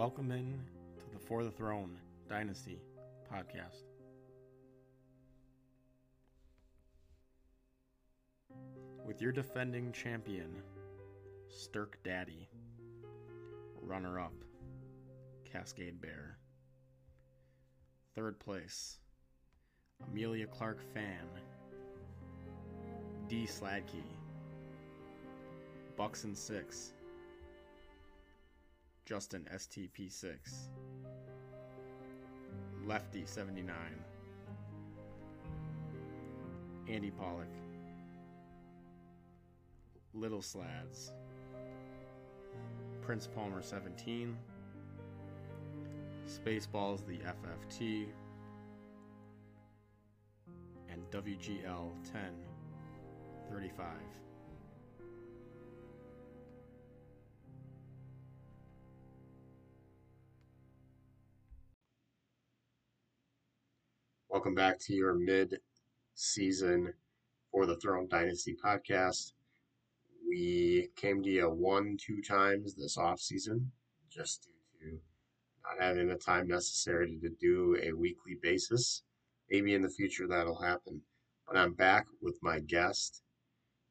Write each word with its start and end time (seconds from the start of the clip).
Welcome 0.00 0.32
in 0.32 0.58
to 0.96 1.04
the 1.12 1.18
For 1.18 1.44
the 1.44 1.50
Throne 1.50 1.94
Dynasty 2.26 2.80
podcast. 3.30 3.82
With 9.06 9.20
your 9.20 9.30
defending 9.30 9.92
champion, 9.92 10.62
Stirk 11.50 11.98
Daddy, 12.02 12.48
runner 13.82 14.18
up, 14.18 14.32
Cascade 15.44 16.00
Bear, 16.00 16.38
third 18.14 18.40
place, 18.40 19.00
Amelia 20.10 20.46
Clark 20.46 20.80
Fan, 20.94 21.26
D. 23.28 23.46
Sladkey, 23.46 24.06
Bucks 25.94 26.24
and 26.24 26.34
Six, 26.34 26.94
Justin 29.10 29.44
STP6, 29.52 30.38
Lefty 32.86 33.24
79, 33.26 33.74
Andy 36.88 37.10
Pollock, 37.10 37.48
Little 40.14 40.40
Slads, 40.40 41.10
Prince 43.02 43.26
Palmer 43.26 43.62
17, 43.62 44.36
Spaceballs 46.28 47.04
the 47.04 47.18
FFT, 47.18 48.06
and 50.88 51.02
WGL 51.10 51.90
1035. 52.12 53.88
Welcome 64.30 64.54
back 64.54 64.78
to 64.82 64.94
your 64.94 65.14
mid 65.14 65.58
season 66.14 66.94
for 67.50 67.66
the 67.66 67.74
Throne 67.78 68.06
Dynasty 68.08 68.56
podcast. 68.64 69.32
We 70.24 70.90
came 70.94 71.20
to 71.24 71.28
you 71.28 71.50
one, 71.50 71.96
two 72.00 72.22
times 72.22 72.76
this 72.76 72.96
off 72.96 73.18
season, 73.18 73.72
just 74.08 74.46
due 74.80 74.90
to 74.92 74.98
not 75.64 75.84
having 75.84 76.06
the 76.06 76.14
time 76.14 76.46
necessary 76.46 77.18
to 77.20 77.28
do 77.40 77.76
a 77.82 77.92
weekly 77.92 78.36
basis. 78.40 79.02
Maybe 79.50 79.74
in 79.74 79.82
the 79.82 79.88
future 79.88 80.28
that'll 80.28 80.62
happen. 80.62 81.00
But 81.48 81.56
I'm 81.56 81.74
back 81.74 82.06
with 82.22 82.38
my 82.40 82.60
guest. 82.60 83.22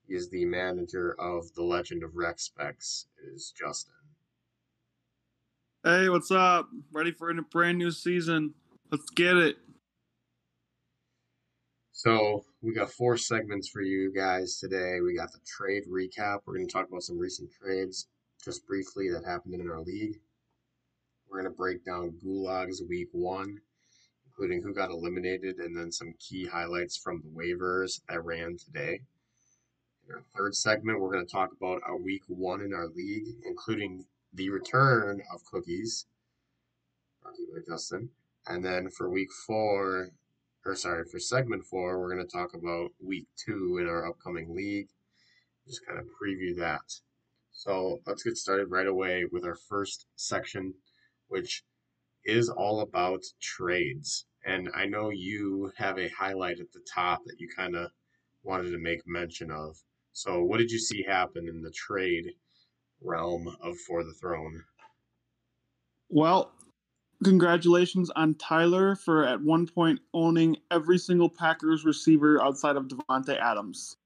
He 0.07 0.15
is 0.15 0.29
the 0.29 0.45
manager 0.45 1.17
of 1.19 1.53
the 1.53 1.63
Legend 1.63 2.01
of 2.01 2.15
Rec 2.15 2.39
Specs. 2.39 3.07
It 3.21 3.35
is 3.35 3.53
Justin. 3.59 3.93
Hey, 5.83 6.07
what's 6.07 6.31
up? 6.31 6.69
Ready 6.93 7.11
for 7.11 7.29
a 7.29 7.41
brand 7.41 7.77
new 7.77 7.91
season? 7.91 8.53
Let's 8.89 9.09
get 9.09 9.35
it. 9.35 9.57
So 11.99 12.45
we 12.61 12.73
got 12.73 12.93
four 12.93 13.17
segments 13.17 13.67
for 13.67 13.81
you 13.81 14.13
guys 14.15 14.57
today. 14.57 15.01
We 15.01 15.17
got 15.17 15.33
the 15.33 15.39
trade 15.45 15.83
recap. 15.85 16.39
We're 16.45 16.53
going 16.53 16.65
to 16.65 16.71
talk 16.71 16.87
about 16.87 17.03
some 17.03 17.19
recent 17.19 17.49
trades, 17.51 18.07
just 18.41 18.65
briefly, 18.65 19.09
that 19.09 19.25
happened 19.25 19.55
in 19.55 19.69
our 19.69 19.81
league. 19.81 20.17
We're 21.29 21.41
going 21.41 21.51
to 21.51 21.57
break 21.57 21.83
down 21.83 22.13
Gulag's 22.23 22.81
week 22.87 23.09
one, 23.11 23.59
including 24.25 24.61
who 24.63 24.73
got 24.73 24.91
eliminated, 24.91 25.57
and 25.57 25.75
then 25.75 25.91
some 25.91 26.13
key 26.21 26.45
highlights 26.45 26.95
from 26.95 27.21
the 27.21 27.37
waivers 27.37 27.99
that 28.07 28.23
ran 28.23 28.55
today. 28.55 29.01
In 30.07 30.15
our 30.15 30.23
third 30.37 30.55
segment, 30.55 31.01
we're 31.01 31.11
going 31.11 31.25
to 31.25 31.29
talk 31.29 31.49
about 31.51 31.81
our 31.85 31.97
week 31.97 32.23
one 32.27 32.61
in 32.61 32.73
our 32.73 32.87
league, 32.87 33.27
including 33.45 34.05
the 34.33 34.49
return 34.49 35.21
of 35.33 35.43
cookies. 35.43 36.05
Justin. 37.67 38.11
And 38.47 38.63
then 38.63 38.89
for 38.89 39.09
week 39.09 39.33
four, 39.45 40.11
or 40.65 40.75
sorry, 40.75 41.05
for 41.05 41.19
segment 41.19 41.65
four, 41.65 41.99
we're 41.99 42.13
going 42.13 42.25
to 42.25 42.37
talk 42.37 42.53
about 42.53 42.91
week 43.03 43.27
two 43.37 43.77
in 43.79 43.87
our 43.87 44.07
upcoming 44.07 44.53
league. 44.53 44.89
Just 45.67 45.85
kind 45.85 45.99
of 45.99 46.05
preview 46.05 46.55
that. 46.57 46.81
So 47.51 47.99
let's 48.05 48.23
get 48.23 48.37
started 48.37 48.71
right 48.71 48.87
away 48.87 49.25
with 49.31 49.43
our 49.45 49.55
first 49.55 50.05
section, 50.15 50.73
which 51.27 51.63
is 52.25 52.49
all 52.49 52.81
about 52.81 53.23
trades. 53.41 54.25
And 54.45 54.69
I 54.75 54.85
know 54.85 55.09
you 55.09 55.71
have 55.77 55.97
a 55.97 56.09
highlight 56.09 56.59
at 56.59 56.71
the 56.71 56.81
top 56.93 57.21
that 57.25 57.39
you 57.39 57.49
kind 57.53 57.75
of 57.75 57.91
wanted 58.43 58.71
to 58.71 58.77
make 58.77 59.01
mention 59.05 59.51
of. 59.51 59.75
So, 60.13 60.43
what 60.43 60.57
did 60.57 60.71
you 60.71 60.79
see 60.79 61.03
happen 61.03 61.47
in 61.47 61.61
the 61.61 61.71
trade 61.71 62.31
realm 63.01 63.55
of 63.61 63.77
For 63.87 64.03
the 64.03 64.13
Throne? 64.13 64.63
Well, 66.09 66.51
congratulations 67.23 68.09
on 68.11 68.35
Tyler 68.35 68.95
for 68.95 69.25
at 69.25 69.41
one 69.41 69.67
point 69.67 69.99
owning 70.13 70.57
every 70.71 70.97
single 70.97 71.29
Packers 71.29 71.85
receiver 71.85 72.41
outside 72.41 72.75
of 72.75 72.87
Davante 72.87 73.37
Adams. 73.39 73.97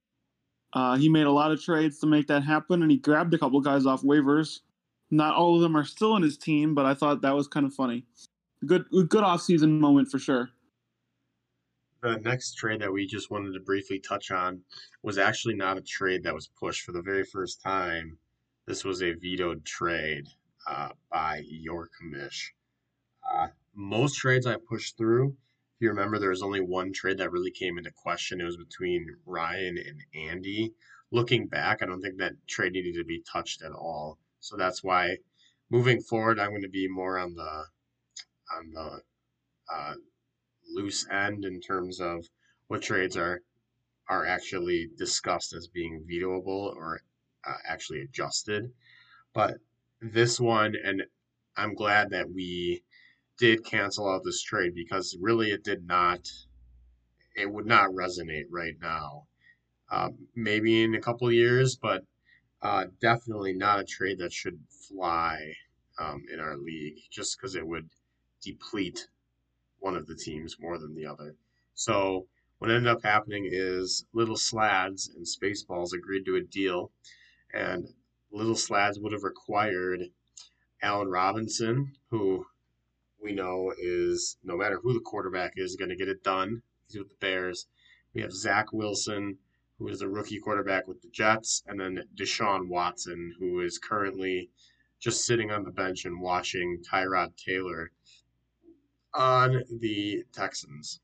Uh, 0.73 0.97
he 0.97 1.07
made 1.07 1.27
a 1.27 1.31
lot 1.31 1.51
of 1.51 1.61
trades 1.61 1.99
to 1.99 2.07
make 2.07 2.27
that 2.27 2.43
happen, 2.43 2.81
and 2.81 2.89
he 2.89 2.97
grabbed 2.97 3.33
a 3.33 3.37
couple 3.37 3.61
guys 3.61 3.85
off 3.85 4.01
waivers. 4.01 4.61
Not 5.11 5.35
all 5.35 5.55
of 5.55 5.61
them 5.61 5.77
are 5.77 5.85
still 5.85 6.15
in 6.15 6.23
his 6.23 6.37
team, 6.37 6.73
but 6.73 6.85
I 6.85 6.95
thought 6.95 7.21
that 7.21 7.35
was 7.35 7.47
kind 7.47 7.65
of 7.65 7.73
funny. 7.73 8.05
Good, 8.65 8.85
good 9.07 9.23
off-season 9.23 9.79
moment 9.79 10.09
for 10.09 10.17
sure. 10.17 10.49
The 12.01 12.17
next 12.17 12.55
trade 12.55 12.81
that 12.81 12.91
we 12.91 13.05
just 13.05 13.29
wanted 13.29 13.53
to 13.53 13.59
briefly 13.59 13.99
touch 13.99 14.31
on 14.31 14.61
was 15.03 15.17
actually 15.17 15.53
not 15.53 15.77
a 15.77 15.81
trade 15.81 16.23
that 16.23 16.33
was 16.33 16.47
pushed 16.47 16.81
for 16.81 16.91
the 16.91 17.01
very 17.01 17.23
first 17.23 17.61
time. 17.61 18.17
This 18.65 18.83
was 18.83 19.03
a 19.03 19.13
vetoed 19.13 19.63
trade 19.63 20.27
uh, 20.67 20.89
by 21.11 21.43
your 21.45 21.89
commish. 21.89 22.47
Uh, 23.31 23.47
most 23.73 24.15
trades 24.15 24.45
I 24.45 24.55
pushed 24.57 24.97
through, 24.97 25.29
if 25.29 25.81
you 25.81 25.89
remember, 25.89 26.19
there 26.19 26.29
was 26.29 26.43
only 26.43 26.61
one 26.61 26.93
trade 26.93 27.17
that 27.17 27.31
really 27.31 27.51
came 27.51 27.77
into 27.77 27.91
question. 27.91 28.41
It 28.41 28.45
was 28.45 28.57
between 28.57 29.17
Ryan 29.25 29.77
and 29.77 30.01
Andy. 30.29 30.73
Looking 31.11 31.47
back, 31.47 31.81
I 31.81 31.85
don't 31.85 32.01
think 32.01 32.17
that 32.17 32.33
trade 32.47 32.73
needed 32.73 32.95
to 32.95 33.03
be 33.03 33.23
touched 33.31 33.61
at 33.61 33.71
all. 33.71 34.17
So 34.39 34.57
that's 34.57 34.83
why 34.83 35.17
moving 35.69 36.01
forward, 36.01 36.39
I'm 36.39 36.49
going 36.49 36.61
to 36.63 36.69
be 36.69 36.87
more 36.87 37.17
on 37.17 37.35
the 37.35 37.65
on 38.57 38.71
the 38.71 39.01
uh, 39.73 39.95
loose 40.69 41.07
end 41.09 41.45
in 41.45 41.61
terms 41.61 41.99
of 41.99 42.25
what 42.67 42.81
trades 42.81 43.17
are 43.17 43.41
are 44.09 44.25
actually 44.25 44.89
discussed 44.97 45.53
as 45.53 45.67
being 45.67 46.05
vetoable 46.09 46.75
or 46.75 47.01
uh, 47.47 47.55
actually 47.67 48.01
adjusted. 48.01 48.71
But 49.33 49.55
this 50.01 50.39
one, 50.39 50.75
and 50.83 51.03
I'm 51.55 51.73
glad 51.73 52.09
that 52.11 52.29
we 52.29 52.83
did 53.37 53.65
cancel 53.65 54.09
out 54.09 54.21
this 54.23 54.41
trade 54.41 54.73
because 54.75 55.17
really 55.19 55.51
it 55.51 55.63
did 55.63 55.85
not, 55.87 56.29
it 57.35 57.51
would 57.51 57.65
not 57.65 57.89
resonate 57.89 58.45
right 58.49 58.75
now. 58.81 59.23
Uh, 59.91 60.09
maybe 60.35 60.83
in 60.83 60.95
a 60.95 61.01
couple 61.01 61.31
years, 61.31 61.75
but 61.75 62.03
uh, 62.61 62.85
definitely 63.01 63.53
not 63.53 63.79
a 63.79 63.83
trade 63.83 64.17
that 64.17 64.33
should 64.33 64.59
fly 64.87 65.53
um, 65.99 66.23
in 66.33 66.39
our 66.39 66.57
league 66.57 66.97
just 67.11 67.37
because 67.37 67.55
it 67.55 67.67
would 67.67 67.87
deplete 68.41 69.07
one 69.79 69.95
of 69.95 70.07
the 70.07 70.15
teams 70.15 70.57
more 70.59 70.77
than 70.79 70.95
the 70.95 71.05
other. 71.05 71.35
So 71.75 72.27
what 72.59 72.71
ended 72.71 72.87
up 72.87 73.03
happening 73.03 73.47
is 73.51 74.05
Little 74.13 74.37
Slads 74.37 75.11
and 75.15 75.25
Spaceballs 75.25 75.93
agreed 75.93 76.25
to 76.25 76.37
a 76.37 76.41
deal, 76.41 76.91
and 77.53 77.87
Little 78.31 78.55
Slads 78.55 78.99
would 78.99 79.11
have 79.11 79.23
required 79.23 80.01
Allen 80.81 81.09
Robinson, 81.09 81.93
who 82.09 82.45
we 83.23 83.31
know 83.33 83.73
is 83.77 84.37
no 84.43 84.57
matter 84.57 84.79
who 84.81 84.93
the 84.93 84.99
quarterback 84.99 85.53
is, 85.55 85.75
going 85.75 85.89
to 85.89 85.95
get 85.95 86.09
it 86.09 86.23
done. 86.23 86.61
He's 86.87 86.97
with 86.97 87.09
the 87.09 87.15
Bears. 87.19 87.67
We 88.13 88.21
have 88.21 88.33
Zach 88.33 88.71
Wilson, 88.71 89.37
who 89.79 89.87
is 89.87 90.01
a 90.01 90.09
rookie 90.09 90.39
quarterback 90.39 90.87
with 90.87 91.01
the 91.01 91.09
Jets, 91.09 91.63
and 91.65 91.79
then 91.79 92.03
Deshaun 92.15 92.67
Watson, 92.67 93.33
who 93.39 93.61
is 93.61 93.79
currently 93.79 94.49
just 94.99 95.25
sitting 95.25 95.51
on 95.51 95.63
the 95.63 95.71
bench 95.71 96.05
and 96.05 96.21
watching 96.21 96.81
Tyrod 96.89 97.35
Taylor 97.35 97.91
on 99.13 99.63
the 99.69 100.23
Texans. 100.31 100.99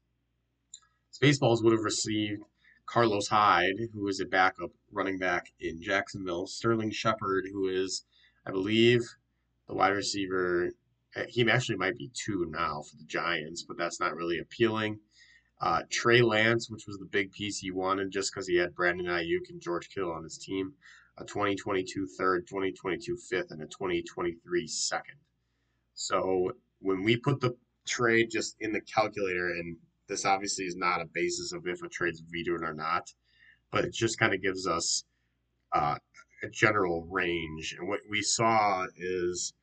Spaceballs 1.11 1.63
would 1.63 1.73
have 1.73 1.83
received 1.83 2.43
Carlos 2.85 3.27
Hyde, 3.27 3.89
who 3.93 4.07
is 4.07 4.19
a 4.19 4.25
backup 4.25 4.71
running 4.91 5.19
back 5.19 5.51
in 5.59 5.81
Jacksonville, 5.81 6.47
Sterling 6.47 6.91
Shepard, 6.91 7.45
who 7.51 7.67
is, 7.67 8.05
I 8.45 8.51
believe, 8.51 9.01
the 9.67 9.75
wide 9.75 9.89
receiver 9.89 10.71
he 11.27 11.49
actually 11.49 11.77
might 11.77 11.97
be 11.97 12.11
two 12.13 12.47
now 12.49 12.81
for 12.81 12.95
the 12.97 13.05
Giants, 13.05 13.63
but 13.63 13.77
that's 13.77 13.99
not 13.99 14.15
really 14.15 14.39
appealing. 14.39 14.99
Uh, 15.61 15.81
Trey 15.89 16.21
Lance, 16.21 16.69
which 16.69 16.87
was 16.87 16.97
the 16.97 17.05
big 17.05 17.31
piece 17.31 17.59
he 17.59 17.71
wanted 17.71 18.11
just 18.11 18.31
because 18.31 18.47
he 18.47 18.55
had 18.55 18.75
Brandon 18.75 19.07
Aiyuk 19.07 19.49
and 19.49 19.61
George 19.61 19.89
Kittle 19.89 20.13
on 20.13 20.23
his 20.23 20.37
team, 20.37 20.73
a 21.17 21.25
2022 21.25 22.07
third, 22.17 22.47
2022 22.47 23.17
fifth, 23.29 23.51
and 23.51 23.61
a 23.61 23.65
2023 23.65 24.67
second. 24.67 25.17
So 25.95 26.53
when 26.79 27.03
we 27.03 27.17
put 27.17 27.41
the 27.41 27.57
trade 27.85 28.29
just 28.31 28.55
in 28.61 28.71
the 28.71 28.79
calculator, 28.81 29.49
and 29.49 29.75
this 30.07 30.25
obviously 30.25 30.65
is 30.65 30.77
not 30.77 31.01
a 31.01 31.09
basis 31.13 31.51
of 31.51 31.67
if 31.67 31.83
a 31.83 31.89
trade's 31.89 32.21
vetoed 32.21 32.63
or 32.63 32.73
not, 32.73 33.11
but 33.71 33.83
it 33.83 33.93
just 33.93 34.17
kind 34.17 34.33
of 34.33 34.41
gives 34.41 34.65
us 34.65 35.03
uh, 35.73 35.97
a 36.41 36.49
general 36.49 37.05
range. 37.09 37.75
And 37.77 37.89
what 37.89 37.99
we 38.09 38.21
saw 38.21 38.85
is 38.95 39.53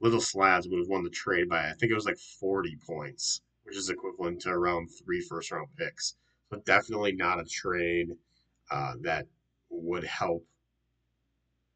Little 0.00 0.20
Slads 0.20 0.68
would 0.68 0.78
have 0.78 0.88
won 0.88 1.04
the 1.04 1.10
trade 1.10 1.48
by 1.48 1.68
I 1.68 1.74
think 1.74 1.90
it 1.92 1.94
was 1.94 2.06
like 2.06 2.18
40 2.18 2.76
points, 2.86 3.42
which 3.64 3.76
is 3.76 3.90
equivalent 3.90 4.40
to 4.42 4.50
around 4.50 4.88
three 4.88 5.20
first 5.20 5.50
round 5.50 5.68
picks. 5.76 6.16
So 6.50 6.60
definitely 6.64 7.12
not 7.12 7.40
a 7.40 7.44
trade 7.44 8.10
uh, 8.70 8.94
that 9.02 9.26
would 9.70 10.04
help 10.04 10.46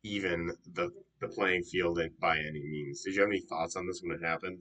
even 0.02 0.52
the 0.72 0.90
the 1.20 1.28
playing 1.28 1.62
field 1.64 2.00
by 2.18 2.38
any 2.38 2.62
means. 2.64 3.02
Did 3.02 3.14
you 3.14 3.20
have 3.20 3.30
any 3.30 3.40
thoughts 3.40 3.76
on 3.76 3.86
this 3.86 4.00
when 4.02 4.16
it 4.16 4.24
happened? 4.24 4.60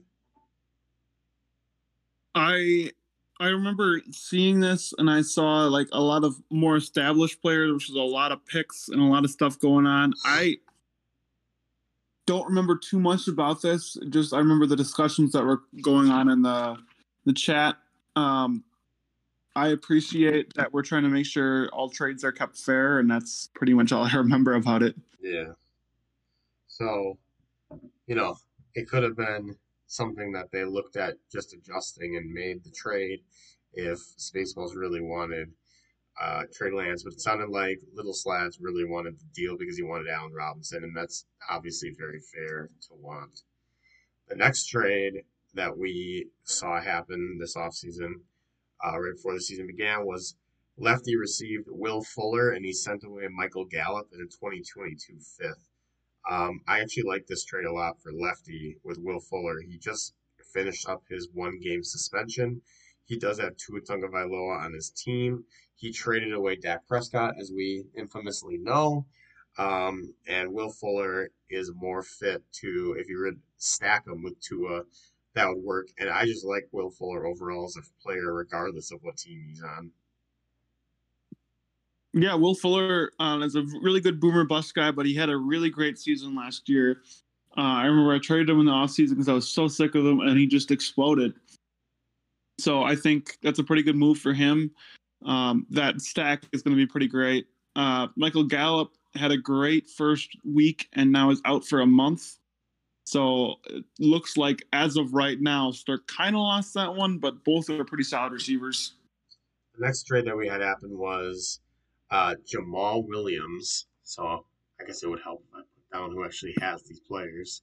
I 2.34 2.92
I 3.38 3.46
remember 3.46 4.02
seeing 4.10 4.60
this 4.60 4.92
and 4.98 5.10
I 5.10 5.22
saw 5.22 5.64
like 5.64 5.88
a 5.92 6.02
lot 6.02 6.24
of 6.24 6.42
more 6.50 6.76
established 6.76 7.40
players, 7.40 7.72
which 7.72 7.88
was 7.88 7.96
a 7.96 8.02
lot 8.02 8.32
of 8.32 8.44
picks 8.44 8.88
and 8.88 9.00
a 9.00 9.04
lot 9.04 9.24
of 9.24 9.30
stuff 9.30 9.58
going 9.58 9.86
on. 9.86 10.12
I 10.24 10.58
don't 12.30 12.46
remember 12.46 12.76
too 12.76 13.00
much 13.00 13.26
about 13.26 13.60
this. 13.60 13.98
Just 14.08 14.32
I 14.32 14.38
remember 14.38 14.64
the 14.64 14.76
discussions 14.76 15.32
that 15.32 15.44
were 15.44 15.62
going 15.82 16.10
on 16.10 16.28
in 16.28 16.42
the 16.42 16.76
the 17.24 17.32
chat. 17.32 17.76
Um, 18.14 18.62
I 19.56 19.70
appreciate 19.70 20.54
that 20.54 20.72
we're 20.72 20.84
trying 20.84 21.02
to 21.02 21.08
make 21.08 21.26
sure 21.26 21.68
all 21.70 21.90
trades 21.90 22.22
are 22.22 22.30
kept 22.30 22.56
fair, 22.56 23.00
and 23.00 23.10
that's 23.10 23.48
pretty 23.52 23.74
much 23.74 23.90
all 23.90 24.04
I 24.04 24.14
remember 24.14 24.54
about 24.54 24.84
it. 24.84 24.94
Yeah. 25.20 25.54
So, 26.68 27.18
you 28.06 28.14
know, 28.14 28.36
it 28.76 28.88
could 28.88 29.02
have 29.02 29.16
been 29.16 29.56
something 29.88 30.30
that 30.30 30.52
they 30.52 30.64
looked 30.64 30.94
at 30.94 31.16
just 31.32 31.52
adjusting 31.52 32.16
and 32.16 32.32
made 32.32 32.62
the 32.62 32.70
trade 32.70 33.22
if 33.72 33.98
Spaceballs 33.98 34.76
really 34.76 35.00
wanted 35.00 35.50
uh, 36.20 36.44
Trey 36.52 36.70
Lance, 36.70 37.02
but 37.02 37.12
it 37.12 37.20
sounded 37.20 37.50
like 37.50 37.80
Little 37.94 38.12
Slads 38.12 38.58
really 38.60 38.84
wanted 38.84 39.18
the 39.18 39.26
deal 39.34 39.56
because 39.58 39.76
he 39.76 39.82
wanted 39.82 40.08
Allen 40.08 40.32
Robinson, 40.32 40.84
and 40.84 40.96
that's 40.96 41.26
obviously 41.48 41.90
very 41.96 42.20
fair 42.20 42.70
to 42.88 42.94
want. 42.94 43.42
The 44.28 44.36
next 44.36 44.66
trade 44.66 45.24
that 45.54 45.76
we 45.76 46.28
saw 46.44 46.80
happen 46.80 47.38
this 47.40 47.56
offseason, 47.56 48.12
uh, 48.84 48.98
right 48.98 49.14
before 49.14 49.34
the 49.34 49.40
season 49.40 49.66
began, 49.66 50.06
was 50.06 50.36
Lefty 50.80 51.14
received 51.14 51.66
Will 51.68 52.02
Fuller 52.02 52.52
and 52.52 52.64
he 52.64 52.72
sent 52.72 53.04
away 53.04 53.28
Michael 53.28 53.66
Gallup 53.66 54.08
in 54.14 54.20
a 54.20 54.24
2022 54.24 55.18
fifth. 55.18 55.68
Um, 56.30 56.62
I 56.66 56.80
actually 56.80 57.02
like 57.02 57.26
this 57.26 57.44
trade 57.44 57.66
a 57.66 57.72
lot 57.72 58.00
for 58.00 58.12
Lefty 58.12 58.76
with 58.82 58.98
Will 58.98 59.20
Fuller. 59.20 59.60
He 59.60 59.76
just 59.76 60.14
finished 60.54 60.88
up 60.88 61.02
his 61.08 61.28
one 61.34 61.58
game 61.60 61.84
suspension. 61.84 62.62
He 63.10 63.18
does 63.18 63.40
have 63.40 63.56
Tua 63.56 63.80
Tagovailoa 63.80 64.64
on 64.64 64.72
his 64.72 64.90
team. 64.90 65.42
He 65.74 65.90
traded 65.90 66.32
away 66.32 66.54
Dak 66.54 66.86
Prescott, 66.86 67.34
as 67.40 67.50
we 67.52 67.84
infamously 67.96 68.56
know. 68.56 69.04
Um, 69.58 70.14
and 70.28 70.54
Will 70.54 70.70
Fuller 70.70 71.30
is 71.50 71.72
more 71.74 72.02
fit 72.02 72.40
to, 72.60 72.94
if 72.96 73.08
you 73.08 73.20
would 73.24 73.40
stack 73.56 74.06
him 74.06 74.22
with 74.22 74.40
Tua, 74.40 74.82
that 75.34 75.48
would 75.48 75.58
work. 75.58 75.88
And 75.98 76.08
I 76.08 76.24
just 76.24 76.44
like 76.46 76.68
Will 76.70 76.90
Fuller 76.90 77.26
overall 77.26 77.64
as 77.64 77.76
a 77.76 77.82
player, 78.00 78.32
regardless 78.32 78.92
of 78.92 79.00
what 79.02 79.16
team 79.16 79.44
he's 79.48 79.60
on. 79.60 79.90
Yeah, 82.12 82.36
Will 82.36 82.54
Fuller 82.54 83.10
uh, 83.18 83.40
is 83.42 83.56
a 83.56 83.64
really 83.82 84.00
good 84.00 84.20
boomer 84.20 84.44
bust 84.44 84.72
guy, 84.72 84.92
but 84.92 85.04
he 85.04 85.16
had 85.16 85.30
a 85.30 85.36
really 85.36 85.68
great 85.68 85.98
season 85.98 86.36
last 86.36 86.68
year. 86.68 87.00
Uh, 87.58 87.62
I 87.62 87.86
remember 87.86 88.14
I 88.14 88.20
traded 88.20 88.50
him 88.50 88.60
in 88.60 88.66
the 88.66 88.72
offseason 88.72 89.10
because 89.10 89.28
I 89.28 89.32
was 89.32 89.48
so 89.48 89.66
sick 89.66 89.96
of 89.96 90.06
him, 90.06 90.20
and 90.20 90.38
he 90.38 90.46
just 90.46 90.70
exploded. 90.70 91.34
So 92.60 92.82
I 92.82 92.94
think 92.94 93.38
that's 93.42 93.58
a 93.58 93.64
pretty 93.64 93.82
good 93.82 93.96
move 93.96 94.18
for 94.18 94.32
him. 94.32 94.70
Um, 95.24 95.66
that 95.70 96.00
stack 96.00 96.44
is 96.52 96.62
going 96.62 96.76
to 96.76 96.80
be 96.80 96.86
pretty 96.86 97.08
great. 97.08 97.46
Uh, 97.76 98.08
Michael 98.16 98.44
Gallup 98.44 98.92
had 99.14 99.32
a 99.32 99.36
great 99.36 99.88
first 99.88 100.36
week 100.44 100.88
and 100.94 101.10
now 101.10 101.30
is 101.30 101.40
out 101.44 101.64
for 101.64 101.80
a 101.80 101.86
month. 101.86 102.38
So 103.04 103.56
it 103.66 103.84
looks 103.98 104.36
like 104.36 104.62
as 104.72 104.96
of 104.96 105.14
right 105.14 105.40
now, 105.40 105.72
Stark 105.72 106.06
kind 106.06 106.36
of 106.36 106.42
lost 106.42 106.74
that 106.74 106.94
one, 106.94 107.18
but 107.18 107.42
both 107.44 107.68
are 107.70 107.84
pretty 107.84 108.04
solid 108.04 108.32
receivers. 108.32 108.92
The 109.76 109.84
next 109.84 110.04
trade 110.04 110.26
that 110.26 110.36
we 110.36 110.46
had 110.46 110.60
happen 110.60 110.96
was 110.96 111.60
uh, 112.10 112.34
Jamaal 112.46 113.06
Williams. 113.06 113.86
So 114.04 114.44
I 114.80 114.84
guess 114.84 115.02
it 115.02 115.08
would 115.08 115.20
help 115.22 115.42
if 115.48 115.54
I 115.54 115.58
put 115.58 115.98
down 115.98 116.10
who 116.12 116.24
actually 116.24 116.54
has 116.60 116.82
these 116.82 117.00
players. 117.00 117.62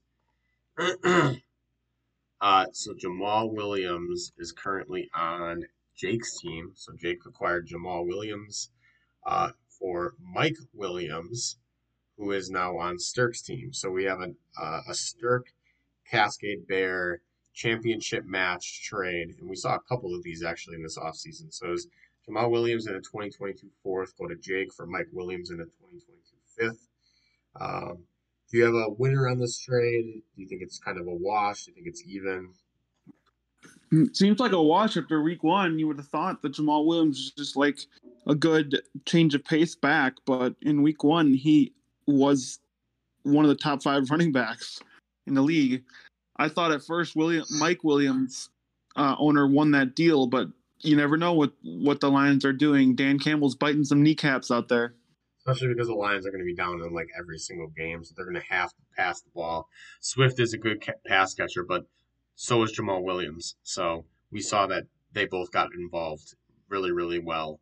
uh, 2.41 2.67
so 2.71 2.93
Jamaal 2.93 3.51
Williams 3.51 4.31
is 4.37 4.51
currently 4.51 5.09
on 5.13 5.65
Jake's 5.95 6.39
team. 6.39 6.71
So 6.75 6.93
Jake 6.93 7.25
acquired 7.25 7.67
Jamaal 7.67 8.05
Williams 8.05 8.69
uh, 9.25 9.51
for 9.67 10.13
Mike 10.21 10.57
Williams, 10.73 11.57
who 12.17 12.31
is 12.31 12.49
now 12.49 12.77
on 12.77 12.99
Stirk's 12.99 13.41
team. 13.41 13.73
So 13.73 13.89
we 13.89 14.03
have 14.03 14.21
a, 14.21 14.33
uh, 14.61 14.81
a 14.87 14.93
Stirk 14.93 15.53
Cascade 16.09 16.67
Bear 16.67 17.21
championship 17.53 18.25
match 18.25 18.83
trade. 18.83 19.35
And 19.39 19.49
we 19.49 19.55
saw 19.55 19.75
a 19.75 19.79
couple 19.79 20.13
of 20.13 20.23
these 20.23 20.43
actually 20.43 20.75
in 20.75 20.83
this 20.83 20.97
offseason. 20.97 21.51
So 21.51 21.67
it 21.67 21.71
was 21.71 21.87
Jamaal 22.29 22.51
Williams 22.51 22.85
in 22.85 22.95
a 22.95 22.99
2022 22.99 23.67
fourth, 23.81 24.15
go 24.17 24.27
to 24.27 24.35
Jake 24.35 24.71
for 24.73 24.85
Mike 24.85 25.07
Williams 25.11 25.49
in 25.49 25.59
a 25.59 25.65
2022 25.65 26.37
fifth. 26.55 26.87
Um, 27.59 28.03
do 28.49 28.57
you 28.57 28.63
have 28.63 28.73
a 28.73 28.89
winner 28.97 29.27
on 29.27 29.39
this 29.39 29.59
trade? 29.59 30.21
Do 30.35 30.41
you 30.41 30.47
think 30.47 30.61
it's 30.61 30.79
kind 30.79 30.99
of 30.99 31.07
a 31.07 31.13
wash? 31.13 31.65
Do 31.65 31.71
you 31.71 31.75
think 31.75 31.87
it's 31.87 32.03
even? 32.07 32.53
Seems 34.13 34.39
like 34.39 34.51
a 34.51 34.61
wash 34.61 34.97
after 34.97 35.21
week 35.21 35.43
one. 35.43 35.79
You 35.79 35.87
would 35.87 35.97
have 35.97 36.07
thought 36.07 36.41
that 36.41 36.53
Jamaal 36.53 36.85
Williams 36.85 37.17
is 37.17 37.31
just 37.31 37.55
like 37.55 37.79
a 38.25 38.35
good 38.35 38.81
change 39.05 39.33
of 39.33 39.43
pace 39.43 39.75
back, 39.75 40.15
but 40.25 40.55
in 40.61 40.81
week 40.81 41.03
one, 41.03 41.33
he 41.33 41.73
was 42.05 42.59
one 43.23 43.45
of 43.45 43.49
the 43.49 43.55
top 43.55 43.83
five 43.83 44.09
running 44.11 44.31
backs 44.31 44.81
in 45.25 45.33
the 45.33 45.41
league. 45.41 45.83
I 46.37 46.49
thought 46.49 46.71
at 46.71 46.83
first 46.83 47.15
William 47.15 47.45
Mike 47.59 47.83
Williams 47.83 48.49
uh, 48.95 49.15
owner 49.17 49.47
won 49.47 49.71
that 49.71 49.95
deal, 49.95 50.27
but 50.27 50.47
you 50.79 50.95
never 50.95 51.17
know 51.17 51.33
what 51.33 51.51
what 51.63 51.99
the 51.99 52.11
Lions 52.11 52.45
are 52.45 52.53
doing. 52.53 52.95
Dan 52.95 53.19
Campbell's 53.19 53.55
biting 53.55 53.83
some 53.83 54.03
kneecaps 54.03 54.51
out 54.51 54.69
there. 54.69 54.93
Especially 55.47 55.69
because 55.69 55.87
the 55.87 55.93
Lions 55.93 56.27
are 56.27 56.31
going 56.31 56.41
to 56.41 56.45
be 56.45 56.53
down 56.53 56.81
in 56.81 56.93
like 56.93 57.07
every 57.17 57.37
single 57.37 57.69
game, 57.69 58.03
so 58.03 58.13
they're 58.15 58.25
going 58.25 58.35
to 58.35 58.53
have 58.53 58.69
to 58.69 58.81
pass 58.97 59.21
the 59.21 59.29
ball. 59.33 59.69
Swift 60.01 60.41
is 60.41 60.53
a 60.53 60.57
good 60.57 60.85
ca- 60.85 60.99
pass 61.05 61.33
catcher, 61.33 61.63
but 61.63 61.85
so 62.35 62.63
is 62.63 62.77
Jamaal 62.77 63.01
Williams. 63.01 63.55
So 63.63 64.05
we 64.29 64.41
saw 64.41 64.67
that 64.67 64.83
they 65.13 65.25
both 65.25 65.51
got 65.51 65.73
involved 65.73 66.35
really, 66.67 66.91
really 66.91 67.17
well 67.17 67.61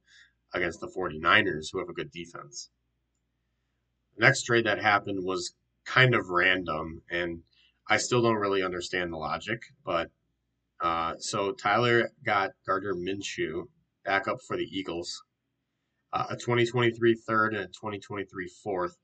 against 0.51 0.79
the 0.79 0.87
49ers, 0.87 1.67
who 1.71 1.77
have 1.79 1.89
a 1.89 1.93
good 1.93 2.11
defense. 2.11 2.71
The 4.17 4.25
next 4.25 4.43
trade 4.43 4.65
that 4.65 4.81
happened 4.81 5.23
was 5.23 5.53
kind 5.85 6.15
of 6.15 6.29
random, 6.29 7.03
and 7.11 7.43
I 7.87 7.97
still 7.97 8.23
don't 8.23 8.35
really 8.35 8.63
understand 8.63 9.13
the 9.13 9.17
logic, 9.17 9.61
but 9.85 10.09
uh, 10.81 11.17
so 11.19 11.51
Tyler 11.51 12.09
got 12.25 12.51
Gardner 12.65 12.95
Minshew 12.95 13.67
back 14.03 14.27
up 14.27 14.41
for 14.41 14.57
the 14.57 14.63
Eagles, 14.63 15.23
uh, 16.15 16.27
a 16.29 16.35
2023 16.37 17.15
third 17.27 17.53
and 17.53 17.63
a 17.65 17.67
2023 17.67 18.47
fourth. 18.63 18.95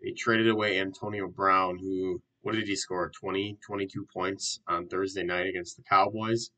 They 0.00 0.12
traded 0.12 0.48
away 0.48 0.78
Antonio 0.78 1.26
Brown, 1.26 1.78
who 1.78 2.22
what 2.42 2.54
did 2.54 2.68
he 2.68 2.76
score? 2.76 3.10
20, 3.10 3.58
22 3.66 4.06
points 4.14 4.60
on 4.66 4.88
Thursday 4.88 5.24
night 5.24 5.46
against 5.46 5.76
the 5.76 5.82
Cowboys. 5.82 6.50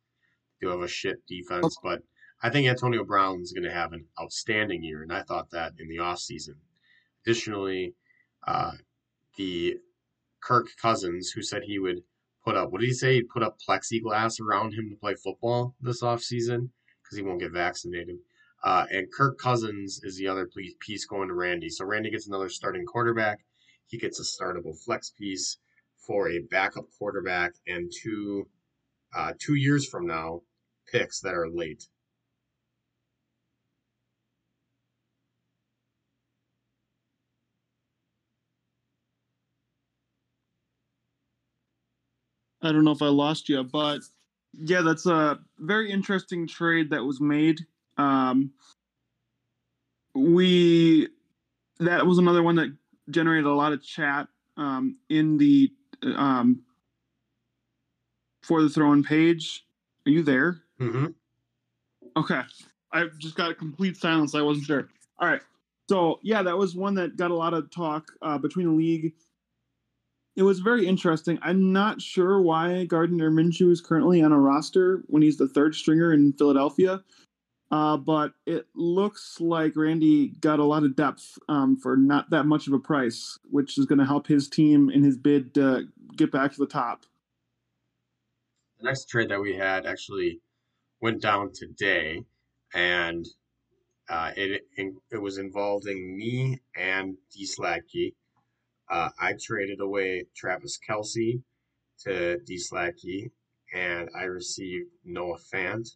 They 0.60 0.66
do 0.66 0.70
have 0.70 0.82
a 0.82 0.88
shit 0.88 1.26
defense, 1.26 1.76
but 1.82 2.02
I 2.42 2.50
think 2.50 2.68
Antonio 2.68 3.04
Brown 3.04 3.40
is 3.40 3.52
going 3.52 3.64
to 3.64 3.72
have 3.72 3.92
an 3.92 4.04
outstanding 4.20 4.84
year, 4.84 5.02
and 5.02 5.12
I 5.12 5.22
thought 5.22 5.50
that 5.50 5.72
in 5.78 5.88
the 5.88 5.96
offseason. 5.96 6.56
Additionally, 7.24 7.94
uh, 8.46 8.72
the 9.36 9.78
Kirk 10.42 10.68
Cousins, 10.80 11.30
who 11.30 11.42
said 11.42 11.62
he 11.62 11.78
would 11.78 12.02
put 12.44 12.56
up, 12.56 12.70
what 12.70 12.80
did 12.80 12.88
he 12.88 12.94
say? 12.94 13.14
He'd 13.14 13.28
put 13.28 13.42
up 13.42 13.58
plexiglass 13.66 14.40
around 14.40 14.74
him 14.74 14.90
to 14.90 14.96
play 14.96 15.14
football 15.14 15.74
this 15.80 16.02
offseason 16.02 16.68
because 17.02 17.16
he 17.16 17.22
won't 17.22 17.40
get 17.40 17.52
vaccinated. 17.52 18.18
Uh, 18.64 18.86
and 18.90 19.12
Kirk 19.12 19.38
Cousins 19.38 20.00
is 20.04 20.16
the 20.16 20.28
other 20.28 20.48
piece 20.80 21.04
going 21.06 21.28
to 21.28 21.34
Randy. 21.34 21.68
So 21.68 21.84
Randy 21.84 22.10
gets 22.10 22.28
another 22.28 22.48
starting 22.48 22.86
quarterback. 22.86 23.40
He 23.86 23.98
gets 23.98 24.20
a 24.20 24.22
startable 24.22 24.78
flex 24.84 25.10
piece 25.10 25.58
for 26.06 26.30
a 26.30 26.40
backup 26.50 26.84
quarterback 26.98 27.54
and 27.66 27.92
two 28.02 28.48
uh, 29.14 29.32
two 29.38 29.54
years 29.54 29.86
from 29.86 30.06
now 30.06 30.40
picks 30.90 31.20
that 31.20 31.34
are 31.34 31.48
late. 31.48 31.84
I 42.62 42.70
don't 42.70 42.84
know 42.84 42.92
if 42.92 43.02
I 43.02 43.08
lost 43.08 43.48
you, 43.48 43.62
but 43.64 44.00
yeah, 44.52 44.82
that's 44.82 45.06
a 45.06 45.40
very 45.58 45.90
interesting 45.90 46.46
trade 46.46 46.90
that 46.90 47.04
was 47.04 47.20
made. 47.20 47.66
Um, 47.96 48.52
we 50.14 51.08
that 51.80 52.06
was 52.06 52.18
another 52.18 52.42
one 52.42 52.56
that 52.56 52.76
generated 53.10 53.46
a 53.46 53.54
lot 53.54 53.72
of 53.72 53.82
chat 53.82 54.28
um, 54.56 54.96
in 55.08 55.38
the 55.38 55.72
um, 56.02 56.62
for 58.42 58.62
the 58.62 58.68
Throne 58.68 59.02
page. 59.02 59.64
Are 60.06 60.10
you 60.10 60.22
there? 60.22 60.62
Mm-hmm. 60.80 61.06
Okay, 62.16 62.40
I 62.92 63.06
just 63.18 63.36
got 63.36 63.50
a 63.50 63.54
complete 63.54 63.96
silence. 63.96 64.34
I 64.34 64.42
wasn't 64.42 64.66
sure. 64.66 64.88
All 65.18 65.28
right, 65.28 65.42
so 65.88 66.18
yeah, 66.22 66.42
that 66.42 66.56
was 66.56 66.74
one 66.74 66.94
that 66.94 67.16
got 67.16 67.30
a 67.30 67.36
lot 67.36 67.54
of 67.54 67.70
talk 67.70 68.12
uh, 68.20 68.38
between 68.38 68.66
the 68.66 68.72
league 68.72 69.12
it 70.36 70.42
was 70.42 70.60
very 70.60 70.86
interesting. 70.86 71.38
I'm 71.42 71.72
not 71.72 72.00
sure 72.00 72.40
why 72.40 72.84
Gardner 72.86 73.30
Minshew 73.30 73.70
is 73.70 73.80
currently 73.80 74.22
on 74.22 74.32
a 74.32 74.38
roster 74.38 75.02
when 75.08 75.22
he's 75.22 75.36
the 75.36 75.48
third 75.48 75.74
stringer 75.74 76.12
in 76.12 76.32
Philadelphia. 76.32 77.02
Uh, 77.72 77.96
but 77.96 78.34
it 78.44 78.66
looks 78.74 79.40
like 79.40 79.74
Randy 79.76 80.28
got 80.28 80.58
a 80.58 80.64
lot 80.64 80.84
of 80.84 80.94
depth 80.94 81.38
um, 81.48 81.78
for 81.78 81.96
not 81.96 82.28
that 82.28 82.44
much 82.44 82.66
of 82.66 82.74
a 82.74 82.78
price, 82.78 83.38
which 83.50 83.78
is 83.78 83.86
going 83.86 83.98
to 83.98 84.04
help 84.04 84.26
his 84.26 84.46
team 84.46 84.90
in 84.90 85.02
his 85.02 85.16
bid 85.16 85.54
to 85.54 85.88
get 86.14 86.30
back 86.30 86.52
to 86.52 86.58
the 86.58 86.66
top. 86.66 87.06
The 88.78 88.84
next 88.84 89.08
trade 89.08 89.30
that 89.30 89.40
we 89.40 89.56
had 89.56 89.86
actually 89.86 90.42
went 91.00 91.22
down 91.22 91.52
today, 91.54 92.24
and 92.74 93.26
uh, 94.10 94.32
it 94.36 94.66
it 95.10 95.18
was 95.18 95.38
involving 95.38 96.14
me 96.14 96.60
and 96.76 97.16
D 97.34 97.46
Sladkey. 97.46 98.12
Uh, 98.90 99.08
I 99.18 99.32
traded 99.40 99.80
away 99.80 100.26
Travis 100.36 100.78
Kelce 100.86 101.42
to 102.00 102.38
D 102.40 102.58
Sladkey, 102.58 103.30
and 103.74 104.10
I 104.14 104.24
received 104.24 104.90
Noah 105.06 105.38
Fant 105.38 105.88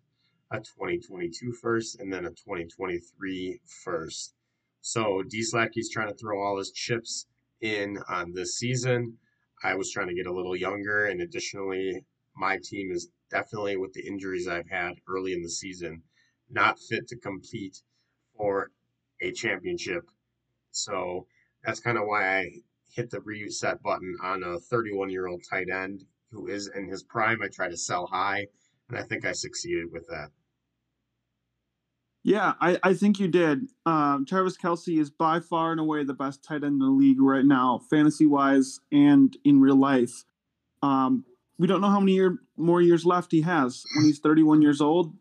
a 0.51 0.59
2022 0.59 1.53
first 1.53 1.99
and 2.01 2.13
then 2.13 2.25
a 2.25 2.31
2023 2.31 3.61
first. 3.85 4.35
So 4.81 5.23
D 5.29 5.41
Sladkey's 5.43 5.91
trying 5.91 6.09
to 6.09 6.15
throw 6.15 6.41
all 6.43 6.59
his 6.59 6.71
chips 6.71 7.27
in 7.61 7.99
on 8.09 8.33
this 8.33 8.57
season. 8.57 9.19
I 9.63 9.75
was 9.75 9.91
trying 9.91 10.09
to 10.09 10.15
get 10.15 10.27
a 10.27 10.33
little 10.33 10.55
younger, 10.55 11.07
and 11.07 11.21
additionally, 11.21 12.05
my 12.37 12.59
team 12.63 12.93
is 12.93 13.09
definitely 13.31 13.77
with 13.77 13.93
the 13.95 14.07
injuries 14.07 14.47
I've 14.47 14.69
had 14.69 14.95
early 15.09 15.33
in 15.33 15.43
the 15.43 15.51
season, 15.51 16.03
not 16.51 16.79
fit 16.79 17.09
to 17.09 17.17
compete 17.17 17.83
for 18.37 18.71
a 19.21 19.33
championship. 19.33 20.05
So 20.71 21.27
that's 21.65 21.81
kind 21.81 21.99
of 21.99 22.07
why 22.07 22.39
I 22.39 22.51
hit 22.93 23.11
the 23.11 23.21
reset 23.23 23.83
button 23.83 24.17
on 24.23 24.43
a 24.43 24.61
31 24.61 25.11
year 25.11 25.27
old 25.27 25.43
tight 25.49 25.69
end 25.71 26.05
who 26.31 26.47
is 26.49 26.69
in 26.69 26.89
his 26.89 27.03
prime. 27.03 27.43
I 27.43 27.49
try 27.49 27.69
to 27.69 27.77
sell 27.77 28.07
high, 28.07 28.47
and 28.89 28.99
I 28.99 29.03
think 29.03 29.25
I 29.25 29.33
succeeded 29.33 29.93
with 29.93 30.07
that. 30.09 30.31
Yeah, 32.23 32.55
I, 32.61 32.79
I 32.83 32.95
think 32.95 33.21
you 33.21 33.29
did. 33.29 33.69
Um, 33.85 34.27
Travis 34.27 34.57
Kelce 34.57 34.99
is 34.99 35.11
by 35.11 35.39
far 35.39 35.71
and 35.71 35.81
away 35.81 36.03
the 36.03 36.13
best 36.13 36.43
tight 36.43 36.65
end 36.65 36.65
in 36.65 36.79
the 36.81 36.87
league 36.87 37.21
right 37.21 37.45
now, 37.45 37.81
fantasy 37.89 38.27
wise 38.27 38.81
and 38.91 39.37
in 39.45 39.61
real 39.61 39.79
life. 39.79 40.25
Um, 40.83 41.25
we 41.57 41.69
don't 41.69 41.81
know 41.81 41.89
how 41.89 42.01
many 42.01 42.15
year, 42.15 42.39
more 42.57 42.83
years 42.83 43.07
left 43.07 43.31
he 43.31 43.43
has 43.43 43.85
when 43.95 44.07
he's 44.07 44.19
31 44.19 44.61
years 44.61 44.81
old. 44.81 45.15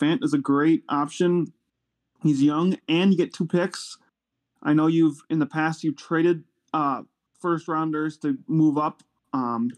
Fant 0.00 0.22
is 0.22 0.34
a 0.34 0.38
great 0.38 0.84
option. 0.88 1.52
He's 2.22 2.40
young, 2.40 2.76
and 2.88 3.10
you 3.10 3.16
get 3.18 3.34
two 3.34 3.46
picks. 3.46 3.98
I 4.62 4.72
know 4.72 4.86
you've 4.86 5.20
in 5.28 5.40
the 5.40 5.46
past 5.46 5.82
you've 5.82 5.96
traded 5.96 6.44
uh, 6.72 7.02
first 7.40 7.66
rounders 7.66 8.16
to 8.18 8.38
move 8.46 8.78
up. 8.78 9.02
Um, 9.32 9.70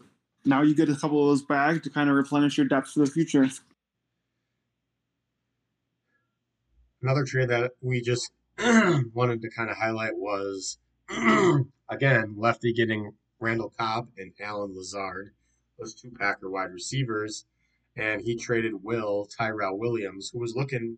now 0.45 0.61
you 0.61 0.75
get 0.75 0.89
a 0.89 0.95
couple 0.95 1.21
of 1.21 1.29
those 1.29 1.43
back 1.43 1.83
to 1.83 1.89
kind 1.89 2.09
of 2.09 2.15
replenish 2.15 2.57
your 2.57 2.67
depth 2.67 2.91
for 2.91 2.99
the 2.99 3.07
future. 3.07 3.49
Another 7.01 7.23
trade 7.23 7.49
that 7.49 7.71
we 7.81 8.01
just 8.01 8.31
wanted 9.13 9.41
to 9.41 9.49
kind 9.49 9.69
of 9.69 9.77
highlight 9.77 10.15
was 10.15 10.77
again 11.89 12.35
lefty 12.37 12.73
getting 12.73 13.13
Randall 13.39 13.73
Cobb 13.77 14.09
and 14.17 14.31
Allen 14.41 14.75
Lazard, 14.75 15.31
those 15.77 15.93
two 15.93 16.11
Packer 16.11 16.49
wide 16.49 16.71
receivers, 16.71 17.45
and 17.95 18.21
he 18.21 18.35
traded 18.35 18.83
Will 18.83 19.25
Tyrell 19.25 19.77
Williams, 19.77 20.31
who 20.31 20.39
was 20.39 20.55
looking 20.55 20.97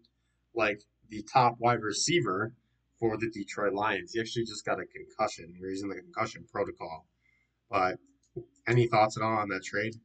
like 0.54 0.84
the 1.10 1.24
top 1.24 1.56
wide 1.60 1.82
receiver 1.82 2.54
for 3.00 3.18
the 3.18 3.30
Detroit 3.30 3.74
Lions. 3.74 4.14
He 4.14 4.20
actually 4.20 4.46
just 4.46 4.66
got 4.66 4.80
a 4.80 4.86
concussion. 4.86 5.54
He's 5.60 5.84
in 5.84 5.90
the 5.90 5.96
concussion 5.96 6.46
protocol. 6.52 7.06
But 7.70 7.98
any 8.68 8.88
thoughts 8.88 9.18
at 9.18 9.24
all 9.24 9.38
on 9.38 9.50
that 9.50 9.64
trade? 9.64 9.96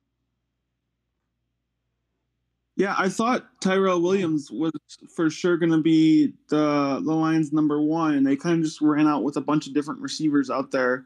Yeah, 2.76 2.94
I 2.96 3.10
thought 3.10 3.46
Tyrell 3.60 4.00
Williams 4.00 4.50
was 4.50 4.72
for 5.14 5.28
sure 5.28 5.58
going 5.58 5.72
to 5.72 5.82
be 5.82 6.32
the 6.48 7.02
the 7.04 7.12
Lions' 7.12 7.52
number 7.52 7.82
one, 7.82 8.22
they 8.22 8.36
kind 8.36 8.58
of 8.58 8.64
just 8.64 8.80
ran 8.80 9.06
out 9.06 9.22
with 9.22 9.36
a 9.36 9.42
bunch 9.42 9.66
of 9.66 9.74
different 9.74 10.00
receivers 10.00 10.48
out 10.50 10.70
there. 10.70 11.04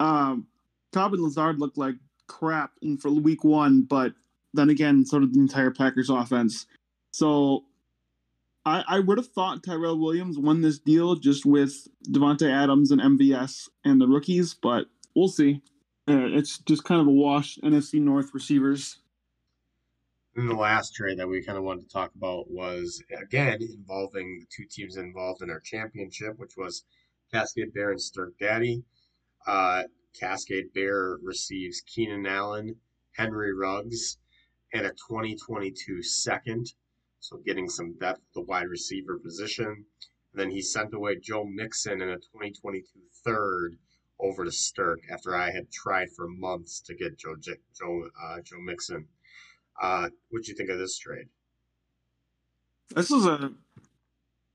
Um, 0.00 0.46
Cobb 0.92 1.12
Lazard 1.14 1.60
looked 1.60 1.78
like 1.78 1.94
crap 2.26 2.72
in 2.82 2.96
for 2.96 3.10
week 3.10 3.44
one, 3.44 3.82
but 3.82 4.14
then 4.52 4.68
again, 4.68 5.04
so 5.06 5.20
did 5.20 5.34
the 5.34 5.40
entire 5.40 5.70
Packers 5.70 6.10
offense. 6.10 6.66
So 7.12 7.64
I, 8.64 8.84
I 8.88 8.98
would 9.00 9.18
have 9.18 9.28
thought 9.28 9.62
Tyrell 9.62 9.98
Williams 9.98 10.38
won 10.38 10.60
this 10.60 10.78
deal 10.78 11.14
just 11.14 11.46
with 11.46 11.88
Davante 12.08 12.50
Adams 12.50 12.90
and 12.90 13.00
MVS 13.00 13.68
and 13.84 14.00
the 14.00 14.08
rookies, 14.08 14.54
but 14.54 14.86
we'll 15.14 15.28
see. 15.28 15.62
It's 16.10 16.58
just 16.58 16.84
kind 16.84 17.00
of 17.00 17.06
a 17.06 17.10
wash 17.10 17.58
NFC 17.62 18.00
North 18.00 18.30
receivers. 18.34 18.98
And 20.36 20.48
the 20.48 20.54
last 20.54 20.94
trade 20.94 21.18
that 21.18 21.28
we 21.28 21.42
kind 21.42 21.58
of 21.58 21.64
wanted 21.64 21.82
to 21.82 21.92
talk 21.92 22.14
about 22.14 22.50
was 22.50 23.02
again 23.20 23.58
involving 23.60 24.38
the 24.38 24.46
two 24.54 24.64
teams 24.64 24.96
involved 24.96 25.42
in 25.42 25.50
our 25.50 25.60
championship, 25.60 26.38
which 26.38 26.56
was 26.56 26.84
Cascade 27.32 27.74
Bear 27.74 27.90
and 27.90 28.00
Stirk 28.00 28.38
Daddy. 28.38 28.84
Uh, 29.46 29.84
Cascade 30.18 30.72
Bear 30.72 31.18
receives 31.22 31.80
Keenan 31.80 32.26
Allen, 32.26 32.76
Henry 33.12 33.52
Ruggs, 33.52 34.18
and 34.72 34.86
a 34.86 34.90
2022 34.90 36.02
second. 36.02 36.74
So 37.18 37.38
getting 37.38 37.68
some 37.68 37.98
depth 37.98 38.20
at 38.20 38.34
the 38.34 38.40
wide 38.40 38.68
receiver 38.68 39.18
position. 39.18 39.66
And 40.32 40.40
then 40.40 40.50
he 40.50 40.62
sent 40.62 40.94
away 40.94 41.16
Joe 41.16 41.44
Mixon 41.44 42.00
in 42.00 42.08
a 42.08 42.16
2022 42.16 42.86
third 43.24 43.76
over 44.22 44.44
to 44.44 44.52
Stirk 44.52 45.00
after 45.10 45.34
I 45.36 45.50
had 45.50 45.70
tried 45.70 46.10
for 46.10 46.28
months 46.28 46.80
to 46.80 46.94
get 46.94 47.18
Joe 47.18 47.36
Joe 47.36 48.08
uh, 48.22 48.40
Joe 48.42 48.60
Mixon. 48.60 49.06
Uh, 49.80 50.08
what 50.30 50.42
do 50.42 50.50
you 50.50 50.56
think 50.56 50.70
of 50.70 50.78
this 50.78 50.98
trade? 50.98 51.26
This 52.94 53.10
is 53.10 53.24
a 53.24 53.52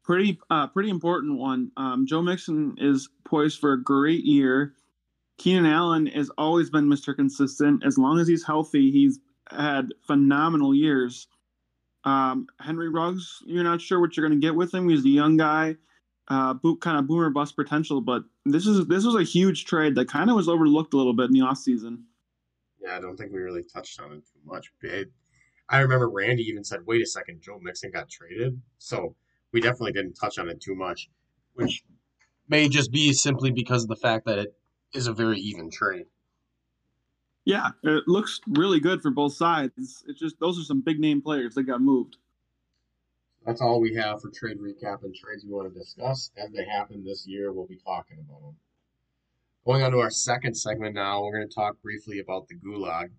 pretty 0.03 0.39
uh, 0.49 0.67
pretty 0.67 0.89
important 0.89 1.39
one. 1.39 1.71
Um, 1.77 2.05
Joe 2.05 2.21
Mixon 2.21 2.75
is 2.77 3.09
poised 3.23 3.59
for 3.59 3.73
a 3.73 3.83
great 3.83 4.23
year. 4.23 4.73
Keenan 5.37 5.65
Allen 5.65 6.05
has 6.07 6.29
always 6.37 6.69
been 6.69 6.85
Mr. 6.85 7.15
Consistent. 7.15 7.83
As 7.85 7.97
long 7.97 8.19
as 8.19 8.27
he's 8.27 8.45
healthy, 8.45 8.91
he's 8.91 9.19
had 9.49 9.89
phenomenal 10.07 10.73
years. 10.73 11.27
Um, 12.05 12.47
Henry 12.59 12.89
Ruggs, 12.89 13.41
you're 13.45 13.63
not 13.63 13.81
sure 13.81 13.99
what 13.99 14.15
you're 14.15 14.27
going 14.27 14.39
to 14.39 14.45
get 14.45 14.55
with 14.55 14.73
him. 14.73 14.87
He's 14.87 15.03
a 15.03 15.09
young 15.09 15.37
guy, 15.37 15.75
uh, 16.27 16.53
boot 16.53 16.79
kind 16.79 16.97
of 16.97 17.07
boomer 17.07 17.31
bust 17.31 17.55
potential. 17.55 17.99
But 17.99 18.23
this 18.45 18.67
is 18.67 18.85
this 18.87 19.03
was 19.05 19.15
a 19.15 19.23
huge 19.23 19.65
trade 19.65 19.95
that 19.95 20.07
kind 20.07 20.29
of 20.29 20.35
was 20.35 20.47
overlooked 20.47 20.93
a 20.93 20.97
little 20.97 21.13
bit 21.13 21.25
in 21.25 21.33
the 21.33 21.39
offseason. 21.39 22.03
Yeah, 22.79 22.95
I 22.97 23.01
don't 23.01 23.17
think 23.17 23.31
we 23.31 23.39
really 23.39 23.63
touched 23.63 23.99
on 23.99 24.13
it 24.13 24.23
too 24.25 24.39
much. 24.45 24.71
It, 24.81 25.11
I 25.67 25.79
remember 25.79 26.09
Randy 26.09 26.43
even 26.43 26.63
said, 26.63 26.81
"Wait 26.85 27.01
a 27.01 27.05
second, 27.05 27.41
Joe 27.41 27.59
Mixon 27.61 27.91
got 27.91 28.09
traded," 28.09 28.61
so 28.77 29.15
we 29.51 29.61
definitely 29.61 29.93
didn't 29.93 30.13
touch 30.13 30.37
on 30.37 30.49
it 30.49 30.61
too 30.61 30.75
much, 30.75 31.09
which 31.55 31.83
may 32.47 32.69
just 32.69 32.91
be 32.91 33.13
simply 33.13 33.51
because 33.51 33.83
of 33.83 33.89
the 33.89 33.95
fact 33.95 34.25
that 34.27 34.37
it 34.37 34.55
is 34.93 35.07
a 35.07 35.13
very 35.13 35.39
even 35.39 35.71
trade. 35.71 36.05
Yeah, 37.45 37.69
it 37.83 38.07
looks 38.07 38.41
really 38.47 38.79
good 38.79 39.01
for 39.01 39.11
both 39.11 39.33
sides. 39.33 40.03
It's 40.07 40.19
just 40.19 40.39
those 40.39 40.59
are 40.59 40.63
some 40.63 40.81
big 40.81 40.99
name 40.99 41.21
players 41.21 41.55
that 41.55 41.63
got 41.63 41.81
moved. 41.81 42.17
That's 43.45 43.61
all 43.61 43.79
we 43.79 43.93
have 43.93 44.21
for 44.21 44.31
trade 44.31 44.57
recap 44.59 45.03
and 45.03 45.13
trades 45.13 45.45
we 45.45 45.51
want 45.53 45.71
to 45.71 45.79
discuss. 45.79 46.31
As 46.35 46.51
they 46.51 46.65
happen 46.65 47.03
this 47.03 47.27
year, 47.27 47.53
we'll 47.53 47.67
be 47.67 47.77
talking 47.77 48.17
about 48.19 48.41
them. 48.41 48.55
Going 49.65 49.83
on 49.83 49.91
to 49.91 49.99
our 49.99 50.09
second 50.09 50.55
segment 50.55 50.95
now, 50.95 51.23
we're 51.23 51.37
going 51.37 51.47
to 51.47 51.53
talk 51.53 51.79
briefly 51.81 52.19
about 52.19 52.47
the 52.47 52.55
Gulag. 52.55 53.11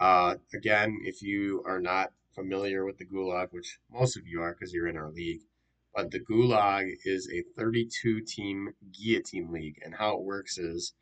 Uh, 0.00 0.34
again, 0.52 0.98
if 1.04 1.22
you 1.22 1.62
are 1.64 1.80
not 1.80 2.12
familiar 2.34 2.84
with 2.84 2.98
the 2.98 3.04
Gulag, 3.06 3.52
which 3.52 3.78
most 3.90 4.16
of 4.16 4.26
you 4.26 4.42
are 4.42 4.52
because 4.52 4.72
you're 4.72 4.88
in 4.88 4.96
our 4.96 5.10
league, 5.10 5.42
but 5.94 6.10
the 6.10 6.20
Gulag 6.20 6.90
is 7.04 7.30
a 7.32 7.44
32 7.56 8.22
team 8.22 8.70
guillotine 8.92 9.52
league. 9.52 9.80
And 9.84 9.94
how 9.94 10.16
it 10.16 10.22
works 10.22 10.58
is 10.58 10.92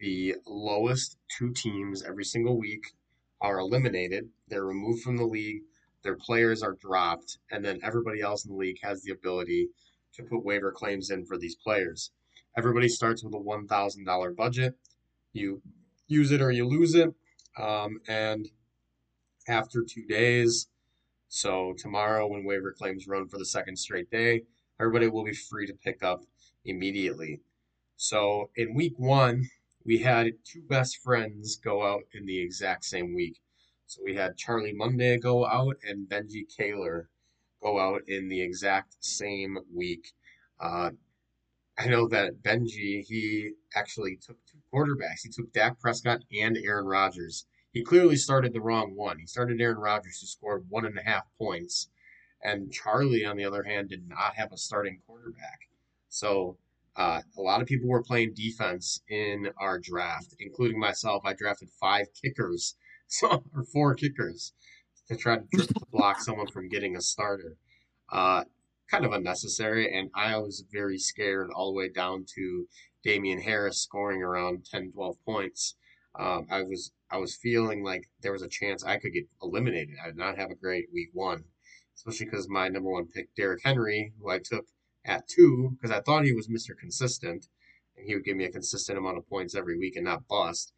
the 0.00 0.34
lowest 0.44 1.18
two 1.38 1.52
teams 1.52 2.02
every 2.02 2.24
single 2.24 2.58
week 2.58 2.94
are 3.40 3.58
eliminated. 3.58 4.30
They're 4.48 4.64
removed 4.64 5.02
from 5.02 5.18
the 5.18 5.26
league. 5.26 5.62
Their 6.02 6.16
players 6.16 6.62
are 6.62 6.74
dropped, 6.74 7.38
and 7.50 7.64
then 7.64 7.80
everybody 7.82 8.20
else 8.20 8.44
in 8.44 8.52
the 8.52 8.56
league 8.56 8.78
has 8.82 9.02
the 9.02 9.12
ability 9.12 9.68
to 10.14 10.22
put 10.22 10.44
waiver 10.44 10.72
claims 10.72 11.10
in 11.10 11.24
for 11.24 11.36
these 11.36 11.56
players. 11.56 12.10
Everybody 12.56 12.88
starts 12.88 13.22
with 13.22 13.34
a 13.34 13.38
$1,000 13.38 14.36
budget. 14.36 14.74
You 15.32 15.60
use 16.06 16.30
it 16.30 16.40
or 16.40 16.50
you 16.50 16.66
lose 16.66 16.94
it. 16.94 17.12
Um, 17.58 18.00
and 18.08 18.48
after 19.48 19.84
two 19.84 20.06
days, 20.06 20.68
so 21.28 21.74
tomorrow, 21.76 22.26
when 22.26 22.44
waiver 22.44 22.72
claims 22.72 23.06
run 23.06 23.28
for 23.28 23.38
the 23.38 23.44
second 23.44 23.76
straight 23.76 24.10
day, 24.10 24.44
everybody 24.80 25.08
will 25.08 25.24
be 25.24 25.34
free 25.34 25.66
to 25.66 25.74
pick 25.74 26.02
up 26.02 26.22
immediately. 26.64 27.40
So 27.96 28.50
in 28.56 28.74
week 28.74 28.94
one, 28.96 29.48
we 29.84 29.98
had 29.98 30.32
two 30.44 30.62
best 30.62 30.98
friends 31.02 31.56
go 31.56 31.84
out 31.84 32.04
in 32.12 32.26
the 32.26 32.40
exact 32.40 32.84
same 32.84 33.14
week. 33.14 33.40
So 33.86 34.02
we 34.04 34.14
had 34.14 34.36
Charlie 34.36 34.72
Monday 34.72 35.18
go 35.18 35.46
out 35.46 35.76
and 35.88 36.08
Benji 36.08 36.44
Kaler 36.56 37.08
go 37.62 37.78
out 37.78 38.02
in 38.08 38.28
the 38.28 38.40
exact 38.42 38.96
same 39.00 39.58
week. 39.72 40.12
Uh, 40.60 40.90
I 41.78 41.86
know 41.86 42.08
that 42.08 42.42
Benji, 42.42 43.04
he 43.04 43.52
actually 43.74 44.16
took 44.16 44.38
two 44.46 44.58
quarterbacks. 44.72 45.22
He 45.22 45.28
took 45.28 45.52
Dak 45.52 45.78
Prescott 45.78 46.22
and 46.32 46.56
Aaron 46.56 46.86
Rodgers. 46.86 47.46
He 47.72 47.84
clearly 47.84 48.16
started 48.16 48.52
the 48.52 48.60
wrong 48.60 48.96
one. 48.96 49.18
He 49.18 49.26
started 49.26 49.60
Aaron 49.60 49.78
Rodgers, 49.78 50.20
who 50.20 50.26
scored 50.26 50.64
one 50.68 50.86
and 50.86 50.98
a 50.98 51.02
half 51.02 51.24
points. 51.38 51.90
And 52.42 52.72
Charlie, 52.72 53.24
on 53.24 53.36
the 53.36 53.44
other 53.44 53.64
hand, 53.64 53.90
did 53.90 54.08
not 54.08 54.34
have 54.34 54.52
a 54.52 54.56
starting 54.56 55.00
quarterback. 55.06 55.68
So 56.08 56.56
uh, 56.96 57.20
a 57.36 57.40
lot 57.40 57.60
of 57.60 57.68
people 57.68 57.88
were 57.88 58.02
playing 58.02 58.32
defense 58.34 59.02
in 59.08 59.50
our 59.58 59.78
draft, 59.78 60.34
including 60.40 60.78
myself. 60.78 61.22
I 61.26 61.34
drafted 61.34 61.68
five 61.70 62.06
kickers, 62.14 62.76
so, 63.18 63.42
or 63.54 63.64
four 63.64 63.94
kickers, 63.94 64.52
to 65.08 65.16
try 65.16 65.38
to 65.38 65.74
block 65.90 66.20
someone 66.20 66.48
from 66.48 66.68
getting 66.68 66.96
a 66.96 67.00
starter. 67.00 67.56
Uh, 68.10 68.44
kind 68.90 69.04
of 69.04 69.12
unnecessary, 69.12 69.92
and 69.92 70.10
I 70.14 70.36
was 70.38 70.64
very 70.70 70.98
scared 70.98 71.50
all 71.50 71.72
the 71.72 71.76
way 71.76 71.88
down 71.88 72.24
to 72.36 72.68
Damien 73.02 73.40
Harris 73.40 73.78
scoring 73.78 74.22
around 74.22 74.64
10, 74.64 74.92
12 74.92 75.16
points. 75.24 75.74
Um, 76.18 76.46
I 76.50 76.62
was 76.62 76.92
I 77.10 77.18
was 77.18 77.36
feeling 77.36 77.84
like 77.84 78.08
there 78.20 78.32
was 78.32 78.42
a 78.42 78.48
chance 78.48 78.84
I 78.84 78.96
could 78.96 79.12
get 79.12 79.28
eliminated. 79.42 79.96
I 80.02 80.08
did 80.08 80.16
not 80.16 80.38
have 80.38 80.50
a 80.50 80.54
great 80.54 80.86
week 80.92 81.10
one, 81.12 81.44
especially 81.94 82.26
because 82.26 82.48
my 82.48 82.68
number 82.68 82.90
one 82.90 83.06
pick, 83.06 83.34
Derrick 83.34 83.62
Henry, 83.62 84.12
who 84.18 84.30
I 84.30 84.38
took 84.38 84.66
at 85.04 85.28
two 85.28 85.70
because 85.76 85.96
I 85.96 86.00
thought 86.00 86.24
he 86.24 86.32
was 86.32 86.48
Mr. 86.48 86.76
Consistent 86.76 87.46
and 87.96 88.06
he 88.06 88.14
would 88.14 88.24
give 88.24 88.36
me 88.36 88.44
a 88.44 88.50
consistent 88.50 88.98
amount 88.98 89.18
of 89.18 89.28
points 89.28 89.54
every 89.54 89.78
week 89.78 89.96
and 89.96 90.04
not 90.04 90.26
bust. 90.26 90.72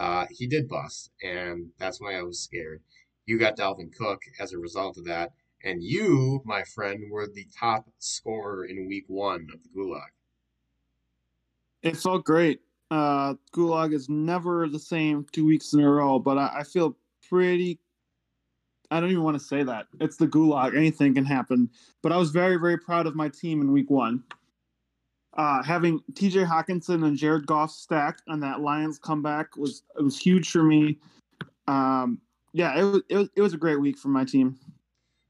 Uh, 0.00 0.24
he 0.30 0.46
did 0.46 0.66
bust, 0.66 1.10
and 1.22 1.68
that's 1.78 2.00
why 2.00 2.18
I 2.18 2.22
was 2.22 2.40
scared. 2.40 2.80
You 3.26 3.38
got 3.38 3.58
Dalvin 3.58 3.94
Cook 3.94 4.22
as 4.40 4.54
a 4.54 4.58
result 4.58 4.96
of 4.96 5.04
that, 5.04 5.32
and 5.62 5.82
you, 5.82 6.40
my 6.46 6.62
friend, 6.62 7.04
were 7.10 7.26
the 7.26 7.46
top 7.56 7.86
scorer 7.98 8.64
in 8.64 8.88
week 8.88 9.04
one 9.08 9.46
of 9.52 9.62
the 9.62 9.68
Gulag. 9.78 10.08
It 11.82 11.98
felt 11.98 12.24
great. 12.24 12.62
Uh, 12.90 13.34
Gulag 13.52 13.92
is 13.92 14.08
never 14.08 14.68
the 14.68 14.78
same 14.78 15.26
two 15.32 15.44
weeks 15.44 15.74
in 15.74 15.80
a 15.80 15.90
row, 15.90 16.18
but 16.18 16.38
I, 16.38 16.60
I 16.60 16.62
feel 16.64 16.96
pretty. 17.28 17.78
I 18.90 19.00
don't 19.00 19.10
even 19.10 19.22
want 19.22 19.38
to 19.38 19.44
say 19.44 19.62
that. 19.64 19.86
It's 20.00 20.16
the 20.16 20.26
Gulag. 20.26 20.74
Anything 20.74 21.14
can 21.14 21.26
happen. 21.26 21.68
But 22.02 22.12
I 22.12 22.16
was 22.16 22.30
very, 22.30 22.56
very 22.56 22.78
proud 22.78 23.06
of 23.06 23.14
my 23.14 23.28
team 23.28 23.60
in 23.60 23.70
week 23.70 23.90
one. 23.90 24.24
Uh, 25.34 25.62
having 25.62 26.00
TJ 26.14 26.44
Hockenson 26.46 27.06
and 27.06 27.16
Jared 27.16 27.46
Goff 27.46 27.70
stacked 27.70 28.22
on 28.28 28.40
that 28.40 28.60
Lions 28.60 28.98
comeback 28.98 29.56
was 29.56 29.84
it 29.96 30.02
was 30.02 30.18
huge 30.18 30.50
for 30.50 30.64
me. 30.64 30.98
Um, 31.68 32.20
yeah, 32.52 32.76
it 32.76 32.82
was, 32.82 33.02
it 33.08 33.16
was 33.16 33.28
it 33.36 33.40
was 33.40 33.54
a 33.54 33.58
great 33.58 33.80
week 33.80 33.96
for 33.96 34.08
my 34.08 34.24
team. 34.24 34.58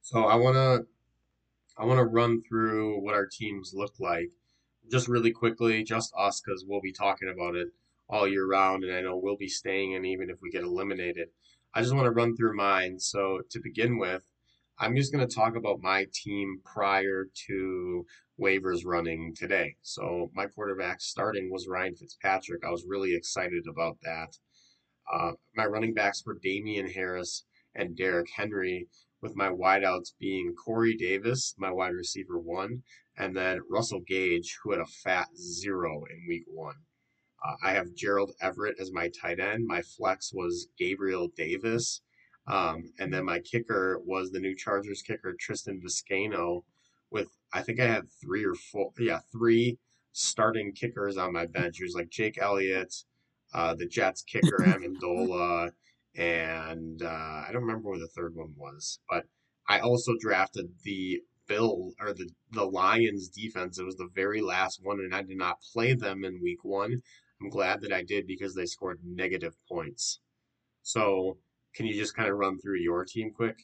So 0.00 0.24
I 0.24 0.36
wanna 0.36 0.80
I 1.76 1.84
wanna 1.84 2.04
run 2.04 2.42
through 2.42 3.00
what 3.02 3.14
our 3.14 3.26
teams 3.26 3.72
look 3.74 4.00
like, 4.00 4.30
just 4.90 5.06
really 5.06 5.32
quickly, 5.32 5.84
just 5.84 6.14
us 6.16 6.40
because 6.40 6.64
we'll 6.66 6.80
be 6.80 6.92
talking 6.92 7.28
about 7.28 7.54
it 7.54 7.68
all 8.08 8.26
year 8.26 8.46
round, 8.46 8.84
and 8.84 8.94
I 8.94 9.02
know 9.02 9.16
we'll 9.16 9.36
be 9.36 9.48
staying 9.48 9.92
in 9.92 10.04
even 10.04 10.30
if 10.30 10.38
we 10.40 10.50
get 10.50 10.64
eliminated. 10.64 11.28
I 11.74 11.82
just 11.82 11.94
want 11.94 12.06
to 12.06 12.10
run 12.10 12.36
through 12.36 12.56
mine. 12.56 12.98
So 12.98 13.42
to 13.50 13.60
begin 13.60 13.98
with, 13.98 14.22
I'm 14.82 14.96
just 14.96 15.12
going 15.12 15.26
to 15.26 15.34
talk 15.34 15.56
about 15.56 15.82
my 15.82 16.06
team 16.10 16.60
prior 16.64 17.26
to 17.48 18.06
waivers 18.40 18.80
running 18.86 19.34
today. 19.36 19.76
So 19.82 20.30
my 20.34 20.46
quarterback 20.46 21.02
starting 21.02 21.50
was 21.52 21.68
Ryan 21.68 21.94
Fitzpatrick. 21.94 22.64
I 22.64 22.70
was 22.70 22.86
really 22.88 23.14
excited 23.14 23.64
about 23.70 23.98
that. 24.02 24.38
Uh, 25.12 25.32
my 25.54 25.66
running 25.66 25.92
backs 25.92 26.24
were 26.24 26.38
Damien 26.42 26.88
Harris 26.88 27.44
and 27.74 27.94
Derrick 27.94 28.28
Henry, 28.34 28.88
with 29.20 29.36
my 29.36 29.50
wideouts 29.50 30.12
being 30.18 30.54
Corey 30.54 30.96
Davis, 30.96 31.54
my 31.58 31.70
wide 31.70 31.92
receiver 31.92 32.38
one, 32.38 32.82
and 33.18 33.36
then 33.36 33.60
Russell 33.70 34.00
Gage, 34.06 34.56
who 34.62 34.72
had 34.72 34.80
a 34.80 34.86
fat 35.04 35.28
zero 35.36 36.04
in 36.10 36.24
week 36.26 36.44
one. 36.48 36.76
Uh, 37.46 37.56
I 37.62 37.72
have 37.72 37.94
Gerald 37.94 38.32
Everett 38.40 38.76
as 38.80 38.92
my 38.92 39.10
tight 39.20 39.40
end. 39.40 39.66
My 39.66 39.82
flex 39.82 40.32
was 40.32 40.68
Gabriel 40.78 41.28
Davis. 41.36 42.00
Um, 42.50 42.92
and 42.98 43.12
then 43.12 43.24
my 43.24 43.38
kicker 43.38 44.00
was 44.04 44.30
the 44.30 44.40
new 44.40 44.56
Chargers 44.56 45.02
kicker, 45.02 45.34
Tristan 45.38 45.80
Vizcaino, 45.80 46.64
with 47.10 47.28
I 47.52 47.62
think 47.62 47.80
I 47.80 47.86
had 47.86 48.10
three 48.20 48.44
or 48.44 48.54
four, 48.54 48.92
yeah, 48.98 49.20
three 49.32 49.78
starting 50.12 50.72
kickers 50.72 51.16
on 51.16 51.32
my 51.32 51.46
bench. 51.46 51.80
It 51.80 51.84
was 51.84 51.94
like 51.94 52.10
Jake 52.10 52.38
Elliott, 52.40 52.94
uh, 53.54 53.74
the 53.74 53.86
Jets 53.86 54.22
kicker, 54.22 54.58
Ammendola, 54.58 55.70
and 56.16 57.02
uh, 57.02 57.06
I 57.46 57.50
don't 57.52 57.62
remember 57.62 57.90
what 57.90 58.00
the 58.00 58.08
third 58.08 58.34
one 58.34 58.54
was, 58.56 58.98
but 59.08 59.26
I 59.68 59.78
also 59.80 60.14
drafted 60.20 60.70
the 60.82 61.20
Bill 61.46 61.92
or 62.00 62.12
the 62.12 62.28
the 62.52 62.64
Lions 62.64 63.28
defense. 63.28 63.78
It 63.78 63.84
was 63.84 63.96
the 63.96 64.08
very 64.14 64.40
last 64.40 64.80
one, 64.82 65.00
and 65.00 65.14
I 65.14 65.22
did 65.22 65.36
not 65.36 65.60
play 65.72 65.94
them 65.94 66.24
in 66.24 66.40
week 66.42 66.64
one. 66.64 67.02
I'm 67.40 67.50
glad 67.50 67.80
that 67.82 67.92
I 67.92 68.02
did 68.02 68.26
because 68.26 68.54
they 68.54 68.66
scored 68.66 69.00
negative 69.04 69.54
points. 69.68 70.20
So, 70.82 71.38
can 71.74 71.86
you 71.86 71.94
just 71.94 72.16
kind 72.16 72.28
of 72.28 72.36
run 72.36 72.58
through 72.58 72.78
your 72.78 73.04
team 73.04 73.30
quick? 73.30 73.58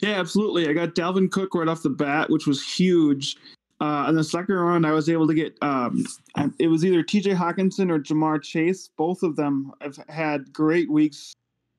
Yeah, 0.00 0.20
absolutely. 0.20 0.68
I 0.68 0.72
got 0.72 0.94
Dalvin 0.94 1.30
Cook 1.30 1.54
right 1.54 1.68
off 1.68 1.82
the 1.82 1.90
bat, 1.90 2.28
which 2.28 2.46
was 2.46 2.62
huge. 2.62 3.36
Uh, 3.80 4.06
in 4.08 4.14
the 4.14 4.24
second 4.24 4.54
round, 4.54 4.86
I 4.86 4.92
was 4.92 5.08
able 5.08 5.26
to 5.26 5.34
get 5.34 5.56
um, 5.62 6.04
it 6.58 6.68
was 6.68 6.84
either 6.84 7.02
T.J. 7.02 7.32
Hockenson 7.32 7.90
or 7.90 7.98
Ja'Marr 7.98 8.42
Chase. 8.42 8.88
Both 8.96 9.22
of 9.22 9.36
them 9.36 9.72
have 9.80 9.98
had 10.08 10.52
great 10.52 10.90
weeks 10.90 11.34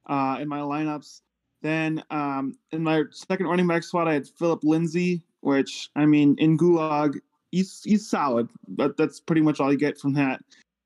uh, 0.07 0.37
in 0.39 0.47
my 0.47 0.59
lineups. 0.59 1.21
Then 1.61 2.03
um, 2.11 2.57
in 2.71 2.83
my 2.83 3.03
second 3.11 3.47
running 3.47 3.67
back 3.67 3.83
spot, 3.83 4.07
I 4.07 4.13
had 4.13 4.27
Philip 4.27 4.63
Lindsay, 4.63 5.23
which 5.41 5.89
I 5.95 6.05
mean 6.05 6.35
in 6.37 6.57
Gulag 6.57 7.19
he's 7.51 7.81
he's 7.83 8.07
solid, 8.07 8.49
but 8.67 8.97
that's 8.97 9.19
pretty 9.19 9.41
much 9.41 9.59
all 9.59 9.71
you 9.71 9.77
get 9.77 9.97
from 9.97 10.13
that. 10.13 10.41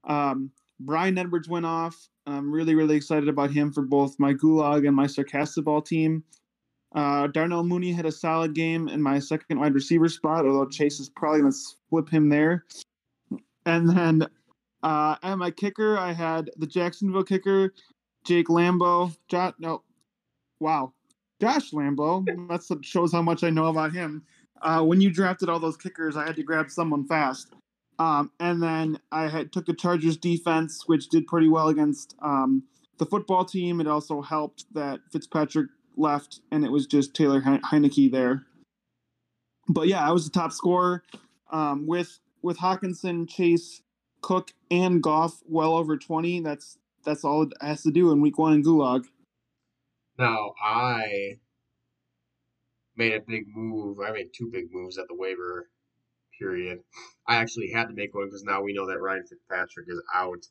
Um, 0.05 0.51
Bryan 0.79 1.17
Edwards 1.17 1.47
went 1.47 1.65
off. 1.65 2.09
I'm 2.27 2.51
really 2.51 2.75
really 2.75 2.95
excited 2.95 3.29
about 3.29 3.51
him 3.51 3.71
for 3.71 3.81
both 3.81 4.19
my 4.19 4.34
Gulag 4.34 4.88
and 4.88 4.95
my 4.95 5.07
Sarcastic 5.07 5.65
Ball 5.65 5.81
team. 5.81 6.23
Uh, 6.93 7.27
Darnell 7.27 7.63
Mooney 7.63 7.91
had 7.91 8.05
a 8.05 8.12
solid 8.12 8.53
game 8.53 8.89
in 8.89 9.01
my 9.01 9.17
second 9.19 9.60
wide 9.60 9.73
receiver 9.73 10.10
spot, 10.10 10.45
although 10.45 10.67
Chase 10.67 10.99
is 10.99 11.10
probably 11.10 11.41
going 11.41 11.51
to 11.53 11.57
flip 11.89 12.10
him 12.10 12.27
there. 12.29 12.65
And 13.65 13.89
then 13.89 14.27
uh, 14.84 15.15
at 15.23 15.36
my 15.36 15.51
kicker, 15.51 15.97
I 15.97 16.12
had 16.12 16.49
the 16.57 16.67
Jacksonville 16.67 17.23
kicker, 17.23 17.73
Jake 18.25 18.47
Lambo. 18.47 19.15
Jo- 19.29 19.53
no, 19.60 19.84
wow, 20.60 20.91
Josh 21.39 21.71
Lambo. 21.71 22.25
That 22.49 22.84
shows 22.84 23.13
how 23.13 23.21
much 23.21 23.43
I 23.43 23.49
know 23.49 23.67
about 23.67 23.93
him. 23.93 24.23
Uh, 24.62 24.84
when 24.84 25.01
you 25.01 25.10
drafted 25.10 25.49
all 25.49 25.60
those 25.60 25.77
kickers, 25.77 26.15
I 26.17 26.25
had 26.25 26.36
to 26.36 26.43
grab 26.43 26.69
someone 26.69 27.05
fast. 27.05 27.53
Um, 28.01 28.31
and 28.39 28.63
then 28.63 28.99
I 29.11 29.27
had 29.27 29.53
took 29.53 29.67
the 29.67 29.75
Chargers 29.75 30.17
defense, 30.17 30.87
which 30.87 31.09
did 31.09 31.27
pretty 31.27 31.47
well 31.47 31.67
against 31.67 32.15
um, 32.19 32.63
the 32.97 33.05
football 33.05 33.45
team. 33.45 33.79
It 33.79 33.85
also 33.85 34.23
helped 34.23 34.65
that 34.73 35.01
Fitzpatrick 35.11 35.67
left, 35.95 36.39
and 36.51 36.65
it 36.65 36.71
was 36.71 36.87
just 36.87 37.13
Taylor 37.13 37.41
Heinicke 37.41 38.11
there. 38.11 38.47
But 39.67 39.87
yeah, 39.87 40.03
I 40.03 40.11
was 40.11 40.25
the 40.25 40.31
top 40.31 40.51
scorer 40.51 41.03
um, 41.51 41.85
with 41.85 42.17
with 42.41 42.57
Hockenson, 42.57 43.29
Chase, 43.29 43.83
Cook, 44.21 44.51
and 44.71 45.03
Goff 45.03 45.43
well 45.45 45.75
over 45.75 45.95
twenty. 45.95 46.39
That's 46.39 46.79
that's 47.05 47.23
all 47.23 47.43
it 47.43 47.53
has 47.61 47.83
to 47.83 47.91
do 47.91 48.11
in 48.11 48.19
Week 48.19 48.39
One 48.39 48.53
in 48.53 48.63
Gulag. 48.63 49.05
Now 50.17 50.55
I 50.59 51.37
made 52.95 53.13
a 53.13 53.19
big 53.19 53.45
move. 53.55 53.99
I 53.99 54.09
made 54.11 54.31
two 54.33 54.49
big 54.51 54.73
moves 54.73 54.97
at 54.97 55.07
the 55.07 55.15
waiver 55.15 55.69
period. 56.41 56.80
I 57.27 57.36
actually 57.36 57.71
had 57.71 57.88
to 57.88 57.93
make 57.93 58.15
one 58.15 58.25
because 58.25 58.43
now 58.43 58.62
we 58.62 58.73
know 58.73 58.88
that 58.88 58.99
Ryan 58.99 59.23
Fitzpatrick 59.27 59.88
is 59.88 60.01
out 60.13 60.45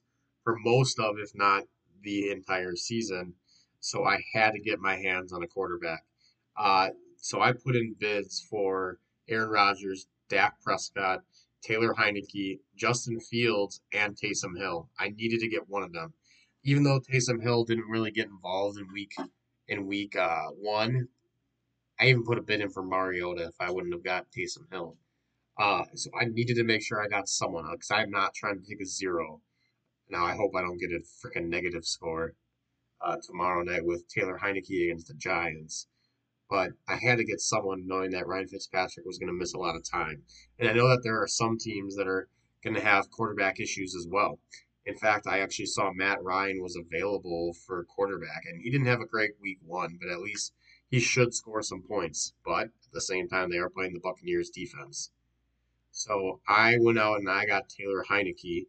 for 0.44 0.56
most 0.58 0.98
of, 0.98 1.16
if 1.18 1.30
not 1.34 1.64
the 2.02 2.30
entire 2.30 2.76
season. 2.76 3.34
So 3.80 4.04
I 4.04 4.22
had 4.32 4.52
to 4.52 4.60
get 4.60 4.78
my 4.78 4.96
hands 4.96 5.32
on 5.32 5.42
a 5.42 5.48
quarterback. 5.48 6.04
Uh, 6.56 6.90
so 7.16 7.40
I 7.40 7.52
put 7.52 7.76
in 7.76 7.96
bids 7.98 8.46
for 8.48 8.98
Aaron 9.28 9.50
Rodgers, 9.50 10.06
Dak 10.28 10.60
Prescott, 10.62 11.20
Taylor 11.62 11.94
Heinicke, 11.94 12.60
Justin 12.76 13.20
Fields, 13.20 13.80
and 13.92 14.16
Taysom 14.16 14.56
Hill. 14.56 14.88
I 14.98 15.08
needed 15.10 15.40
to 15.40 15.48
get 15.48 15.68
one 15.68 15.82
of 15.82 15.92
them. 15.92 16.14
Even 16.62 16.82
though 16.82 17.00
Taysom 17.00 17.42
Hill 17.42 17.64
didn't 17.64 17.88
really 17.88 18.10
get 18.10 18.28
involved 18.28 18.78
in 18.78 18.92
week 18.92 19.12
in 19.68 19.86
week 19.86 20.16
uh, 20.16 20.48
one, 20.58 21.08
I 21.98 22.06
even 22.06 22.24
put 22.24 22.38
a 22.38 22.42
bid 22.42 22.60
in 22.60 22.70
for 22.70 22.82
Mariota 22.82 23.44
if 23.44 23.54
I 23.60 23.70
wouldn't 23.70 23.94
have 23.94 24.04
got 24.04 24.26
Taysom 24.30 24.70
Hill. 24.70 24.96
Uh, 25.58 25.84
so 25.94 26.10
I 26.18 26.24
needed 26.24 26.56
to 26.56 26.64
make 26.64 26.82
sure 26.82 27.02
I 27.02 27.08
got 27.08 27.28
someone 27.28 27.66
because 27.70 27.90
I'm 27.90 28.10
not 28.10 28.34
trying 28.34 28.60
to 28.60 28.66
take 28.66 28.80
a 28.80 28.86
zero. 28.86 29.40
Now 30.08 30.24
I 30.24 30.34
hope 30.34 30.52
I 30.56 30.62
don't 30.62 30.78
get 30.78 30.90
a 30.90 31.00
freaking 31.00 31.48
negative 31.48 31.84
score 31.84 32.34
uh, 33.00 33.16
tomorrow 33.22 33.62
night 33.62 33.84
with 33.84 34.08
Taylor 34.08 34.38
Heinicke 34.42 34.84
against 34.84 35.08
the 35.08 35.14
Giants. 35.14 35.86
But 36.48 36.72
I 36.88 36.96
had 36.96 37.18
to 37.18 37.24
get 37.24 37.40
someone 37.40 37.86
knowing 37.86 38.10
that 38.10 38.26
Ryan 38.26 38.48
Fitzpatrick 38.48 39.06
was 39.06 39.18
going 39.18 39.28
to 39.28 39.38
miss 39.38 39.54
a 39.54 39.58
lot 39.58 39.76
of 39.76 39.88
time. 39.88 40.24
And 40.58 40.68
I 40.68 40.72
know 40.72 40.88
that 40.88 41.02
there 41.04 41.22
are 41.22 41.28
some 41.28 41.58
teams 41.58 41.94
that 41.96 42.08
are 42.08 42.28
going 42.64 42.74
to 42.74 42.82
have 42.82 43.10
quarterback 43.10 43.60
issues 43.60 43.94
as 43.94 44.06
well. 44.10 44.40
In 44.84 44.96
fact, 44.96 45.26
I 45.26 45.38
actually 45.40 45.66
saw 45.66 45.92
Matt 45.92 46.22
Ryan 46.22 46.60
was 46.60 46.74
available 46.74 47.54
for 47.66 47.84
quarterback, 47.84 48.42
and 48.46 48.60
he 48.60 48.70
didn't 48.70 48.88
have 48.88 49.00
a 49.00 49.06
great 49.06 49.32
week 49.40 49.58
one, 49.62 49.98
but 50.00 50.10
at 50.10 50.20
least 50.20 50.52
he 50.88 50.98
should 50.98 51.34
score 51.34 51.62
some 51.62 51.82
points. 51.82 52.34
But 52.44 52.64
at 52.64 52.92
the 52.92 53.00
same 53.00 53.28
time, 53.28 53.50
they 53.50 53.58
are 53.58 53.70
playing 53.70 53.92
the 53.92 54.00
Buccaneers 54.00 54.50
defense. 54.50 55.12
So 55.90 56.40
I 56.48 56.76
went 56.80 56.98
out 56.98 57.18
and 57.18 57.28
I 57.28 57.46
got 57.46 57.68
Taylor 57.68 58.04
Heinicke. 58.08 58.66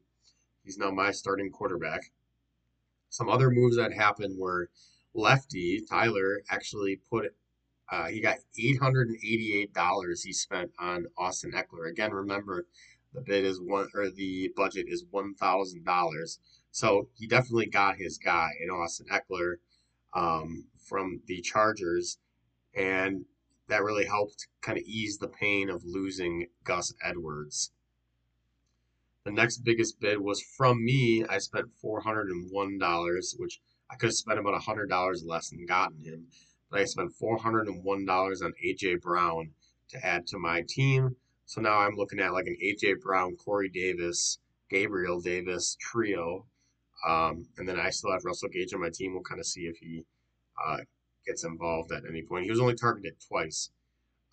He's 0.63 0.77
now 0.77 0.91
my 0.91 1.11
starting 1.11 1.51
quarterback. 1.51 2.11
Some 3.09 3.29
other 3.29 3.49
moves 3.49 3.77
that 3.77 3.93
happened 3.93 4.37
were 4.39 4.69
lefty 5.13 5.81
Tyler 5.89 6.41
actually 6.49 6.99
put 7.09 7.35
uh, 7.91 8.07
he 8.07 8.21
got 8.21 8.37
eight 8.57 8.79
hundred 8.79 9.09
and 9.09 9.17
eighty-eight 9.17 9.73
dollars 9.73 10.23
he 10.23 10.31
spent 10.31 10.71
on 10.79 11.05
Austin 11.17 11.51
Ekeler. 11.51 11.89
Again, 11.89 12.11
remember 12.11 12.65
the 13.13 13.19
bid 13.19 13.43
is 13.43 13.59
one 13.59 13.89
or 13.93 14.09
the 14.09 14.49
budget 14.55 14.85
is 14.87 15.03
one 15.11 15.33
thousand 15.35 15.83
dollars. 15.83 16.39
So 16.71 17.09
he 17.15 17.27
definitely 17.27 17.65
got 17.65 17.97
his 17.97 18.17
guy 18.17 18.51
in 18.63 18.69
Austin 18.69 19.07
Ekeler 19.11 19.55
um, 20.13 20.67
from 20.79 21.21
the 21.27 21.41
Chargers, 21.41 22.17
and 22.73 23.25
that 23.71 23.83
really 23.83 24.05
helped 24.05 24.47
kind 24.61 24.77
of 24.77 24.83
ease 24.83 25.17
the 25.17 25.29
pain 25.29 25.69
of 25.69 25.85
losing 25.85 26.47
Gus 26.65 26.93
Edwards. 27.01 27.71
The 29.23 29.31
next 29.31 29.59
biggest 29.59 29.99
bid 30.01 30.19
was 30.19 30.41
from 30.41 30.83
me. 30.83 31.23
I 31.23 31.37
spent 31.37 31.71
four 31.81 32.01
hundred 32.01 32.27
and 32.27 32.51
one 32.51 32.77
dollars, 32.77 33.33
which 33.39 33.61
I 33.89 33.95
could 33.95 34.07
have 34.07 34.15
spent 34.15 34.39
about 34.39 34.61
hundred 34.61 34.89
dollars 34.89 35.23
less 35.25 35.53
and 35.53 35.65
gotten 35.65 36.03
him, 36.03 36.27
but 36.69 36.81
I 36.81 36.83
spent 36.83 37.13
four 37.13 37.37
hundred 37.37 37.67
and 37.67 37.81
one 37.81 38.05
dollars 38.05 38.41
on 38.41 38.51
AJ 38.65 39.01
Brown 39.01 39.51
to 39.89 40.05
add 40.05 40.27
to 40.27 40.37
my 40.37 40.63
team. 40.67 41.15
So 41.45 41.61
now 41.61 41.77
I'm 41.77 41.95
looking 41.95 42.19
at 42.19 42.33
like 42.33 42.47
an 42.47 42.57
AJ 42.61 42.99
Brown, 42.99 43.37
Corey 43.37 43.69
Davis, 43.69 44.39
Gabriel 44.69 45.21
Davis 45.21 45.77
trio. 45.79 46.45
Um, 47.07 47.47
and 47.57 47.67
then 47.67 47.79
I 47.79 47.89
still 47.89 48.11
have 48.11 48.25
Russell 48.25 48.49
Gage 48.49 48.73
on 48.73 48.81
my 48.81 48.89
team. 48.93 49.13
We'll 49.13 49.23
kind 49.23 49.39
of 49.39 49.45
see 49.45 49.61
if 49.61 49.77
he 49.77 50.03
uh, 50.61 50.77
gets 51.25 51.43
involved 51.43 51.91
at 51.91 52.03
any 52.07 52.21
point. 52.21 52.45
He 52.45 52.51
was 52.51 52.59
only 52.59 52.75
targeted 52.75 53.15
twice. 53.27 53.69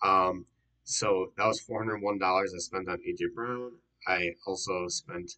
Um, 0.01 0.45
so 0.83 1.33
that 1.37 1.45
was 1.45 1.61
$401 1.61 2.21
I 2.21 2.45
spent 2.57 2.89
on 2.89 2.97
AJ 2.97 3.33
Brown. 3.35 3.71
I 4.07 4.31
also 4.47 4.87
spent 4.87 5.33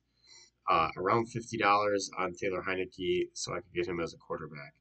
uh, 0.70 0.90
around 0.98 1.28
$50 1.28 2.10
on 2.18 2.34
Taylor 2.34 2.64
Heinicke 2.68 3.30
so 3.34 3.54
I 3.54 3.56
could 3.56 3.74
get 3.74 3.88
him 3.88 4.00
as 4.00 4.14
a 4.14 4.18
quarterback. 4.18 4.74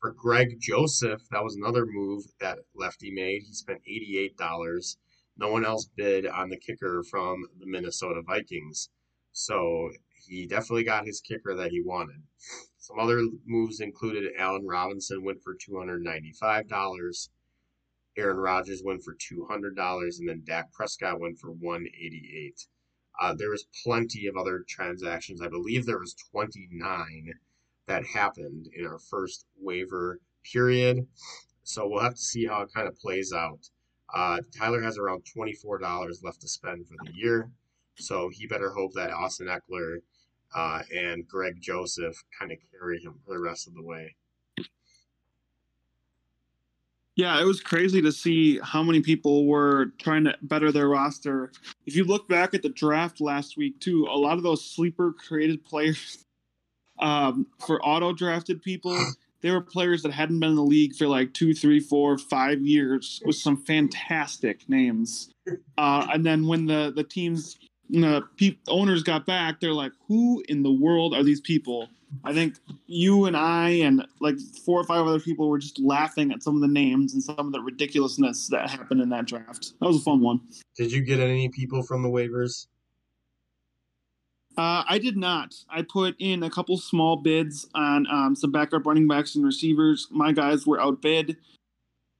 For 0.00 0.12
Greg 0.12 0.58
Joseph, 0.60 1.22
that 1.30 1.44
was 1.44 1.54
another 1.54 1.86
move 1.86 2.24
that 2.40 2.58
Lefty 2.74 3.12
made. 3.12 3.42
He 3.46 3.54
spent 3.54 3.80
$88 3.88 4.96
no 5.36 5.50
one 5.50 5.64
else 5.64 5.88
bid 5.96 6.26
on 6.26 6.50
the 6.50 6.58
kicker 6.58 7.02
from 7.02 7.46
the 7.58 7.66
Minnesota 7.66 8.22
Vikings. 8.22 8.90
So 9.32 9.90
he 10.26 10.46
definitely 10.46 10.84
got 10.84 11.06
his 11.06 11.20
kicker 11.20 11.54
that 11.54 11.70
he 11.70 11.80
wanted. 11.80 12.22
Some 12.82 12.98
other 12.98 13.22
moves 13.46 13.78
included 13.78 14.32
Allen 14.36 14.66
Robinson 14.66 15.22
went 15.22 15.40
for 15.40 15.54
$295. 15.54 17.28
Aaron 18.16 18.36
Rodgers 18.36 18.82
went 18.84 19.04
for 19.04 19.14
$200 19.14 20.18
and 20.18 20.28
then 20.28 20.42
Dak 20.44 20.72
Prescott 20.72 21.20
went 21.20 21.38
for 21.38 21.52
188. 21.52 22.66
Uh, 23.20 23.34
there 23.34 23.50
was 23.50 23.68
plenty 23.84 24.26
of 24.26 24.36
other 24.36 24.64
transactions. 24.68 25.40
I 25.40 25.46
believe 25.46 25.86
there 25.86 26.00
was 26.00 26.16
29 26.32 27.34
that 27.86 28.04
happened 28.04 28.68
in 28.74 28.84
our 28.84 28.98
first 28.98 29.46
waiver 29.56 30.18
period. 30.52 31.06
So 31.62 31.86
we'll 31.86 32.02
have 32.02 32.16
to 32.16 32.20
see 32.20 32.46
how 32.46 32.62
it 32.62 32.74
kind 32.74 32.88
of 32.88 32.98
plays 32.98 33.32
out. 33.32 33.70
Uh, 34.12 34.40
Tyler 34.58 34.82
has 34.82 34.98
around 34.98 35.24
$24 35.36 36.24
left 36.24 36.40
to 36.40 36.48
spend 36.48 36.88
for 36.88 36.96
the 37.04 37.14
year. 37.14 37.52
So 37.94 38.28
he 38.28 38.48
better 38.48 38.70
hope 38.70 38.94
that 38.94 39.12
Austin 39.12 39.46
Ekeler 39.46 39.98
uh, 40.54 40.82
and 40.94 41.26
Greg 41.26 41.60
Joseph 41.60 42.16
kind 42.38 42.52
of 42.52 42.58
carry 42.70 43.00
him 43.00 43.14
for 43.24 43.34
the 43.34 43.40
rest 43.40 43.66
of 43.66 43.74
the 43.74 43.82
way. 43.82 44.14
Yeah, 47.14 47.38
it 47.40 47.44
was 47.44 47.60
crazy 47.60 48.00
to 48.00 48.10
see 48.10 48.58
how 48.60 48.82
many 48.82 49.02
people 49.02 49.46
were 49.46 49.92
trying 49.98 50.24
to 50.24 50.34
better 50.42 50.72
their 50.72 50.88
roster. 50.88 51.52
If 51.84 51.94
you 51.94 52.04
look 52.04 52.26
back 52.26 52.54
at 52.54 52.62
the 52.62 52.70
draft 52.70 53.20
last 53.20 53.58
week, 53.58 53.80
too, 53.80 54.06
a 54.10 54.16
lot 54.16 54.38
of 54.38 54.42
those 54.42 54.64
sleeper 54.64 55.12
created 55.12 55.62
players 55.64 56.24
um, 56.98 57.46
for 57.66 57.84
auto 57.84 58.14
drafted 58.14 58.62
people, 58.62 58.98
they 59.42 59.50
were 59.50 59.60
players 59.60 60.02
that 60.02 60.12
hadn't 60.12 60.40
been 60.40 60.50
in 60.50 60.56
the 60.56 60.62
league 60.62 60.94
for 60.94 61.06
like 61.06 61.34
two, 61.34 61.52
three, 61.52 61.80
four, 61.80 62.16
five 62.16 62.62
years 62.62 63.20
with 63.26 63.36
some 63.36 63.58
fantastic 63.58 64.66
names. 64.68 65.30
Uh, 65.76 66.06
and 66.12 66.24
then 66.24 66.46
when 66.46 66.64
the 66.64 66.92
the 66.94 67.04
teams, 67.04 67.58
the 68.00 68.22
pe- 68.36 68.56
owners 68.68 69.02
got 69.02 69.26
back, 69.26 69.60
they're 69.60 69.74
like, 69.74 69.92
"Who 70.08 70.42
in 70.48 70.62
the 70.62 70.72
world 70.72 71.14
are 71.14 71.22
these 71.22 71.40
people?" 71.40 71.88
I 72.24 72.32
think 72.32 72.56
you 72.86 73.24
and 73.24 73.36
I 73.36 73.70
and 73.70 74.06
like 74.20 74.38
four 74.38 74.80
or 74.80 74.84
five 74.84 75.06
other 75.06 75.20
people 75.20 75.48
were 75.48 75.58
just 75.58 75.78
laughing 75.78 76.30
at 76.30 76.42
some 76.42 76.54
of 76.54 76.60
the 76.60 76.68
names 76.68 77.14
and 77.14 77.22
some 77.22 77.38
of 77.38 77.52
the 77.52 77.60
ridiculousness 77.60 78.48
that 78.48 78.68
happened 78.68 79.00
in 79.00 79.08
that 79.10 79.26
draft. 79.26 79.72
That 79.80 79.86
was 79.86 79.96
a 79.96 80.00
fun 80.00 80.20
one. 80.20 80.40
Did 80.76 80.92
you 80.92 81.00
get 81.02 81.20
any 81.20 81.48
people 81.48 81.82
from 81.82 82.02
the 82.02 82.08
waivers? 82.08 82.66
Uh, 84.58 84.84
I 84.86 84.98
did 84.98 85.16
not. 85.16 85.54
I 85.70 85.82
put 85.82 86.14
in 86.18 86.42
a 86.42 86.50
couple 86.50 86.76
small 86.76 87.16
bids 87.16 87.66
on 87.74 88.06
um, 88.10 88.36
some 88.36 88.52
backup 88.52 88.84
running 88.84 89.08
backs 89.08 89.34
and 89.34 89.44
receivers. 89.44 90.08
My 90.10 90.32
guys 90.32 90.66
were 90.66 90.80
outbid. 90.80 91.38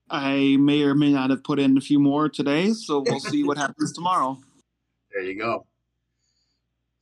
I 0.08 0.56
may 0.58 0.82
or 0.82 0.94
may 0.94 1.12
not 1.12 1.30
have 1.30 1.44
put 1.44 1.58
in 1.58 1.76
a 1.76 1.80
few 1.80 1.98
more 1.98 2.28
today, 2.28 2.72
so 2.72 3.00
we'll 3.06 3.20
see 3.20 3.44
what 3.44 3.58
happens 3.58 3.92
tomorrow. 3.92 4.38
There 5.12 5.22
you 5.22 5.38
go. 5.38 5.66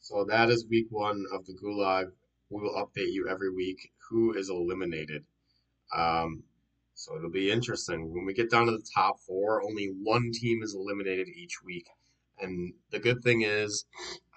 So 0.00 0.24
that 0.24 0.50
is 0.50 0.66
week 0.68 0.86
one 0.90 1.24
of 1.32 1.46
the 1.46 1.54
Gulag. 1.54 2.10
We 2.50 2.60
will 2.60 2.74
update 2.74 3.12
you 3.12 3.28
every 3.28 3.52
week 3.54 3.92
who 4.08 4.32
is 4.34 4.50
eliminated. 4.50 5.24
Um, 5.94 6.42
so 6.94 7.16
it'll 7.16 7.30
be 7.30 7.50
interesting. 7.50 8.12
When 8.12 8.24
we 8.24 8.34
get 8.34 8.50
down 8.50 8.66
to 8.66 8.72
the 8.72 8.86
top 8.94 9.20
four, 9.20 9.62
only 9.62 9.86
one 10.02 10.32
team 10.32 10.62
is 10.62 10.74
eliminated 10.74 11.28
each 11.28 11.62
week. 11.64 11.86
And 12.40 12.74
the 12.90 12.98
good 12.98 13.22
thing 13.22 13.42
is, 13.42 13.84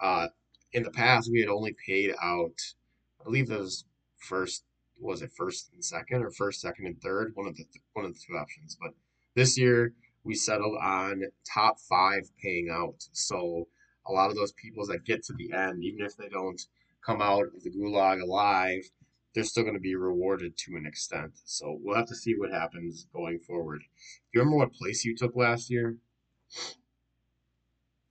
uh, 0.01 0.27
in 0.73 0.83
the 0.83 0.91
past 0.91 1.29
we 1.31 1.39
had 1.39 1.49
only 1.49 1.75
paid 1.85 2.13
out 2.21 2.59
I 3.23 3.23
believe 3.23 3.47
those 3.47 3.85
first 4.17 4.65
was 4.99 5.21
it 5.21 5.31
first 5.31 5.71
and 5.73 5.83
second 5.83 6.23
or 6.23 6.31
first, 6.31 6.59
second 6.59 6.87
and 6.87 7.01
third, 7.01 7.31
one 7.35 7.47
of 7.47 7.55
the 7.55 7.65
one 7.93 8.05
of 8.05 8.13
the 8.13 8.19
two 8.19 8.37
options. 8.37 8.77
But 8.79 8.91
this 9.33 9.57
year 9.57 9.93
we 10.23 10.35
settled 10.35 10.77
on 10.81 11.23
top 11.51 11.79
five 11.79 12.29
paying 12.41 12.69
out. 12.71 13.07
So 13.11 13.67
a 14.07 14.11
lot 14.11 14.29
of 14.29 14.35
those 14.35 14.53
people 14.53 14.85
that 14.87 15.05
get 15.05 15.23
to 15.25 15.33
the 15.33 15.51
end, 15.53 15.83
even 15.83 16.05
if 16.05 16.15
they 16.15 16.29
don't 16.29 16.61
come 17.05 17.21
out 17.21 17.47
of 17.55 17.63
the 17.63 17.71
gulag 17.71 18.21
alive, 18.21 18.83
they're 19.33 19.43
still 19.43 19.63
going 19.63 19.75
to 19.75 19.79
be 19.79 19.95
rewarded 19.95 20.57
to 20.57 20.75
an 20.75 20.85
extent. 20.85 21.31
So 21.45 21.77
we'll 21.81 21.97
have 21.97 22.07
to 22.07 22.15
see 22.15 22.35
what 22.37 22.51
happens 22.51 23.07
going 23.13 23.39
forward. 23.39 23.79
Do 23.79 23.85
you 24.33 24.41
remember 24.41 24.57
what 24.57 24.73
place 24.73 25.03
you 25.03 25.15
took 25.15 25.35
last 25.35 25.69
year? 25.69 25.97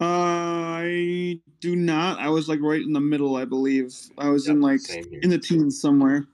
Uh, 0.00 0.04
I 0.04 1.40
do 1.60 1.76
not. 1.76 2.18
I 2.18 2.28
was 2.28 2.48
like 2.48 2.58
right 2.60 2.82
in 2.82 2.92
the 2.92 3.00
middle, 3.00 3.36
I 3.36 3.44
believe. 3.44 3.94
I 4.18 4.30
was 4.30 4.48
yep, 4.48 4.56
in 4.56 4.60
like 4.60 4.80
in 4.90 5.30
the 5.30 5.38
teens 5.38 5.80
somewhere. 5.80 6.26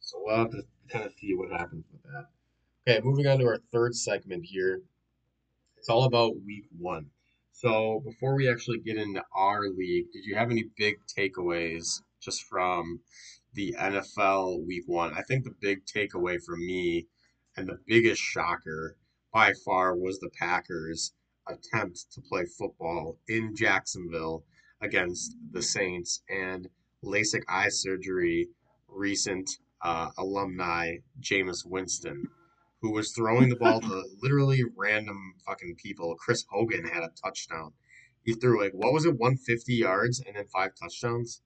So 0.00 0.18
we'll 0.24 0.36
have 0.38 0.50
to 0.52 0.62
kind 0.90 1.04
of 1.04 1.12
see 1.20 1.34
what 1.34 1.50
happens 1.50 1.84
with 1.92 2.02
that. 2.04 2.28
Okay, 2.88 3.02
moving 3.04 3.26
on 3.26 3.38
to 3.38 3.44
our 3.44 3.58
third 3.70 3.94
segment 3.94 4.46
here. 4.46 4.80
It's 5.76 5.90
all 5.90 6.04
about 6.04 6.40
week 6.46 6.64
one. 6.78 7.10
So 7.52 8.00
before 8.02 8.34
we 8.34 8.50
actually 8.50 8.78
get 8.78 8.96
into 8.96 9.22
our 9.36 9.68
league, 9.68 10.06
did 10.10 10.24
you 10.24 10.34
have 10.36 10.50
any 10.50 10.70
big 10.74 10.96
takeaways 11.06 12.00
just 12.18 12.44
from 12.44 13.00
the 13.52 13.76
NFL 13.78 14.66
week 14.66 14.84
one? 14.86 15.12
I 15.12 15.20
think 15.20 15.44
the 15.44 15.54
big 15.60 15.84
takeaway 15.84 16.42
for 16.42 16.56
me 16.56 17.08
and 17.58 17.68
the 17.68 17.78
biggest 17.86 18.22
shocker 18.22 18.96
by 19.34 19.52
far 19.66 19.94
was 19.94 20.18
the 20.18 20.30
Packers 20.38 21.12
attempt 21.46 22.10
to 22.12 22.22
play 22.22 22.46
football 22.46 23.18
in 23.28 23.54
Jacksonville 23.54 24.44
against 24.80 25.36
the 25.52 25.60
Saints 25.60 26.22
and 26.30 26.70
LASIK 27.04 27.42
eye 27.50 27.68
surgery 27.68 28.48
recent 28.88 29.58
uh, 29.82 30.08
alumni 30.16 30.96
Jameis 31.20 31.66
Winston, 31.66 32.28
who 32.80 32.92
was 32.92 33.12
throwing 33.12 33.48
the 33.48 33.56
ball 33.56 33.80
to 33.80 34.04
literally 34.22 34.62
random 34.76 35.34
fucking 35.46 35.76
people. 35.76 36.14
Chris 36.18 36.44
Hogan 36.50 36.84
had 36.84 37.02
a 37.02 37.10
touchdown. 37.22 37.72
He 38.24 38.34
threw 38.34 38.62
like 38.62 38.72
what 38.72 38.92
was 38.92 39.04
it, 39.04 39.18
150 39.18 39.74
yards 39.74 40.20
and 40.20 40.36
then 40.36 40.46
five 40.46 40.70
touchdowns. 40.80 41.42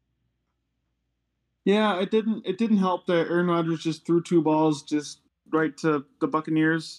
Yeah, 1.64 2.00
it 2.00 2.10
didn't. 2.10 2.44
It 2.44 2.58
didn't 2.58 2.78
help 2.78 3.06
that 3.06 3.28
Aaron 3.28 3.46
Rodgers 3.46 3.82
just 3.82 4.04
threw 4.04 4.22
two 4.22 4.42
balls 4.42 4.82
just 4.82 5.20
right 5.52 5.76
to 5.78 6.04
the 6.20 6.26
Buccaneers. 6.26 6.98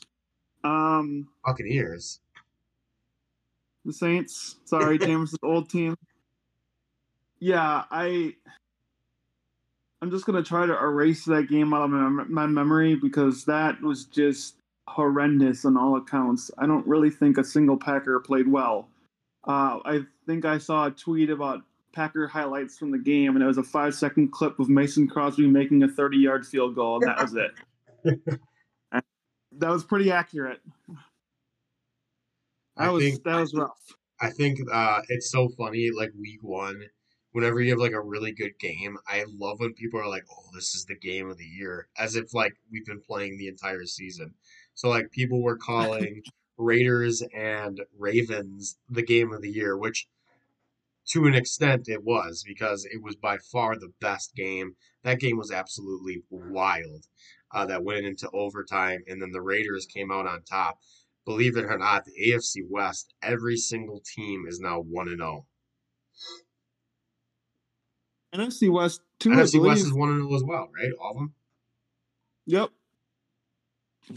Um, 0.64 1.28
Buccaneers 1.46 2.22
the 3.86 3.94
Saints. 3.94 4.58
Sorry, 4.66 4.98
James' 5.00 5.36
old 5.44 5.70
team. 5.70 5.96
Yeah, 7.40 7.84
I. 7.92 8.36
I'm 10.04 10.12
just 10.12 10.26
gonna 10.26 10.44
try 10.44 10.66
to 10.66 10.74
erase 10.74 11.24
that 11.26 11.48
game 11.48 11.74
out 11.74 11.84
of 11.84 11.90
my, 11.92 12.26
my 12.26 12.46
memory 12.46 12.94
because 12.94 13.46
that 13.46 13.82
was 13.82 14.04
just 14.04 14.58
horrendous 14.90 15.64
on 15.64 15.78
all 15.78 15.96
accounts. 15.96 16.52
I 16.58 16.68
don't 16.68 16.86
really 16.86 17.10
think 17.10 17.38
a 17.38 17.44
single 17.44 17.78
Packer 17.78 18.20
played 18.20 18.50
well. 18.50 18.90
Uh, 19.48 19.80
I 19.86 20.02
think 20.28 20.44
I 20.44 20.58
saw 20.58 20.88
a 20.88 20.92
tweet 20.92 21.30
about 21.30 21.62
Packer 21.94 22.28
highlights 22.28 22.78
from 22.78 22.92
the 22.92 22.98
game, 22.98 23.38
and 23.38 23.42
it 23.42 23.48
was 23.48 23.58
a 23.58 23.64
five 23.64 23.96
second 23.96 24.34
clip 24.34 24.60
of 24.60 24.68
Mason 24.68 25.08
Crosby 25.08 25.48
making 25.48 25.84
a 25.84 25.88
30 25.88 26.18
yard 26.18 26.46
field 26.46 26.76
goal, 26.76 26.98
and 27.02 27.08
that 27.08 27.22
was 27.22 27.36
it. 27.36 28.20
that 29.54 29.70
was 29.70 29.86
pretty 29.86 30.12
accurate. 30.12 30.60
That 30.90 30.98
I 32.76 32.90
was 32.90 33.06
think, 33.06 33.24
that 33.24 33.40
was 33.40 33.54
rough. 33.54 33.80
I 34.20 34.32
think 34.32 34.60
uh, 34.70 35.00
it's 35.08 35.32
so 35.32 35.48
funny. 35.58 35.92
Like 35.96 36.12
week 36.20 36.44
one, 36.44 36.84
whenever 37.34 37.60
you 37.60 37.72
have 37.72 37.80
like 37.80 37.94
a 37.94 38.02
really 38.02 38.32
good 38.32 38.58
game, 38.60 38.98
I 39.08 39.26
love 39.28 39.60
when 39.60 39.74
people 39.74 40.00
are 40.00 40.08
like, 40.08 40.24
"Oh, 40.32 40.50
this 40.54 40.74
is 40.74 40.86
the 40.86 40.96
game 40.96 41.30
of 41.30 41.38
the 41.38 41.46
year," 41.46 41.90
as 41.98 42.16
if 42.16 42.34
like 42.34 42.54
we've 42.72 42.86
been 42.86 43.02
playing 43.02 43.38
the 43.38 43.48
entire 43.48 43.86
season. 43.86 44.36
So 44.74 44.88
like 44.90 45.12
people 45.12 45.42
were 45.42 45.58
calling 45.58 46.24
Raiders 46.58 47.24
and 47.34 47.82
Ravens 47.98 48.78
the 48.90 49.04
game 49.04 49.34
of 49.34 49.42
the 49.42 49.50
year, 49.50 49.78
which 49.78 50.08
to 51.10 51.26
an 51.26 51.34
extent 51.34 51.90
it 51.90 52.04
was 52.04 52.44
because 52.48 52.86
it 52.86 53.02
was 53.02 53.16
by 53.16 53.38
far 53.38 53.76
the 53.76 53.92
best 54.00 54.36
game. 54.36 54.76
That 55.04 55.20
game 55.20 55.38
was 55.38 55.52
absolutely 55.52 56.24
wild. 56.30 57.08
Uh, 57.52 57.66
that 57.68 57.84
went 57.84 58.06
into 58.06 58.30
overtime, 58.32 59.04
and 59.08 59.22
then 59.22 59.32
the 59.32 59.42
Raiders 59.42 59.86
came 59.86 60.12
out 60.12 60.26
on 60.26 60.44
top. 60.44 60.80
Believe 61.26 61.58
it 61.58 61.66
or 61.66 61.78
not, 61.78 62.06
the 62.06 62.32
AFC 62.32 62.62
West, 62.68 63.14
every 63.22 63.58
single 63.58 64.02
team 64.02 64.46
is 64.48 64.60
now 64.60 64.80
one 64.80 65.08
and 65.08 65.20
zero. 65.20 65.46
NFC 68.34 68.72
West, 68.72 69.02
two. 69.20 69.30
NFC 69.30 69.62
West 69.62 69.82
is 69.82 69.94
one 69.94 70.10
and 70.10 70.24
zero 70.24 70.36
as 70.36 70.44
well, 70.44 70.70
right? 70.76 70.92
All 71.02 71.12
of 71.12 71.18
them. 71.18 71.34
Yep. 72.46 72.70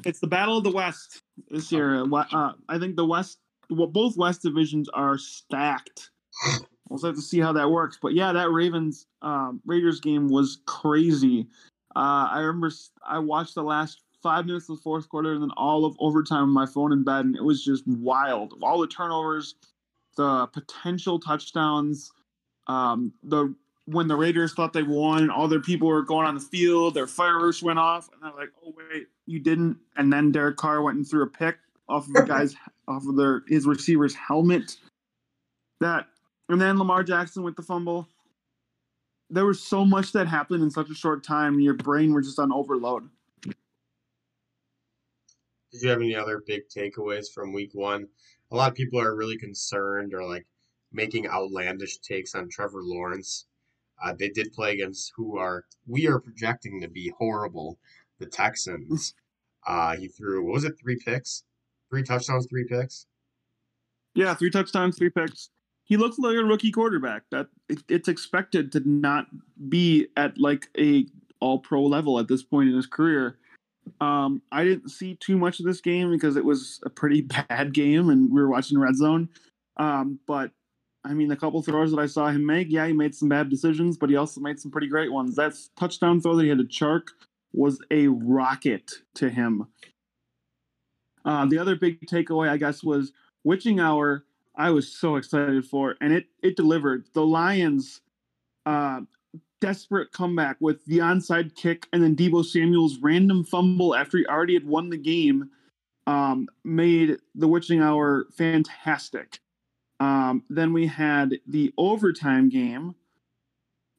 It's 0.05 0.21
the 0.21 0.27
battle 0.27 0.59
of 0.59 0.65
the 0.65 0.73
West 0.73 1.23
this 1.49 1.71
year. 1.71 2.03
Uh, 2.13 2.53
I 2.69 2.79
think 2.79 2.97
the 2.97 3.07
West, 3.07 3.39
well, 3.71 3.87
both 3.87 4.17
West 4.17 4.43
divisions 4.43 4.89
are 4.91 5.19
stacked. 5.19 6.11
We'll 6.89 7.01
have 7.01 7.17
to 7.17 7.21
see 7.21 7.41
how 7.41 7.53
that 7.55 7.69
works. 7.69 7.99
But 8.01 8.15
yeah, 8.15 8.33
that 8.33 8.49
Ravens 8.53 9.09
um, 9.21 9.61
Raiders 9.67 9.99
game 9.99 10.29
was 10.29 10.61
crazy. 10.67 11.49
Uh, 11.97 12.29
I 12.31 12.39
remember 12.39 12.71
I 13.05 13.19
watched 13.19 13.57
the 13.57 13.65
last 13.65 14.03
five 14.23 14.47
minutes 14.47 14.69
of 14.69 14.77
the 14.77 14.83
fourth 14.83 15.09
quarter 15.09 15.33
and 15.33 15.43
then 15.43 15.51
all 15.57 15.85
of 15.85 15.97
overtime 15.99 16.45
on 16.45 16.51
my 16.51 16.65
phone 16.65 16.93
in 16.93 17.03
bed, 17.03 17.25
and 17.25 17.35
it 17.35 17.43
was 17.43 17.65
just 17.65 17.85
wild. 17.89 18.55
All 18.63 18.81
the 18.81 18.87
turnovers, 18.87 19.57
the 20.17 20.47
potential 20.47 21.19
touchdowns, 21.19 22.13
um, 22.69 23.13
the 23.25 23.53
when 23.87 24.09
the 24.09 24.17
Raiders 24.17 24.53
thought 24.53 24.73
they 24.73 24.83
won, 24.83 25.31
all 25.31 25.49
their 25.49 25.61
people 25.61 25.89
were 25.89 26.03
going 26.03 26.27
on 26.27 26.35
the 26.35 26.41
field, 26.41 26.95
their 26.95 27.07
fireworks 27.07 27.63
went 27.63 27.79
off, 27.79 28.11
and 28.13 28.23
they're 28.23 28.39
like, 28.39 28.53
"Oh 28.65 28.75
wait, 28.77 29.07
you 29.27 29.39
didn't!" 29.39 29.79
And 29.97 30.13
then 30.13 30.33
Derek 30.33 30.57
Carr 30.57 30.83
went 30.83 30.97
and 30.97 31.09
threw 31.09 31.23
a 31.23 31.29
pick 31.29 31.57
off 31.89 32.07
of 32.07 32.13
the 32.13 32.23
guy's 32.29 32.57
off 32.89 33.07
of 33.07 33.17
their 33.17 33.43
his 33.47 33.67
receiver's 33.67 34.15
helmet. 34.15 34.77
That 35.81 36.09
and 36.49 36.61
then 36.61 36.79
Lamar 36.79 37.03
Jackson 37.03 37.43
with 37.43 37.57
the 37.57 37.63
fumble. 37.63 38.09
There 39.31 39.47
was 39.47 39.61
so 39.61 39.85
much 39.85 40.13
that 40.13 40.29
happened 40.29 40.63
in 40.63 40.71
such 40.71 40.91
a 40.91 40.95
short 40.95 41.25
time. 41.25 41.59
Your 41.59 41.75
brain 41.75 42.15
was 42.15 42.27
just 42.27 42.39
on 42.39 42.53
overload. 42.53 43.09
Did 45.73 45.83
you 45.83 45.89
have 45.91 46.01
any 46.01 46.15
other 46.15 46.43
big 46.47 46.69
takeaways 46.69 47.27
from 47.33 47.53
week 47.53 47.75
one? 47.75 48.07
A 48.53 48.57
lot 48.57 48.71
of 48.71 48.77
people 48.77 49.01
are 49.01 49.17
really 49.17 49.37
concerned 49.37 50.15
or 50.15 50.25
like 50.25 50.47
making 50.93 51.29
outlandish 51.29 51.99
takes 51.99 52.35
on 52.35 52.49
Trevor 52.49 52.83
Lawrence. 52.83 53.47
Uh, 54.03 54.15
they 54.19 54.29
did 54.29 54.53
play 54.53 54.73
against 54.73 55.13
who 55.17 55.39
are 55.39 55.65
we 55.87 56.07
are 56.07 56.21
projecting 56.21 56.81
to 56.81 56.89
be 56.89 57.13
horrible, 57.19 57.79
the 58.19 58.27
Texans. 58.27 59.15
Uh, 59.69 59.97
he 59.97 60.07
threw 60.07 60.45
what 60.45 60.53
was 60.53 60.63
it, 60.63 60.79
three 60.81 60.97
picks, 61.05 61.43
three 61.91 62.05
touchdowns, 62.05 62.47
three 62.49 62.65
picks. 62.69 63.09
Yeah, 64.15 64.33
three 64.33 64.49
touchdowns, 64.49 64.97
three 64.97 65.11
picks 65.11 65.51
he 65.87 65.97
looks 65.97 66.19
like 66.19 66.37
a 66.37 66.45
rookie 66.45 66.73
quarterback. 66.73 67.23
That 67.31 67.47
it, 67.69 67.79
it's 67.89 68.09
expected 68.09 68.73
to 68.73 68.83
not 68.85 69.27
be 69.69 70.09
at 70.17 70.37
like 70.39 70.69
a 70.79 71.07
all 71.41 71.59
pro 71.61 71.85
level 71.85 72.19
at 72.19 72.29
this 72.29 72.43
point 72.43 72.69
in 72.69 72.75
his 72.75 72.87
career. 72.87 73.39
Um, 74.01 74.43
I 74.51 74.65
didn't 74.65 74.91
see 74.91 75.15
too 75.15 75.39
much 75.39 75.61
of 75.61 75.67
this 75.67 75.81
game 75.81 76.11
because 76.11 76.37
it 76.37 76.45
was 76.45 76.81
a 76.85 76.91
pretty 76.91 77.23
bad 77.49 77.73
game 77.73 78.11
and 78.11 78.31
we 78.31 78.41
were 78.41 78.51
watching 78.51 78.79
red 78.79 78.97
zone. 78.97 79.29
Um, 79.77 80.19
but 80.27 80.51
I 81.07 81.15
mean, 81.15 81.29
the 81.29 81.37
couple 81.37 81.63
throws 81.63 81.93
that 81.93 82.01
I 82.01 82.07
saw 82.07 82.29
him 82.29 82.45
make, 82.45 82.67
yeah, 82.69 82.87
he 82.87 82.93
made 82.93 83.15
some 83.15 83.29
bad 83.29 83.49
decisions, 83.49 83.97
but 83.97 84.11
he 84.11 84.17
also 84.17 84.41
made 84.41 84.59
some 84.59 84.73
pretty 84.73 84.89
great 84.89 85.13
ones. 85.13 85.37
That 85.37 85.55
touchdown 85.79 86.21
throw 86.21 86.35
that 86.37 86.43
he 86.43 86.49
had 86.49 86.59
to 86.59 86.65
Chark 86.65 87.09
was 87.53 87.81
a 87.91 88.09
rocket 88.09 88.91
to 89.15 89.31
him. 89.31 89.69
Uh, 91.25 91.47
the 91.47 91.59
other 91.59 91.77
big 91.77 92.01
takeaway, 92.07 92.49
I 92.49 92.57
guess, 92.57 92.83
was 92.83 93.13
witching 93.45 93.79
hour 93.79 94.25
I 94.57 94.71
was 94.71 94.91
so 94.91 95.17
excited 95.17 95.67
for, 95.67 95.97
and 96.01 96.13
it 96.13 96.27
it 96.43 96.57
delivered. 96.57 97.07
The 97.13 97.25
Lions, 97.25 98.01
uh, 98.65 99.03
desperate 99.61 100.13
comeback 100.13 100.57
with 100.61 100.85
the 100.87 100.99
onside 100.99 101.55
kick, 101.55 101.87
and 101.93 102.03
then 102.03 102.17
Deebo 102.17 102.45
Samuel's 102.45 102.99
random 102.99 103.45
fumble 103.45 103.95
after 103.95 104.19
he 104.19 104.27
already 104.27 104.55
had 104.55 104.67
won 104.67 104.89
the 104.89 104.97
game, 104.97 105.51
um, 106.07 106.49
made 106.65 107.19
the 107.35 107.49
witching 107.49 107.83
hour 107.83 108.27
fantastic. 108.37 109.41
Um, 109.99 110.45
then 110.51 110.73
we 110.73 110.87
had 110.87 111.39
the 111.47 111.73
overtime 111.79 112.49
game. 112.49 112.95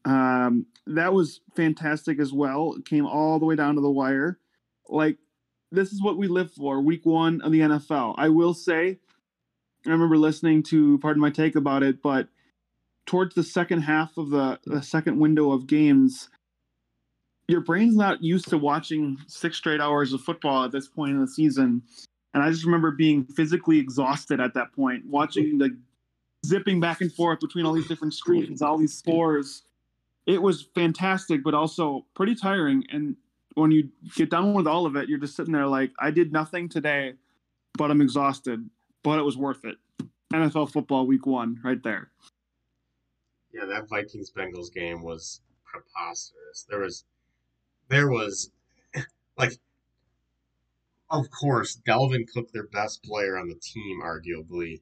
Um, 0.06 0.68
that 0.86 1.14
was 1.14 1.42
fantastic 1.56 2.20
as 2.20 2.32
well. 2.32 2.76
It 2.78 2.86
came 2.86 3.06
all 3.06 3.40
the 3.40 3.46
way 3.46 3.56
down 3.56 3.76
to 3.76 3.82
the 3.82 3.90
wire. 3.90 4.40
Like 4.88 5.18
this 5.72 5.92
is 5.92 6.02
what 6.02 6.18
we 6.18 6.28
live 6.28 6.52
for. 6.52 6.80
Week 6.82 7.06
one 7.06 7.42
of 7.42 7.52
the 7.52 7.60
NFL. 7.60 8.16
I 8.18 8.30
will 8.30 8.54
say 8.54 9.00
I 9.86 9.90
remember 9.90 10.18
listening 10.18 10.64
to 10.64 10.98
Pardon 11.00 11.22
My 11.22 11.30
Take 11.30 11.56
about 11.56 11.84
it, 11.84 12.02
but 12.02 12.28
towards 13.06 13.36
the 13.36 13.44
second 13.44 13.82
half 13.82 14.18
of 14.18 14.30
the, 14.30 14.60
the 14.66 14.82
second 14.82 15.18
window 15.18 15.52
of 15.52 15.66
games, 15.66 16.30
your 17.48 17.62
brain's 17.62 17.96
not 17.96 18.22
used 18.22 18.50
to 18.50 18.58
watching 18.58 19.18
six 19.28 19.58
straight 19.58 19.80
hours 19.80 20.12
of 20.12 20.22
football 20.22 20.66
at 20.66 20.72
this 20.72 20.88
point 20.88 21.12
in 21.12 21.22
the 21.22 21.28
season. 21.28 21.84
And 22.34 22.44
I 22.44 22.52
just 22.52 22.66
remember 22.66 22.92
being 22.92 23.24
physically 23.24 23.80
exhausted 23.80 24.42
at 24.42 24.54
that 24.56 24.74
point, 24.74 25.06
watching 25.06 25.58
the 25.58 25.78
zipping 26.46 26.80
back 26.80 27.02
and 27.02 27.12
forth 27.12 27.40
between 27.40 27.66
all 27.66 27.74
these 27.74 27.88
different 27.88 28.14
screens, 28.14 28.62
all 28.62 28.78
these 28.78 28.98
scores. 28.98 29.64
It 30.26 30.42
was 30.42 30.68
fantastic, 30.76 31.44
but 31.44 31.54
also 31.54 32.06
pretty 32.14 32.36
tiring. 32.36 32.84
And 32.92 33.16
when 33.56 33.72
you 33.72 33.90
get 34.16 34.30
done 34.30 34.54
with 34.54 34.68
all 34.68 34.86
of 34.86 34.96
it, 34.96 35.10
you're 35.10 35.18
just 35.18 35.36
sitting 35.36 35.54
there 35.54 35.68
like, 35.68 35.92
I 36.00 36.12
did 36.12 36.34
nothing 36.34 36.68
today, 36.70 37.14
but 37.78 37.92
I'm 37.92 38.02
exhausted 38.02 38.70
but 39.08 39.20
it 39.20 39.24
was 39.24 39.38
worth 39.38 39.64
it. 39.64 39.78
NFL 40.34 40.70
football 40.72 41.08
week 41.08 41.26
one, 41.26 41.62
right 41.64 41.82
there. 41.82 42.12
Yeah, 43.54 43.64
that 43.66 43.88
Vikings 43.88 44.32
Bengals 44.32 44.74
game 44.74 45.02
was 45.02 45.40
preposterous. 45.64 46.66
There 46.70 46.82
was, 46.82 47.06
there 47.88 48.10
was, 48.10 48.52
like, 49.38 49.54
of 51.10 51.28
course, 51.32 51.80
Dalvin 51.88 52.28
Cook, 52.28 52.52
their 52.52 52.68
best 52.68 53.02
player 53.02 53.38
on 53.38 53.48
the 53.48 53.56
team, 53.56 54.02
arguably, 54.04 54.82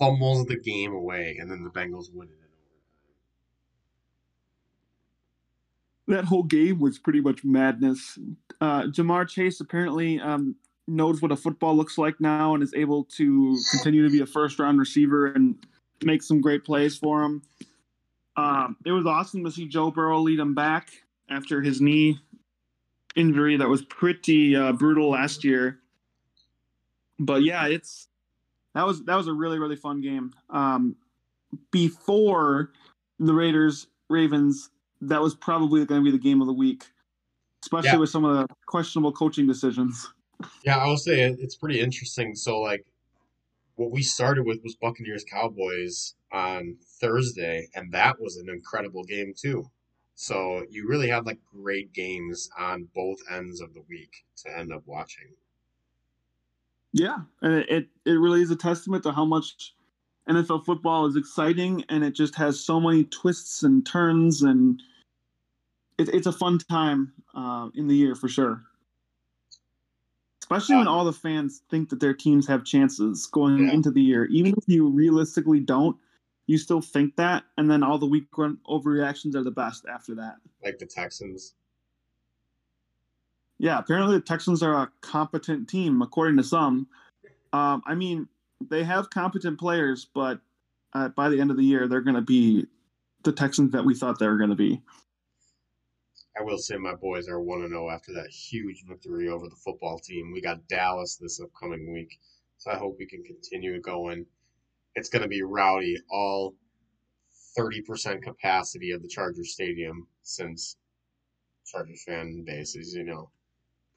fumbles 0.00 0.46
the 0.46 0.58
game 0.58 0.92
away, 0.92 1.36
and 1.38 1.48
then 1.48 1.62
the 1.62 1.70
Bengals 1.70 2.12
win 2.12 2.26
it. 2.28 2.34
That 6.08 6.24
whole 6.24 6.42
game 6.42 6.80
was 6.80 6.98
pretty 6.98 7.20
much 7.20 7.44
madness. 7.44 8.18
Uh, 8.60 8.82
Ja'Marr 8.84 9.28
Chase 9.28 9.60
apparently 9.60 10.18
um, 10.18 10.56
knows 10.88 11.22
what 11.22 11.30
a 11.30 11.36
football 11.36 11.76
looks 11.76 11.98
like 11.98 12.20
now 12.20 12.54
and 12.54 12.64
is 12.64 12.74
able 12.74 13.04
to 13.04 13.56
continue 13.70 14.02
to 14.02 14.10
be 14.10 14.20
a 14.20 14.26
first 14.26 14.58
round 14.58 14.80
receiver 14.80 15.26
and 15.26 15.54
make 16.02 16.24
some 16.24 16.40
great 16.40 16.64
plays 16.64 16.96
for 16.96 17.22
him. 17.22 17.42
Um, 18.36 18.76
it 18.84 18.90
was 18.90 19.06
awesome 19.06 19.44
to 19.44 19.52
see 19.52 19.68
Joe 19.68 19.92
Burrow 19.92 20.18
lead 20.18 20.40
him 20.40 20.54
back 20.54 20.90
after 21.28 21.60
his 21.60 21.80
knee 21.80 22.18
injury 23.14 23.56
that 23.56 23.68
was 23.68 23.82
pretty 23.82 24.56
uh, 24.56 24.72
brutal 24.72 25.10
last 25.10 25.44
year. 25.44 25.78
But 27.18 27.42
yeah, 27.42 27.66
it's 27.66 28.08
that 28.74 28.86
was 28.86 29.04
that 29.04 29.16
was 29.16 29.26
a 29.26 29.32
really 29.32 29.58
really 29.58 29.76
fun 29.76 30.00
game. 30.00 30.32
Um, 30.48 30.96
before 31.70 32.72
the 33.18 33.34
Raiders 33.34 33.88
Ravens, 34.08 34.70
that 35.00 35.20
was 35.20 35.34
probably 35.34 35.84
going 35.84 36.00
to 36.00 36.04
be 36.04 36.16
the 36.16 36.22
game 36.22 36.40
of 36.40 36.46
the 36.46 36.52
week, 36.52 36.84
especially 37.62 37.90
yeah. 37.90 37.96
with 37.96 38.10
some 38.10 38.24
of 38.24 38.36
the 38.36 38.54
questionable 38.66 39.12
coaching 39.12 39.46
decisions. 39.46 40.08
Yeah, 40.64 40.78
I 40.78 40.86
will 40.86 40.96
say 40.96 41.20
it's 41.20 41.56
pretty 41.56 41.80
interesting. 41.80 42.34
So, 42.34 42.60
like, 42.60 42.86
what 43.74 43.90
we 43.90 44.02
started 44.02 44.46
with 44.46 44.62
was 44.62 44.74
Buccaneers 44.76 45.24
Cowboys 45.24 46.14
on 46.32 46.76
Thursday, 47.00 47.68
and 47.74 47.92
that 47.92 48.20
was 48.20 48.36
an 48.36 48.48
incredible 48.48 49.04
game 49.04 49.34
too. 49.36 49.70
So 50.14 50.66
you 50.68 50.86
really 50.86 51.08
had 51.08 51.24
like 51.24 51.38
great 51.50 51.94
games 51.94 52.50
on 52.58 52.88
both 52.94 53.18
ends 53.30 53.62
of 53.62 53.72
the 53.72 53.82
week 53.88 54.10
to 54.44 54.54
end 54.54 54.70
up 54.70 54.82
watching. 54.84 55.28
Yeah, 56.92 57.18
and 57.42 57.64
it 57.68 57.88
it 58.04 58.12
really 58.12 58.42
is 58.42 58.50
a 58.50 58.56
testament 58.56 59.04
to 59.04 59.12
how 59.12 59.24
much 59.24 59.74
NFL 60.28 60.64
football 60.64 61.06
is 61.06 61.16
exciting, 61.16 61.84
and 61.88 62.04
it 62.04 62.14
just 62.14 62.34
has 62.36 62.60
so 62.60 62.80
many 62.80 63.04
twists 63.04 63.62
and 63.62 63.86
turns, 63.86 64.42
and 64.42 64.82
it, 65.98 66.08
it's 66.08 66.26
a 66.26 66.32
fun 66.32 66.58
time 66.58 67.12
uh, 67.34 67.68
in 67.74 67.86
the 67.86 67.94
year 67.94 68.14
for 68.14 68.28
sure 68.28 68.62
especially 70.50 70.76
when 70.76 70.88
all 70.88 71.04
the 71.04 71.12
fans 71.12 71.62
think 71.70 71.90
that 71.90 72.00
their 72.00 72.14
teams 72.14 72.46
have 72.46 72.64
chances 72.64 73.26
going 73.26 73.68
yeah. 73.68 73.72
into 73.72 73.90
the 73.90 74.00
year. 74.00 74.24
Even 74.26 74.52
if 74.56 74.64
you 74.66 74.88
realistically 74.88 75.60
don't, 75.60 75.96
you 76.46 76.58
still 76.58 76.80
think 76.80 77.14
that, 77.16 77.44
and 77.56 77.70
then 77.70 77.84
all 77.84 77.98
the 77.98 78.06
week 78.06 78.26
run 78.36 78.58
overreactions 78.68 79.36
are 79.36 79.44
the 79.44 79.52
best 79.52 79.86
after 79.86 80.16
that. 80.16 80.36
Like 80.64 80.78
the 80.78 80.86
Texans. 80.86 81.54
Yeah, 83.60 83.78
apparently 83.78 84.14
the 84.14 84.22
Texans 84.22 84.62
are 84.62 84.72
a 84.72 84.90
competent 85.02 85.68
team, 85.68 86.00
according 86.00 86.38
to 86.38 86.42
some. 86.42 86.88
Um, 87.52 87.82
I 87.84 87.94
mean, 87.94 88.26
they 88.70 88.82
have 88.84 89.10
competent 89.10 89.60
players, 89.60 90.06
but 90.14 90.40
uh, 90.94 91.08
by 91.08 91.28
the 91.28 91.38
end 91.38 91.50
of 91.50 91.58
the 91.58 91.62
year, 91.62 91.86
they're 91.86 92.00
going 92.00 92.16
to 92.16 92.22
be 92.22 92.64
the 93.22 93.32
Texans 93.32 93.72
that 93.72 93.84
we 93.84 93.94
thought 93.94 94.18
they 94.18 94.28
were 94.28 94.38
going 94.38 94.48
to 94.48 94.56
be. 94.56 94.80
I 96.38 96.42
will 96.42 96.56
say 96.56 96.78
my 96.78 96.94
boys 96.94 97.28
are 97.28 97.38
1 97.38 97.68
0 97.68 97.90
after 97.90 98.14
that 98.14 98.30
huge 98.30 98.82
victory 98.88 99.28
over 99.28 99.46
the 99.46 99.56
football 99.62 99.98
team. 99.98 100.32
We 100.32 100.40
got 100.40 100.66
Dallas 100.68 101.16
this 101.16 101.38
upcoming 101.38 101.92
week, 101.92 102.18
so 102.56 102.70
I 102.70 102.76
hope 102.76 102.96
we 102.98 103.04
can 103.04 103.22
continue 103.24 103.78
going. 103.82 104.24
It's 104.94 105.10
going 105.10 105.22
to 105.22 105.28
be 105.28 105.42
rowdy 105.42 105.98
all 106.10 106.54
30% 107.58 108.22
capacity 108.22 108.92
of 108.92 109.02
the 109.02 109.08
Chargers 109.08 109.52
Stadium 109.52 110.06
since 110.22 110.78
Chargers 111.66 112.04
fan 112.04 112.42
base 112.46 112.74
is, 112.74 112.94
you 112.94 113.04
know, 113.04 113.30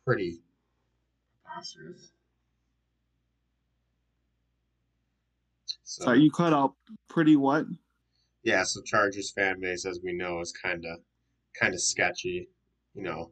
pretty 0.05 0.39
preposterous. 1.43 2.11
So 5.83 6.13
you 6.13 6.31
cut 6.31 6.53
out 6.53 6.73
pretty 7.07 7.35
what? 7.35 7.65
Yeah, 8.43 8.63
so 8.63 8.81
Chargers 8.81 9.31
fan 9.31 9.59
base, 9.61 9.85
as 9.85 9.99
we 10.03 10.13
know, 10.13 10.39
is 10.41 10.51
kind 10.51 10.85
of 10.85 10.99
kind 11.59 11.73
of 11.73 11.81
sketchy. 11.81 12.49
You 12.95 13.03
know, 13.03 13.31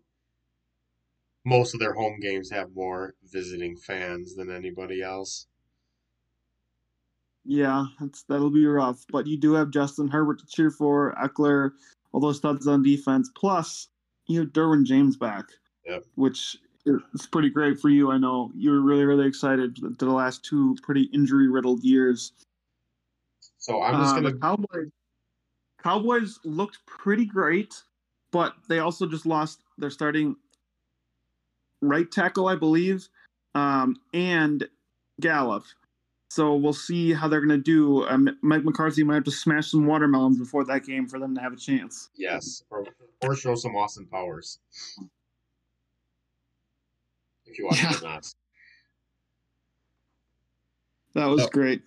most 1.43 1.73
of 1.73 1.79
their 1.79 1.93
home 1.93 2.19
games 2.21 2.49
have 2.51 2.75
more 2.75 3.15
visiting 3.31 3.75
fans 3.75 4.35
than 4.35 4.51
anybody 4.51 5.01
else. 5.01 5.47
Yeah, 7.43 7.85
that's 7.99 8.23
that'll 8.23 8.51
be 8.51 8.65
rough. 8.65 9.05
But 9.11 9.25
you 9.25 9.37
do 9.37 9.53
have 9.53 9.71
Justin 9.71 10.07
Herbert 10.07 10.39
to 10.39 10.45
cheer 10.45 10.69
for, 10.69 11.15
Ekeler, 11.21 11.71
all 12.11 12.19
those 12.19 12.37
studs 12.37 12.67
on 12.67 12.83
defense. 12.83 13.29
Plus, 13.35 13.87
you 14.27 14.39
have 14.41 14.49
Derwin 14.49 14.85
James 14.85 15.17
back, 15.17 15.45
yep. 15.85 16.03
which 16.15 16.57
is 16.85 17.27
pretty 17.27 17.49
great 17.49 17.79
for 17.79 17.89
you. 17.89 18.11
I 18.11 18.17
know 18.17 18.51
you 18.55 18.71
were 18.71 18.81
really, 18.81 19.05
really 19.05 19.27
excited 19.27 19.75
to 19.75 20.05
the 20.05 20.11
last 20.11 20.43
two 20.43 20.75
pretty 20.81 21.03
injury 21.13 21.47
riddled 21.47 21.83
years. 21.83 22.33
So 23.57 23.81
I'm 23.81 24.01
just 24.01 24.15
uh, 24.15 24.21
gonna. 24.21 24.37
Cowboys, 24.37 24.91
Cowboys 25.83 26.39
looked 26.43 26.79
pretty 26.85 27.25
great, 27.25 27.75
but 28.31 28.55
they 28.67 28.79
also 28.79 29.05
just 29.05 29.25
lost 29.25 29.61
their 29.77 29.89
starting 29.89 30.35
right 31.81 32.11
tackle, 32.11 32.47
I 32.47 32.55
believe, 32.55 33.07
um, 33.55 33.97
and 34.13 34.67
Gallup. 35.19 35.63
So 36.29 36.55
we'll 36.55 36.71
see 36.71 37.13
how 37.13 37.27
they're 37.27 37.45
going 37.45 37.49
to 37.49 37.57
do. 37.57 38.07
Um, 38.07 38.37
Mike 38.41 38.63
McCarthy 38.63 39.03
might 39.03 39.15
have 39.15 39.25
to 39.25 39.31
smash 39.31 39.69
some 39.69 39.85
watermelons 39.85 40.39
before 40.39 40.63
that 40.63 40.85
game 40.85 41.05
for 41.05 41.19
them 41.19 41.35
to 41.35 41.41
have 41.41 41.51
a 41.51 41.57
chance. 41.57 42.09
Yes, 42.15 42.63
or, 42.69 42.85
or 43.21 43.35
show 43.35 43.53
some 43.55 43.75
Austin 43.75 44.05
Powers. 44.05 44.59
If 47.51 47.59
you 47.59 47.65
watch 47.65 47.83
yeah. 47.83 47.91
it 47.91 48.01
or 48.01 48.03
not. 48.03 48.33
That 51.13 51.25
was 51.25 51.43
so, 51.43 51.49
great. 51.49 51.81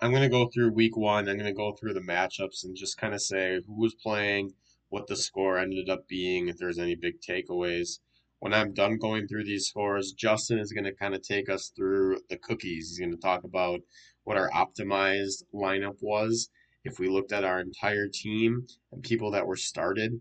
I'm 0.00 0.10
going 0.10 0.22
to 0.22 0.28
go 0.28 0.48
through 0.48 0.72
week 0.72 0.96
one. 0.96 1.28
I'm 1.28 1.38
going 1.38 1.46
to 1.46 1.52
go 1.52 1.72
through 1.72 1.94
the 1.94 2.00
matchups 2.00 2.64
and 2.64 2.76
just 2.76 2.98
kind 2.98 3.14
of 3.14 3.22
say 3.22 3.60
who 3.66 3.80
was 3.80 3.94
playing, 3.94 4.52
what 4.88 5.06
the 5.06 5.16
score 5.16 5.58
ended 5.58 5.88
up 5.88 6.08
being, 6.08 6.48
if 6.48 6.58
there's 6.58 6.78
any 6.78 6.94
big 6.96 7.20
takeaways 7.20 7.98
when 8.44 8.52
I'm 8.52 8.74
done 8.74 8.98
going 8.98 9.26
through 9.26 9.44
these 9.44 9.68
scores, 9.68 10.12
Justin 10.12 10.58
is 10.58 10.70
going 10.70 10.84
to 10.84 10.92
kind 10.92 11.14
of 11.14 11.22
take 11.22 11.48
us 11.48 11.72
through 11.74 12.18
the 12.28 12.36
cookies. 12.36 12.90
He's 12.90 12.98
going 12.98 13.10
to 13.10 13.16
talk 13.16 13.42
about 13.44 13.80
what 14.24 14.36
our 14.36 14.50
optimized 14.50 15.44
lineup 15.54 15.96
was. 16.02 16.50
If 16.84 16.98
we 16.98 17.08
looked 17.08 17.32
at 17.32 17.44
our 17.44 17.58
entire 17.58 18.06
team 18.06 18.66
and 18.92 19.02
people 19.02 19.30
that 19.30 19.46
were 19.46 19.56
started, 19.56 20.20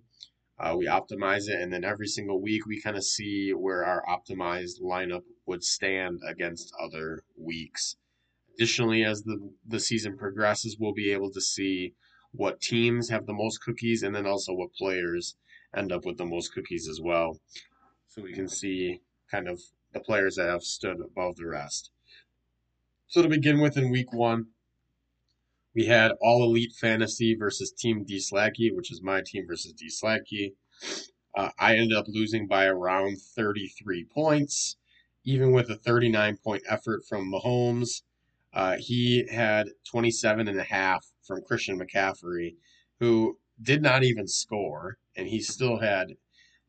uh, 0.59 0.75
we 0.77 0.85
optimize 0.85 1.49
it, 1.49 1.59
and 1.59 1.73
then 1.73 1.83
every 1.83 2.07
single 2.07 2.41
week 2.41 2.65
we 2.65 2.81
kind 2.81 2.95
of 2.95 3.03
see 3.03 3.51
where 3.51 3.83
our 3.83 4.03
optimized 4.05 4.81
lineup 4.81 5.23
would 5.45 5.63
stand 5.63 6.21
against 6.27 6.73
other 6.81 7.23
weeks. 7.37 7.95
Additionally, 8.55 9.03
as 9.03 9.23
the, 9.23 9.51
the 9.67 9.79
season 9.79 10.17
progresses, 10.17 10.77
we'll 10.79 10.93
be 10.93 11.11
able 11.11 11.31
to 11.31 11.41
see 11.41 11.95
what 12.31 12.61
teams 12.61 13.09
have 13.09 13.25
the 13.25 13.33
most 13.33 13.61
cookies 13.61 14.03
and 14.03 14.15
then 14.15 14.25
also 14.25 14.53
what 14.53 14.73
players 14.73 15.35
end 15.75 15.91
up 15.91 16.05
with 16.05 16.17
the 16.17 16.25
most 16.25 16.53
cookies 16.53 16.87
as 16.87 16.99
well 17.01 17.39
so 18.07 18.21
we 18.21 18.33
can 18.33 18.47
see 18.47 19.01
kind 19.31 19.47
of 19.47 19.59
the 19.93 19.99
players 19.99 20.35
that 20.35 20.47
have 20.47 20.61
stood 20.63 20.99
above 20.99 21.35
the 21.35 21.47
rest. 21.47 21.91
So 23.07 23.21
to 23.21 23.29
begin 23.29 23.59
with, 23.59 23.77
in 23.77 23.91
week 23.91 24.13
one, 24.13 24.47
we 25.75 25.85
had 25.85 26.11
All 26.21 26.43
Elite 26.43 26.73
Fantasy 26.73 27.35
versus 27.35 27.71
Team 27.71 28.03
D 28.03 28.17
Slacky, 28.17 28.73
which 28.73 28.91
is 28.91 29.01
my 29.01 29.21
team 29.25 29.45
versus 29.47 29.73
D 29.73 29.87
Slacky. 29.89 30.53
Uh, 31.35 31.49
I 31.57 31.77
ended 31.77 31.97
up 31.97 32.05
losing 32.07 32.47
by 32.47 32.65
around 32.65 33.17
33 33.19 34.05
points, 34.13 34.77
even 35.23 35.51
with 35.51 35.69
a 35.69 35.75
39 35.75 36.37
point 36.43 36.63
effort 36.69 37.01
from 37.07 37.31
Mahomes. 37.31 38.03
Uh, 38.53 38.77
he 38.77 39.27
had 39.31 39.67
27 39.89 40.47
and 40.47 40.59
a 40.59 40.63
half 40.63 41.05
from 41.23 41.41
Christian 41.41 41.79
McCaffrey, 41.79 42.55
who 42.99 43.39
did 43.61 43.81
not 43.81 44.03
even 44.03 44.27
score, 44.27 44.97
and 45.15 45.27
he 45.27 45.41
still 45.41 45.79
had 45.79 46.13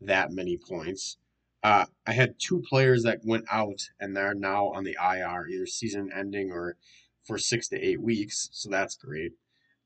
that 0.01 0.31
many 0.31 0.57
points. 0.57 1.19
Uh, 1.63 1.87
I 2.07 2.13
had 2.13 2.35
two 2.39 2.63
players 2.69 3.03
that 3.05 3.21
went 3.25 3.45
out 3.51 3.81
and 3.99 4.15
they're 4.15 4.35
now 4.35 4.69
on 4.69 4.85
the 4.85 4.97
IR, 5.03 5.47
either 5.49 5.67
season 5.67 6.11
ending 6.15 6.51
or 6.51 6.77
for 7.25 7.39
six 7.39 7.69
to 7.69 7.81
eight 7.81 8.01
weeks. 8.01 8.49
So 8.53 8.69
that's 8.69 8.97
great. 8.97 9.33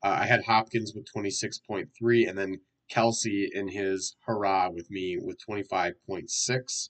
Uh, 0.02 0.18
I 0.20 0.26
had 0.26 0.44
Hopkins 0.44 0.92
with 0.94 1.06
26.3 1.12 2.28
and 2.28 2.38
then 2.38 2.60
Kelce 2.90 3.48
in 3.52 3.68
his 3.68 4.16
hurrah 4.26 4.70
with 4.70 4.90
me 4.90 5.18
with 5.20 5.38
25.6. 5.46 6.88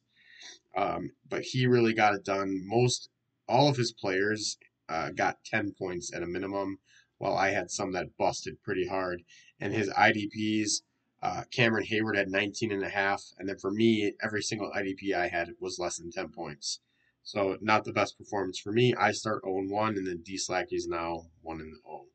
Um, 0.77 1.11
but 1.29 1.43
he 1.43 1.67
really 1.67 1.93
got 1.93 2.15
it 2.15 2.25
done. 2.25 2.63
Most, 2.65 3.09
all 3.49 3.69
of 3.69 3.77
his 3.77 3.93
players 3.93 4.59
uh, 4.89 5.11
got 5.11 5.45
10 5.45 5.75
points 5.79 6.13
at 6.15 6.23
a 6.23 6.27
minimum, 6.27 6.79
while 7.19 7.37
I 7.37 7.51
had 7.51 7.71
some 7.71 7.93
that 7.93 8.17
busted 8.17 8.63
pretty 8.63 8.87
hard. 8.87 9.23
And 9.61 9.75
his 9.75 9.91
IDPs, 9.91 10.83
uh, 11.23 11.43
Cameron 11.51 11.87
Heyward 11.87 12.17
had 12.17 12.29
19 12.29 12.71
and 12.71 12.85
a 12.85 12.89
half. 12.89 13.25
And 13.39 13.49
then 13.49 13.59
for 13.59 13.73
me, 13.73 14.13
every 14.23 14.43
single 14.43 14.71
IDP 14.71 15.15
I 15.15 15.29
had 15.29 15.51
was 15.61 15.79
less 15.79 15.99
than 15.99 16.13
10 16.13 16.29
points. 16.29 16.81
So 17.29 17.59
not 17.61 17.85
the 17.85 17.93
best 17.93 18.17
performance 18.17 18.59
for 18.59 18.73
me. 18.73 18.95
I 18.95 19.13
start 19.13 19.45
0-1 19.45 19.99
and 19.99 20.07
then 20.07 20.23
D 20.25 20.39
Slacky 20.39 20.73
is 20.73 20.89
now 20.89 21.27
1 21.43 21.61
and 21.61 21.75
0. 21.87 22.07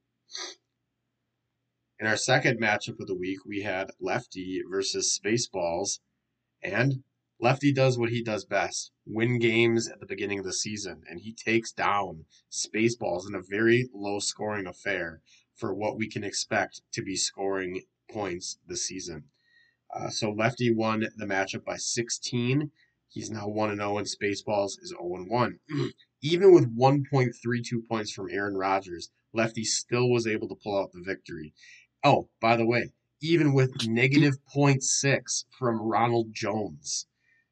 In 1.99 2.08
our 2.08 2.17
second 2.17 2.60
matchup 2.60 2.99
of 2.99 3.06
the 3.06 3.15
week, 3.15 3.45
we 3.45 3.62
had 3.62 3.91
Lefty 4.02 4.63
versus 4.67 5.19
Spaceballs. 5.23 5.99
And 6.63 7.04
Lefty 7.39 7.71
does 7.71 7.95
what 7.95 8.10
he 8.10 8.23
does 8.23 8.43
best 8.43 8.91
win 9.06 9.38
games 9.38 9.88
at 9.88 9.99
the 9.99 10.08
beginning 10.08 10.39
of 10.39 10.45
the 10.45 10.52
season. 10.52 11.04
And 11.08 11.19
he 11.19 11.32
takes 11.32 11.71
down 11.71 12.26
Spaceballs 12.52 13.28
in 13.28 13.36
a 13.36 13.47
very 13.47 13.89
low 13.93 14.17
scoring 14.17 14.65
affair 14.65 15.21
for 15.54 15.76
what 15.76 15.95
we 15.95 16.10
can 16.10 16.23
expect 16.23 16.82
to 16.91 17.04
be 17.04 17.15
scoring 17.15 17.84
points 18.10 18.58
this 18.65 18.88
season. 18.88 19.26
Uh, 19.93 20.10
so 20.10 20.32
Lefty 20.32 20.73
won 20.73 21.02
the 21.17 21.28
matchup 21.28 21.63
by 21.63 21.78
16. 21.78 22.71
He's 23.13 23.30
now 23.30 23.47
1 23.47 23.76
0, 23.76 23.97
and 23.99 24.08
oh 24.08 24.10
Spaceballs 24.10 24.82
is 24.82 24.89
0 24.89 25.26
1. 25.28 25.60
Even 26.23 26.52
with 26.52 26.76
1.32 26.76 27.88
points 27.88 28.12
from 28.12 28.32
Aaron 28.32 28.58
Rodgers, 28.58 29.12
Lefty 29.34 29.63
still 29.63 30.10
was 30.10 30.26
able 30.26 30.47
to 30.47 30.56
pull 30.56 30.76
out 30.76 30.93
the 30.93 31.04
victory. 31.06 31.54
Oh, 32.04 32.30
by 32.41 32.56
the 32.56 32.65
way, 32.65 32.91
even 33.21 33.54
with 33.54 33.88
negative 33.88 34.39
0.6 34.56 35.45
from 35.52 35.80
Ronald 35.80 36.34
Jones. 36.34 37.06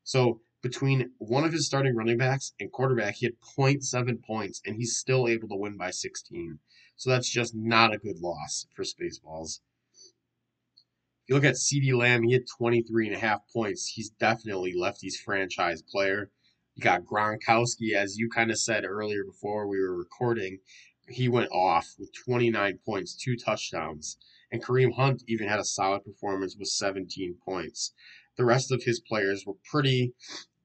So 0.03 0.41
between 0.63 1.11
one 1.19 1.43
of 1.43 1.53
his 1.53 1.67
starting 1.67 1.95
running 1.95 2.17
backs 2.17 2.53
and 2.59 2.71
quarterback, 2.71 3.17
he 3.17 3.27
had 3.27 3.39
0.7 3.39 4.23
points, 4.23 4.61
and 4.65 4.77
he's 4.77 4.97
still 4.97 5.27
able 5.27 5.47
to 5.49 5.55
win 5.55 5.77
by 5.77 5.91
16. 5.91 6.57
So 6.95 7.11
that's 7.11 7.29
just 7.29 7.53
not 7.53 7.93
a 7.93 7.99
good 7.99 8.19
loss 8.19 8.65
for 8.73 8.83
Spaceballs 8.83 9.59
you 11.31 11.35
look 11.35 11.45
at 11.45 11.55
CeeDee 11.55 11.97
Lamb, 11.97 12.23
he 12.23 12.33
had 12.33 12.45
23 12.45 13.07
and 13.07 13.15
a 13.15 13.19
half 13.19 13.39
points. 13.53 13.87
He's 13.87 14.09
definitely 14.09 14.73
Lefty's 14.75 15.17
franchise 15.17 15.81
player. 15.81 16.29
You 16.75 16.83
got 16.83 17.05
Gronkowski, 17.05 17.93
as 17.95 18.17
you 18.17 18.29
kind 18.29 18.51
of 18.51 18.59
said 18.59 18.83
earlier 18.83 19.23
before 19.23 19.65
we 19.65 19.79
were 19.79 19.95
recording, 19.95 20.59
he 21.07 21.29
went 21.29 21.49
off 21.49 21.95
with 21.97 22.11
29 22.25 22.79
points, 22.85 23.15
two 23.15 23.37
touchdowns. 23.37 24.17
And 24.51 24.61
Kareem 24.61 24.95
Hunt 24.95 25.23
even 25.25 25.47
had 25.47 25.61
a 25.61 25.63
solid 25.63 26.03
performance 26.03 26.57
with 26.59 26.67
17 26.67 27.37
points. 27.45 27.93
The 28.35 28.43
rest 28.43 28.69
of 28.69 28.83
his 28.83 28.99
players 28.99 29.45
were 29.45 29.55
pretty, 29.71 30.11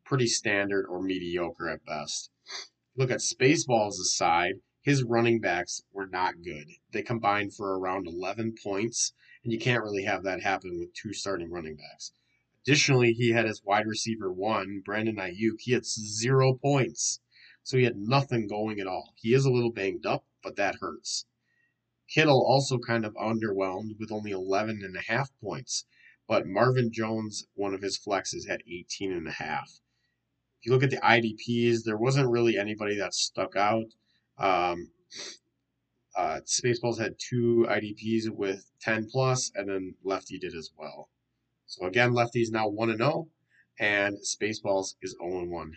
pretty 0.04 0.26
standard 0.26 0.84
or 0.90 1.00
mediocre 1.00 1.68
at 1.68 1.86
best. 1.86 2.32
Look 2.96 3.12
at 3.12 3.20
Spaceballs 3.20 4.00
aside, 4.00 4.54
his 4.82 5.04
running 5.04 5.40
backs 5.40 5.82
were 5.92 6.08
not 6.08 6.42
good. 6.42 6.66
They 6.90 7.02
combined 7.02 7.54
for 7.54 7.78
around 7.78 8.08
11 8.08 8.56
points 8.64 9.12
and 9.46 9.52
you 9.52 9.60
can't 9.60 9.84
really 9.84 10.02
have 10.02 10.24
that 10.24 10.42
happen 10.42 10.76
with 10.76 10.92
two 10.92 11.12
starting 11.12 11.52
running 11.52 11.76
backs. 11.76 12.10
Additionally, 12.66 13.12
he 13.12 13.30
had 13.30 13.44
his 13.44 13.62
wide 13.62 13.86
receiver 13.86 14.32
one, 14.32 14.82
Brandon 14.84 15.14
Aiyuk. 15.14 15.60
He 15.60 15.70
had 15.70 15.86
zero 15.86 16.54
points. 16.54 17.20
So 17.62 17.78
he 17.78 17.84
had 17.84 17.96
nothing 17.96 18.48
going 18.48 18.80
at 18.80 18.88
all. 18.88 19.14
He 19.14 19.34
is 19.34 19.44
a 19.44 19.50
little 19.52 19.70
banged 19.70 20.04
up, 20.04 20.26
but 20.42 20.56
that 20.56 20.78
hurts. 20.80 21.26
Kittle 22.08 22.44
also 22.44 22.76
kind 22.80 23.04
of 23.04 23.14
underwhelmed 23.14 24.00
with 24.00 24.10
only 24.10 24.32
11 24.32 24.80
and 24.82 24.96
a 24.96 25.12
half 25.12 25.30
points, 25.40 25.84
but 26.26 26.48
Marvin 26.48 26.90
Jones, 26.92 27.46
one 27.54 27.72
of 27.72 27.82
his 27.82 27.96
flexes, 27.96 28.48
had 28.48 28.64
18 28.68 29.12
and 29.12 29.28
a 29.28 29.32
half. 29.32 29.80
If 30.58 30.66
you 30.66 30.72
look 30.72 30.82
at 30.82 30.90
the 30.90 30.96
IDPs, 30.96 31.84
there 31.84 31.96
wasn't 31.96 32.30
really 32.30 32.58
anybody 32.58 32.96
that 32.96 33.14
stuck 33.14 33.54
out. 33.54 33.94
Um, 34.38 34.90
Uh, 36.16 36.40
Spaceballs 36.46 36.98
had 36.98 37.18
two 37.18 37.66
IDPs 37.68 38.30
with 38.30 38.70
10 38.80 39.08
plus, 39.10 39.52
and 39.54 39.68
then 39.68 39.94
Lefty 40.02 40.38
did 40.38 40.54
as 40.54 40.70
well. 40.76 41.10
So 41.66 41.86
again, 41.86 42.14
Lefty 42.14 42.40
is 42.40 42.50
now 42.50 42.68
1 42.68 42.96
0, 42.96 43.28
and 43.78 44.16
Spaceballs 44.18 44.94
is 45.02 45.14
0 45.20 45.44
1. 45.44 45.72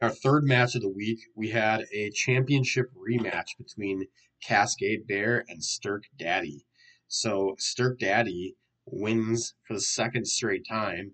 Our 0.00 0.10
third 0.10 0.44
match 0.44 0.74
of 0.74 0.80
the 0.80 0.88
week, 0.88 1.18
we 1.34 1.50
had 1.50 1.84
a 1.92 2.10
championship 2.10 2.90
rematch 2.94 3.58
between 3.58 4.06
Cascade 4.42 5.06
Bear 5.06 5.44
and 5.48 5.62
Stirk 5.62 6.04
Daddy. 6.16 6.64
So 7.08 7.54
Stirk 7.58 7.98
Daddy 7.98 8.56
wins 8.86 9.54
for 9.66 9.74
the 9.74 9.80
second 9.80 10.26
straight 10.26 10.66
time, 10.66 11.12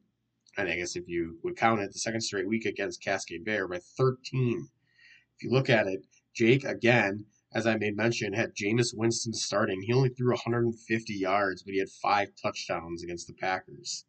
and 0.57 0.69
I 0.69 0.77
guess 0.77 0.95
if 0.95 1.09
you 1.09 1.41
would 1.43 1.57
count 1.57 1.81
it, 1.81 1.93
the 1.93 1.99
second 1.99 2.21
straight 2.21 2.47
week 2.47 2.65
against 2.65 3.03
Cascade 3.03 3.45
Bear 3.45 3.67
by 3.67 3.81
13. 3.97 4.69
If 5.37 5.43
you 5.43 5.51
look 5.51 5.69
at 5.69 5.89
it, 5.89 6.07
Jake, 6.37 6.65
again, 6.65 7.25
as 7.55 7.67
I 7.67 7.79
made 7.79 7.97
mention, 7.97 8.35
had 8.35 8.55
Jameis 8.55 8.95
Winston 8.95 9.33
starting. 9.33 9.81
He 9.81 9.95
only 9.95 10.11
threw 10.11 10.33
150 10.33 11.15
yards, 11.15 11.63
but 11.63 11.73
he 11.73 11.79
had 11.79 11.89
five 11.89 12.29
touchdowns 12.37 13.03
against 13.03 13.27
the 13.27 13.33
Packers. 13.33 14.05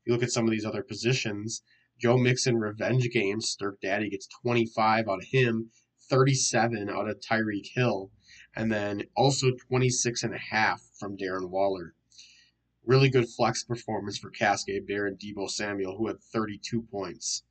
If 0.00 0.06
you 0.06 0.14
look 0.14 0.22
at 0.22 0.32
some 0.32 0.46
of 0.46 0.52
these 0.52 0.64
other 0.64 0.82
positions, 0.82 1.62
Joe 1.98 2.16
Mixon 2.16 2.56
revenge 2.56 3.10
game, 3.10 3.42
Stirk 3.42 3.78
Daddy 3.82 4.08
gets 4.08 4.26
25 4.40 5.06
out 5.06 5.18
of 5.18 5.28
him, 5.28 5.70
37 6.08 6.88
out 6.88 7.10
of 7.10 7.20
Tyreek 7.20 7.66
Hill, 7.74 8.10
and 8.56 8.72
then 8.72 9.02
also 9.14 9.50
26 9.68 10.22
and 10.22 10.34
a 10.34 10.38
half 10.38 10.80
from 10.98 11.18
Darren 11.18 11.50
Waller. 11.50 11.94
Really 12.86 13.10
good 13.10 13.28
flex 13.28 13.64
performance 13.64 14.16
for 14.16 14.30
Cascade 14.30 14.86
Bear 14.86 15.06
and 15.06 15.18
Deebo 15.18 15.50
Samuel, 15.50 15.98
who 15.98 16.06
had 16.06 16.22
32 16.22 16.80
points. 16.90 17.44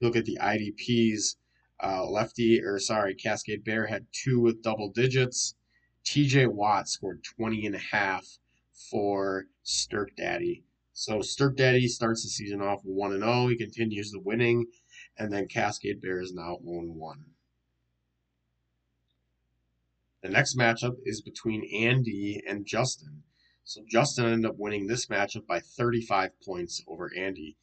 Look 0.00 0.14
at 0.14 0.26
the 0.26 0.38
IDPs. 0.40 1.34
Uh, 1.82 2.04
lefty, 2.08 2.60
or 2.60 2.78
sorry, 2.78 3.14
Cascade 3.14 3.64
Bear 3.64 3.86
had 3.86 4.06
two 4.12 4.40
with 4.40 4.62
double 4.62 4.90
digits. 4.90 5.54
TJ 6.04 6.48
Watt 6.48 6.88
scored 6.88 7.22
20 7.22 7.66
and 7.66 7.74
a 7.74 7.78
half 7.78 8.38
for 8.72 9.46
Stirk 9.62 10.16
Daddy. 10.16 10.64
So 10.92 11.22
Stirk 11.22 11.56
Daddy 11.56 11.86
starts 11.86 12.24
the 12.24 12.28
season 12.28 12.60
off 12.60 12.80
1 12.82 13.12
and 13.12 13.22
0. 13.22 13.48
He 13.48 13.56
continues 13.56 14.10
the 14.10 14.18
winning, 14.18 14.66
and 15.16 15.32
then 15.32 15.46
Cascade 15.46 16.00
Bear 16.00 16.20
is 16.20 16.32
now 16.32 16.56
1 16.60 16.94
1. 16.94 17.24
The 20.22 20.28
next 20.28 20.58
matchup 20.58 20.96
is 21.04 21.20
between 21.20 21.70
Andy 21.72 22.42
and 22.46 22.66
Justin. 22.66 23.22
So 23.62 23.82
Justin 23.88 24.26
ended 24.26 24.50
up 24.50 24.58
winning 24.58 24.86
this 24.86 25.06
matchup 25.06 25.46
by 25.46 25.60
35 25.60 26.40
points 26.40 26.82
over 26.88 27.12
Andy. 27.14 27.56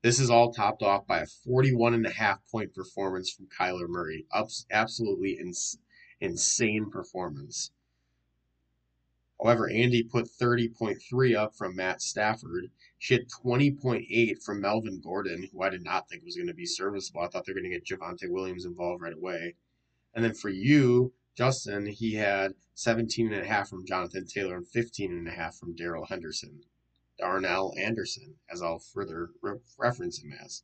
This 0.00 0.20
is 0.20 0.30
all 0.30 0.52
topped 0.52 0.82
off 0.82 1.06
by 1.08 1.20
a 1.20 1.26
41 1.26 1.92
and 1.92 2.06
a 2.06 2.10
half 2.10 2.46
point 2.50 2.72
performance 2.72 3.32
from 3.32 3.48
Kyler 3.48 3.88
Murray. 3.88 4.26
Absolutely 4.70 5.32
ins- 5.32 5.78
insane 6.20 6.88
performance. 6.88 7.72
However, 9.42 9.68
Andy 9.68 10.04
put 10.04 10.26
30.3 10.26 11.36
up 11.36 11.56
from 11.56 11.74
Matt 11.74 12.00
Stafford. 12.00 12.70
She 12.98 13.14
had 13.14 13.28
20.8 13.28 14.42
from 14.42 14.60
Melvin 14.60 15.00
Gordon, 15.00 15.48
who 15.52 15.62
I 15.62 15.70
did 15.70 15.82
not 15.82 16.08
think 16.08 16.24
was 16.24 16.36
going 16.36 16.48
to 16.48 16.54
be 16.54 16.66
serviceable. 16.66 17.22
I 17.22 17.28
thought 17.28 17.44
they 17.46 17.52
were 17.52 17.60
going 17.60 17.70
to 17.70 17.78
get 17.78 17.84
Javonte 17.84 18.30
Williams 18.30 18.64
involved 18.64 19.02
right 19.02 19.12
away. 19.12 19.54
And 20.14 20.24
then 20.24 20.34
for 20.34 20.48
you, 20.48 21.12
Justin, 21.36 21.86
he 21.86 22.14
had 22.14 22.54
17.5 22.76 23.68
from 23.68 23.86
Jonathan 23.86 24.26
Taylor 24.26 24.56
and 24.56 24.66
15.5 24.66 25.58
from 25.58 25.74
Darrell 25.74 26.06
Henderson. 26.06 26.62
Darnell 27.18 27.74
Anderson, 27.76 28.36
as 28.50 28.62
I'll 28.62 28.78
further 28.78 29.30
re- 29.42 29.58
reference 29.78 30.22
him 30.22 30.32
as. 30.32 30.62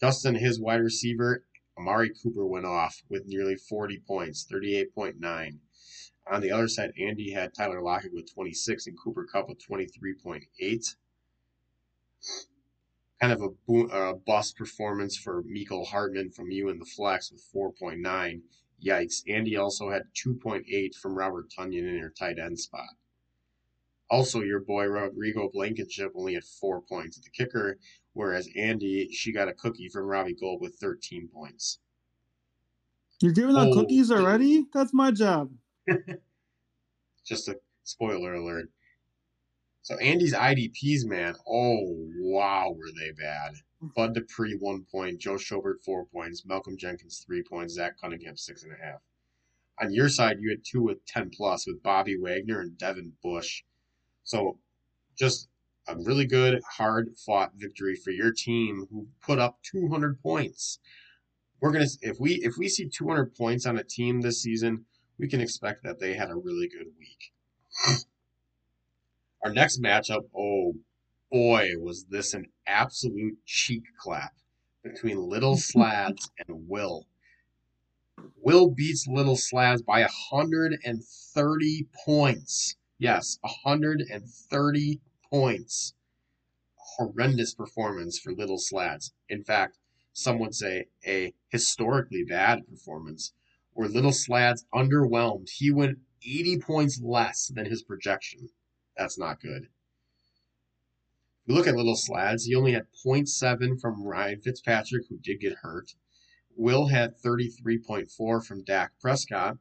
Justin, 0.00 0.34
his 0.36 0.60
wide 0.60 0.82
receiver, 0.82 1.44
Amari 1.78 2.10
Cooper 2.10 2.46
went 2.46 2.66
off 2.66 3.02
with 3.08 3.26
nearly 3.26 3.56
40 3.56 3.98
points, 4.06 4.46
38.9. 4.50 5.58
On 6.28 6.40
the 6.40 6.50
other 6.50 6.68
side, 6.68 6.92
Andy 6.98 7.32
had 7.32 7.54
Tyler 7.54 7.80
Lockett 7.80 8.12
with 8.12 8.32
26 8.32 8.86
and 8.86 8.98
Cooper 8.98 9.24
Kupp 9.24 9.48
with 9.48 9.58
23.8. 9.64 10.96
Kind 13.20 13.32
of 13.32 13.42
a 13.42 13.50
boom, 13.66 14.22
bust 14.26 14.56
performance 14.56 15.16
for 15.16 15.42
Mecole 15.44 15.86
Hardman 15.86 16.30
from 16.30 16.50
you 16.50 16.68
in 16.68 16.78
the 16.78 16.84
flex 16.84 17.30
with 17.30 17.44
4.9. 17.54 18.42
Yikes. 18.84 19.22
Andy 19.28 19.56
also 19.56 19.90
had 19.90 20.12
2.8 20.14 20.94
from 20.94 21.14
Robert 21.16 21.50
Tonyan 21.50 21.88
in 21.88 21.96
your 21.96 22.10
tight 22.10 22.38
end 22.38 22.58
spot. 22.58 22.90
Also, 24.08 24.40
your 24.40 24.60
boy 24.60 24.86
Rodrigo 24.86 25.50
Blankenship 25.52 26.12
only 26.14 26.34
had 26.34 26.44
four 26.44 26.80
points 26.80 27.18
at 27.18 27.24
the 27.24 27.30
kicker, 27.30 27.78
whereas 28.12 28.48
Andy, 28.56 29.08
she 29.12 29.32
got 29.32 29.48
a 29.48 29.54
cookie 29.54 29.88
from 29.88 30.04
Robbie 30.04 30.34
Gould 30.34 30.60
with 30.60 30.76
13 30.76 31.28
points. 31.32 31.80
You're 33.20 33.32
giving 33.32 33.56
out 33.56 33.68
oh, 33.68 33.72
cookies 33.72 34.12
already? 34.12 34.66
That's 34.72 34.92
my 34.92 35.10
job. 35.10 35.50
Just 37.24 37.48
a 37.48 37.58
spoiler 37.82 38.34
alert. 38.34 38.70
So 39.82 39.96
Andy's 39.98 40.34
IDPs, 40.34 41.04
man, 41.04 41.36
oh 41.48 41.78
wow, 42.18 42.74
were 42.76 42.90
they 42.98 43.12
bad. 43.12 43.54
Bud 43.94 44.14
Dupree 44.14 44.56
one 44.58 44.84
point, 44.90 45.20
Joe 45.20 45.34
Schobert 45.34 45.84
four 45.84 46.06
points, 46.06 46.44
Malcolm 46.44 46.76
Jenkins 46.76 47.24
three 47.24 47.42
points, 47.42 47.74
Zach 47.74 47.96
Cunningham 48.00 48.36
six 48.36 48.64
and 48.64 48.72
a 48.72 48.84
half. 48.84 49.00
On 49.80 49.92
your 49.92 50.08
side, 50.08 50.40
you 50.40 50.50
had 50.50 50.64
two 50.64 50.82
with 50.82 51.04
ten 51.06 51.30
plus 51.30 51.66
with 51.66 51.82
Bobby 51.82 52.16
Wagner 52.18 52.60
and 52.60 52.76
Devin 52.76 53.12
Bush. 53.22 53.62
So 54.26 54.58
just 55.16 55.48
a 55.86 55.96
really 55.96 56.26
good, 56.26 56.60
hard 56.76 57.16
fought 57.16 57.52
victory 57.56 57.94
for 57.94 58.10
your 58.10 58.32
team 58.32 58.88
who 58.90 59.06
put 59.24 59.38
up 59.38 59.58
200 59.62 60.20
points. 60.20 60.80
We're 61.60 61.70
gonna 61.70 61.86
if 62.02 62.18
we 62.18 62.34
if 62.42 62.58
we 62.58 62.68
see 62.68 62.88
200 62.88 63.36
points 63.36 63.66
on 63.66 63.78
a 63.78 63.84
team 63.84 64.20
this 64.20 64.42
season, 64.42 64.84
we 65.16 65.28
can 65.28 65.40
expect 65.40 65.84
that 65.84 66.00
they 66.00 66.14
had 66.14 66.30
a 66.30 66.34
really 66.34 66.68
good 66.68 66.88
week. 66.98 67.32
Our 69.44 69.52
next 69.52 69.80
matchup, 69.80 70.24
oh 70.36 70.74
boy, 71.30 71.74
was 71.78 72.06
this 72.06 72.34
an 72.34 72.46
absolute 72.66 73.38
cheek 73.46 73.84
clap 73.96 74.34
between 74.82 75.28
Little 75.28 75.56
Slads 75.56 76.30
and 76.38 76.68
Will. 76.68 77.06
Will 78.42 78.70
beats 78.70 79.06
Little 79.06 79.36
Slads 79.36 79.82
by 79.82 80.00
130 80.00 81.86
points. 82.04 82.76
Yes, 82.98 83.38
130 83.42 85.00
points. 85.30 85.94
Horrendous 86.96 87.54
performance 87.54 88.18
for 88.18 88.32
Little 88.32 88.58
Slads. 88.58 89.12
In 89.28 89.44
fact, 89.44 89.78
some 90.12 90.38
would 90.38 90.54
say 90.54 90.86
a 91.06 91.34
historically 91.48 92.24
bad 92.24 92.66
performance 92.66 93.34
where 93.74 93.88
Little 93.88 94.12
Slad's 94.12 94.64
underwhelmed. 94.74 95.50
He 95.50 95.70
went 95.70 95.98
80 96.26 96.58
points 96.60 97.00
less 97.02 97.48
than 97.48 97.66
his 97.66 97.82
projection. 97.82 98.48
That's 98.96 99.18
not 99.18 99.40
good. 99.40 99.68
We 101.46 101.54
look 101.54 101.66
at 101.66 101.76
Little 101.76 101.96
Slads, 101.96 102.46
he 102.46 102.54
only 102.54 102.72
had 102.72 102.86
0.7 103.04 103.78
from 103.78 104.02
Ryan 104.02 104.40
Fitzpatrick, 104.40 105.04
who 105.08 105.18
did 105.18 105.40
get 105.40 105.58
hurt. 105.58 105.94
Will 106.56 106.86
had 106.86 107.20
33.4 107.20 108.44
from 108.44 108.64
Dak 108.64 108.98
Prescott. 108.98 109.58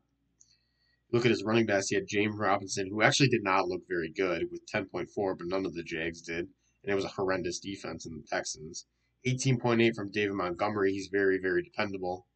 Look 1.11 1.25
at 1.25 1.31
his 1.31 1.43
running 1.43 1.65
backs. 1.65 1.89
He 1.89 1.95
had 1.95 2.07
James 2.07 2.35
Robinson, 2.37 2.89
who 2.89 3.01
actually 3.01 3.29
did 3.29 3.43
not 3.43 3.67
look 3.67 3.87
very 3.87 4.09
good 4.09 4.51
with 4.51 4.65
10.4, 4.65 5.37
but 5.37 5.47
none 5.47 5.65
of 5.65 5.73
the 5.73 5.83
Jags 5.83 6.21
did. 6.21 6.49
And 6.83 6.91
it 6.91 6.95
was 6.95 7.05
a 7.05 7.09
horrendous 7.09 7.59
defense 7.59 8.05
in 8.05 8.17
the 8.17 8.23
Texans. 8.23 8.85
18.8 9.25 9.95
from 9.95 10.11
David 10.11 10.33
Montgomery. 10.33 10.93
He's 10.93 11.07
very, 11.07 11.37
very 11.37 11.63
dependable. 11.63 12.27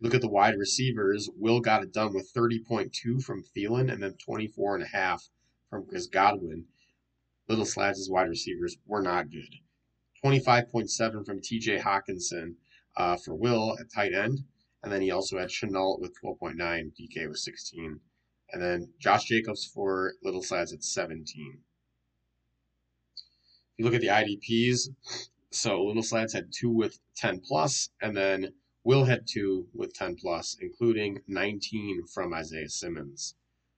Look 0.00 0.14
at 0.14 0.20
the 0.20 0.28
wide 0.28 0.58
receivers. 0.58 1.30
Will 1.36 1.60
got 1.60 1.82
it 1.82 1.92
done 1.92 2.12
with 2.12 2.32
30.2 2.34 3.22
from 3.22 3.42
Thielen 3.42 3.90
and 3.90 4.02
then 4.02 4.14
24.5 4.28 5.30
from 5.70 5.86
Chris 5.86 6.06
Godwin. 6.06 6.66
Little 7.48 7.64
Slads' 7.64 8.10
wide 8.10 8.28
receivers 8.28 8.76
were 8.84 9.00
not 9.00 9.30
good. 9.30 9.54
25.7 10.24 11.24
from 11.24 11.40
TJ 11.40 11.80
Hockenson 11.80 12.56
uh, 12.96 13.16
for 13.16 13.34
Will 13.34 13.78
at 13.78 13.92
tight 13.92 14.12
end. 14.12 14.40
And 14.86 14.92
then 14.92 15.02
he 15.02 15.10
also 15.10 15.36
had 15.36 15.48
Shenault 15.48 15.98
with 15.98 16.14
12.9, 16.22 16.54
DK 16.60 17.28
with 17.28 17.38
16. 17.38 17.98
And 18.52 18.62
then 18.62 18.92
Josh 19.00 19.24
Jacobs 19.24 19.64
for 19.64 20.12
Little 20.22 20.44
Slads 20.44 20.72
at 20.72 20.84
17. 20.84 21.58
If 23.16 23.78
you 23.78 23.84
look 23.84 23.94
at 23.94 24.00
the 24.00 24.06
IDPs, 24.06 24.90
so 25.50 25.82
Little 25.82 26.04
Slads 26.04 26.34
had 26.34 26.52
two 26.52 26.70
with 26.70 27.00
10 27.16 27.40
plus, 27.40 27.90
and 28.00 28.16
then 28.16 28.52
Will 28.84 29.06
had 29.06 29.26
two 29.26 29.66
with 29.74 29.92
10 29.92 30.18
plus, 30.20 30.56
including 30.60 31.20
19 31.26 32.06
from 32.06 32.32
Isaiah 32.32 32.68
Simmons. 32.68 33.34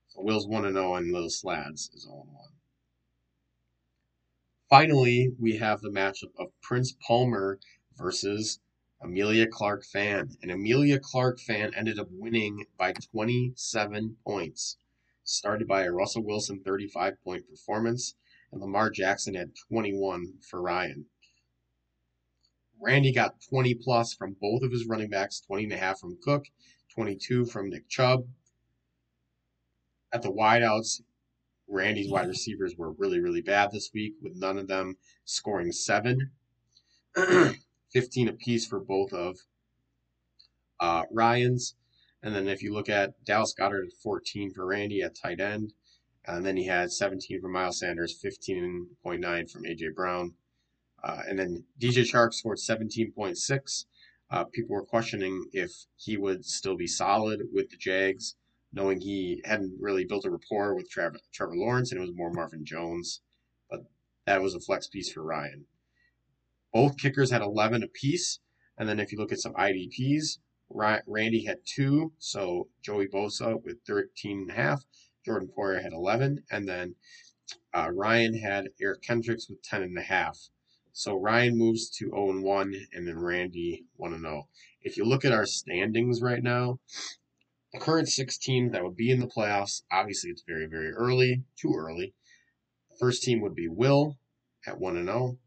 So 0.08 0.20
Will's 0.20 0.46
1 0.46 0.70
0 0.70 0.94
and 0.94 1.10
Little 1.10 1.30
Slads 1.30 1.90
is 1.94 2.02
0 2.02 2.16
1. 2.16 2.48
Finally, 4.68 5.32
we 5.40 5.56
have 5.56 5.80
the 5.80 5.88
matchup 5.88 6.32
of 6.38 6.48
Prince 6.60 6.94
Palmer 7.06 7.58
versus 7.96 8.60
Amelia 9.00 9.46
Clark 9.46 9.84
Fan. 9.84 10.36
And 10.42 10.50
Amelia 10.50 10.98
Clark 10.98 11.40
Fan 11.40 11.72
ended 11.74 11.98
up 11.98 12.08
winning 12.10 12.66
by 12.76 12.92
27 12.92 14.16
points, 14.24 14.76
started 15.24 15.68
by 15.68 15.84
a 15.84 15.92
Russell 15.92 16.24
Wilson 16.24 16.60
35 16.64 17.22
point 17.22 17.48
performance, 17.48 18.16
and 18.50 18.60
Lamar 18.60 18.90
Jackson 18.90 19.34
had 19.34 19.54
21 19.70 20.34
for 20.48 20.60
Ryan. 20.60 21.06
Randy 22.80 23.12
got 23.12 23.40
20 23.48 23.74
plus 23.74 24.14
from 24.14 24.36
both 24.40 24.62
of 24.62 24.72
his 24.72 24.86
running 24.86 25.10
backs, 25.10 25.40
20 25.40 25.64
and 25.64 25.72
a 25.72 25.76
half 25.76 26.00
from 26.00 26.18
Cook, 26.22 26.46
22 26.94 27.46
from 27.46 27.70
Nick 27.70 27.88
Chubb. 27.88 28.26
At 30.12 30.22
the 30.22 30.32
wideouts, 30.32 31.02
Randy's 31.68 32.10
wide 32.10 32.28
receivers 32.28 32.76
were 32.76 32.92
really, 32.92 33.20
really 33.20 33.42
bad 33.42 33.72
this 33.72 33.90
week, 33.92 34.14
with 34.22 34.36
none 34.36 34.58
of 34.58 34.68
them 34.68 34.96
scoring 35.24 35.70
seven. 35.72 36.30
15 37.92 38.28
apiece 38.28 38.66
for 38.66 38.80
both 38.80 39.12
of 39.12 39.38
uh, 40.80 41.04
Ryan's. 41.10 41.74
And 42.22 42.34
then 42.34 42.48
if 42.48 42.62
you 42.62 42.72
look 42.72 42.88
at 42.88 43.24
Dallas 43.24 43.54
Goedert 43.58 43.86
at 43.86 43.92
14 44.02 44.52
for 44.52 44.66
Randy 44.66 45.02
at 45.02 45.14
tight 45.14 45.40
end, 45.40 45.72
and 46.26 46.44
then 46.44 46.56
he 46.56 46.66
had 46.66 46.92
17 46.92 47.40
for 47.40 47.48
Miles 47.48 47.78
Sanders, 47.78 48.20
15.9 48.22 49.50
from 49.50 49.62
AJ 49.64 49.94
Brown. 49.94 50.34
Uh, 51.02 51.22
and 51.28 51.38
then 51.38 51.64
DJ 51.80 52.02
Chark 52.02 52.34
scored 52.34 52.58
17.6. 52.58 53.84
Uh, 54.30 54.44
people 54.44 54.74
were 54.74 54.84
questioning 54.84 55.46
if 55.52 55.70
he 55.96 56.16
would 56.16 56.44
still 56.44 56.76
be 56.76 56.86
solid 56.86 57.42
with 57.52 57.70
the 57.70 57.76
Jags, 57.76 58.36
knowing 58.72 59.00
he 59.00 59.40
hadn't 59.44 59.80
really 59.80 60.04
built 60.04 60.26
a 60.26 60.30
rapport 60.30 60.74
with 60.74 60.90
Trevor, 60.90 61.18
Trevor 61.32 61.56
Lawrence 61.56 61.92
and 61.92 61.98
it 61.98 62.02
was 62.02 62.14
more 62.14 62.32
Marvin 62.32 62.64
Jones. 62.64 63.22
But 63.70 63.84
that 64.26 64.42
was 64.42 64.54
a 64.54 64.60
flex 64.60 64.86
piece 64.86 65.10
for 65.10 65.22
Ryan. 65.22 65.64
Both 66.78 66.96
kickers 66.96 67.32
had 67.32 67.42
11 67.42 67.82
apiece. 67.82 68.38
And 68.78 68.88
then 68.88 69.00
if 69.00 69.10
you 69.10 69.18
look 69.18 69.32
at 69.32 69.40
some 69.40 69.52
IDPs, 69.54 70.38
Randy 70.70 71.44
had 71.44 71.58
two. 71.64 72.12
So 72.18 72.68
Joey 72.84 73.08
Bosa 73.08 73.60
with 73.64 73.78
13 73.84 74.42
and 74.42 74.50
a 74.52 74.54
half. 74.54 74.84
Jordan 75.26 75.48
Poyer 75.48 75.82
had 75.82 75.92
11. 75.92 76.44
And 76.52 76.68
then 76.68 76.94
uh, 77.74 77.90
Ryan 77.92 78.34
had 78.34 78.68
Eric 78.80 79.02
Kendricks 79.02 79.48
with 79.48 79.60
10 79.64 79.82
and 79.82 79.98
a 79.98 80.02
half. 80.02 80.38
So 80.92 81.16
Ryan 81.16 81.58
moves 81.58 81.90
to 81.98 82.10
0 82.10 82.30
and 82.30 82.44
1, 82.44 82.74
and 82.92 83.08
then 83.08 83.18
Randy 83.18 83.84
1 83.96 84.12
and 84.12 84.22
0. 84.22 84.46
If 84.80 84.96
you 84.96 85.04
look 85.04 85.24
at 85.24 85.32
our 85.32 85.46
standings 85.46 86.22
right 86.22 86.44
now, 86.44 86.78
the 87.72 87.80
current 87.80 88.08
six 88.08 88.38
teams 88.38 88.70
that 88.70 88.84
would 88.84 88.96
be 88.96 89.10
in 89.10 89.18
the 89.18 89.26
playoffs, 89.26 89.82
obviously 89.90 90.30
it's 90.30 90.44
very, 90.46 90.66
very 90.66 90.92
early, 90.92 91.42
too 91.56 91.74
early. 91.76 92.14
The 92.90 92.98
first 92.98 93.24
team 93.24 93.40
would 93.40 93.56
be 93.56 93.66
Will 93.66 94.16
at 94.64 94.78
1 94.78 94.96
and 94.96 95.08
0, 95.08 95.38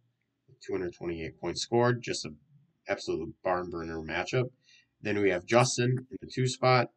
228 0.66 1.40
points 1.40 1.62
scored, 1.62 2.02
just 2.02 2.26
an 2.26 2.38
absolute 2.88 3.34
barn 3.44 3.70
burner 3.70 4.02
matchup. 4.02 4.50
Then 5.02 5.20
we 5.20 5.30
have 5.30 5.46
Justin 5.46 6.08
in 6.10 6.18
the 6.22 6.28
two 6.28 6.48
spot, 6.48 6.90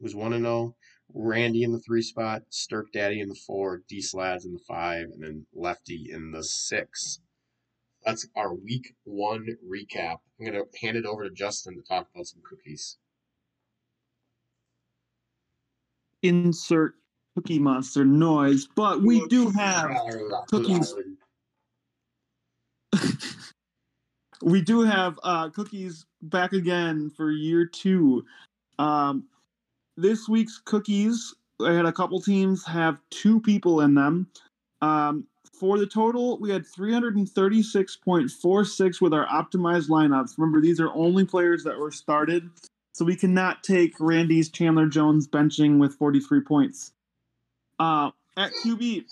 who's 0.00 0.14
1 0.14 0.32
and 0.32 0.44
0. 0.44 0.74
Randy 1.14 1.62
in 1.62 1.72
the 1.72 1.80
three 1.80 2.02
spot, 2.02 2.42
Stirk 2.48 2.86
Daddy 2.92 3.20
in 3.20 3.28
the 3.28 3.38
four, 3.46 3.82
D 3.86 4.00
Slads 4.00 4.46
in 4.46 4.54
the 4.54 4.62
five, 4.66 5.08
and 5.12 5.22
then 5.22 5.46
Lefty 5.52 6.08
in 6.10 6.30
the 6.30 6.42
six 6.42 7.20
that's 8.04 8.26
our 8.36 8.54
week 8.54 8.94
one 9.04 9.46
recap. 9.68 10.18
I'm 10.38 10.46
going 10.46 10.52
to 10.54 10.64
hand 10.80 10.96
it 10.96 11.06
over 11.06 11.24
to 11.24 11.30
Justin 11.30 11.76
to 11.76 11.82
talk 11.82 12.08
about 12.14 12.26
some 12.26 12.40
cookies. 12.48 12.98
Insert 16.22 16.94
Cookie 17.34 17.58
Monster 17.58 18.04
noise, 18.04 18.68
but 18.76 19.02
we 19.02 19.26
do 19.28 19.50
have 19.50 19.90
cookies. 20.48 20.94
we 24.42 24.60
do 24.60 24.82
have 24.82 25.18
uh, 25.22 25.48
cookies 25.50 26.04
back 26.22 26.52
again 26.52 27.10
for 27.10 27.30
year 27.30 27.64
two. 27.66 28.24
Um, 28.78 29.24
this 29.96 30.28
week's 30.28 30.60
cookies, 30.64 31.34
I 31.60 31.72
had 31.72 31.86
a 31.86 31.92
couple 31.92 32.20
teams 32.20 32.66
have 32.66 33.00
two 33.10 33.40
people 33.40 33.82
in 33.82 33.94
them. 33.94 34.26
Um, 34.80 35.26
for 35.52 35.78
the 35.78 35.86
total, 35.86 36.38
we 36.38 36.50
had 36.50 36.64
336.46 36.64 39.00
with 39.00 39.14
our 39.14 39.26
optimized 39.26 39.88
lineups. 39.88 40.36
Remember, 40.36 40.60
these 40.60 40.80
are 40.80 40.92
only 40.92 41.24
players 41.24 41.62
that 41.62 41.78
were 41.78 41.92
started, 41.92 42.50
so 42.94 43.04
we 43.04 43.14
cannot 43.14 43.62
take 43.62 43.94
Randy's 44.00 44.50
Chandler 44.50 44.86
Jones 44.86 45.28
benching 45.28 45.78
with 45.78 45.94
43 45.94 46.40
points. 46.40 46.90
Uh, 47.78 48.10
at 48.36 48.50
QB, 48.64 49.04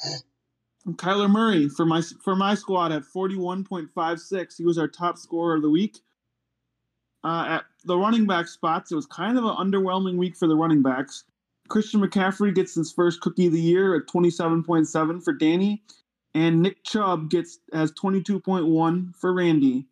Kyler 0.87 1.31
Murray 1.31 1.69
for 1.69 1.85
my 1.85 2.03
for 2.23 2.35
my 2.35 2.55
squad 2.55 2.93
at 2.93 3.03
41.56. 3.03 4.57
He 4.57 4.65
was 4.65 4.79
our 4.79 4.89
top 4.89 5.19
scorer 5.19 5.57
of 5.57 5.63
the 5.63 5.71
week. 5.71 5.99
Uh, 7.23 7.45
at 7.49 7.65
the 7.85 7.99
running 7.99 8.27
back 8.27 8.49
spots, 8.49 8.91
it 8.91 8.95
was 8.95 9.07
kind 9.07 9.37
of 9.37 9.45
an 9.45 9.55
underwhelming 9.57 10.17
week 10.17 10.37
for 10.37 10.49
the 10.49 10.57
running 10.57 10.83
backs. 10.83 11.25
Christian 11.69 12.01
McCaffrey 12.01 12.55
gets 12.55 12.75
his 12.75 12.91
first 12.91 13.21
cookie 13.21 13.47
of 13.47 13.53
the 13.53 13.61
year 13.61 13.95
at 13.95 14.07
27.7 14.07 15.23
for 15.23 15.33
Danny 15.35 15.83
and 16.35 16.63
Nick 16.63 16.83
Chubb 16.85 17.31
gets 17.31 17.59
has 17.73 17.93
22.1 17.93 19.17
for 19.17 19.33
Randy. 19.33 19.87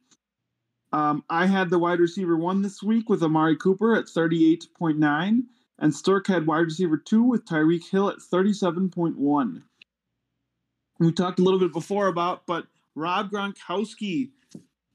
Um, 0.93 1.25
I 1.29 1.47
had 1.47 1.69
the 1.69 1.79
wide 1.79 2.01
receiver 2.01 2.37
one 2.37 2.63
this 2.63 2.83
week 2.83 3.09
with 3.09 3.23
Amari 3.23 3.57
Cooper 3.57 3.95
at 3.95 4.07
38.9, 4.07 5.43
and 5.81 5.95
Stirk 5.95 6.27
had 6.27 6.47
wide 6.47 6.61
receiver 6.61 6.97
two 6.97 7.23
with 7.23 7.45
Tyreek 7.45 7.89
Hill 7.91 8.09
at 8.09 8.19
37.1. 8.19 9.63
We 10.99 11.13
talked 11.13 11.39
a 11.39 11.43
little 11.43 11.61
bit 11.61 11.73
before 11.73 12.09
about, 12.09 12.47
but 12.47 12.67
Rob 12.95 13.31
Gronkowski, 13.31 14.31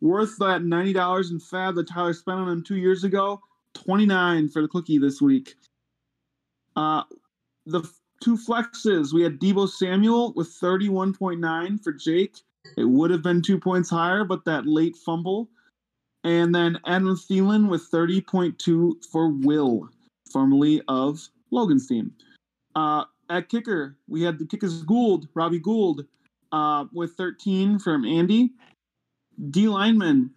worth 0.02 0.38
that 0.40 0.62
$90 0.62 1.32
in 1.32 1.40
fab 1.40 1.76
that 1.76 1.88
Tyler 1.88 2.14
spent 2.14 2.40
on 2.40 2.50
him 2.50 2.64
two 2.64 2.76
years 2.76 3.04
ago, 3.04 3.40
29 3.74 4.50
for 4.50 4.62
the 4.62 4.68
cookie 4.68 4.98
this 4.98 5.22
week. 5.22 5.56
Uh, 6.76 7.04
the 7.66 7.90
two 8.22 8.38
flexes. 8.38 9.14
We 9.14 9.22
had 9.22 9.40
Deebo 9.40 9.70
Samuel 9.70 10.34
with 10.34 10.48
31.9 10.48 11.84
for 11.84 11.94
Jake. 11.94 12.38
It 12.78 12.86
would 12.86 13.12
have 13.12 13.22
been 13.22 13.42
two 13.42 13.60
points 13.60 13.90
higher, 13.90 14.24
but 14.24 14.46
that 14.46 14.66
late 14.66 14.96
fumble. 14.96 15.50
And 16.24 16.56
then 16.56 16.80
Adam 16.86 17.18
Thielen 17.18 17.70
with 17.70 17.90
30.2 17.92 19.06
for 19.12 19.30
Will, 19.30 19.90
formerly 20.32 20.82
of 20.88 21.20
Logan's 21.52 21.88
team. 21.88 22.14
Uh, 22.76 23.04
at 23.30 23.50
kicker, 23.50 23.96
we 24.08 24.22
had 24.22 24.40
the 24.40 24.46
kickers 24.46 24.84
Gould, 24.84 25.28
Robbie 25.34 25.60
Gould, 25.60 26.06
uh, 26.52 26.86
with 26.94 27.14
13 27.14 27.80
from 27.80 28.06
Andy. 28.06 28.52
D 29.50 29.68
lineman. 29.68 30.32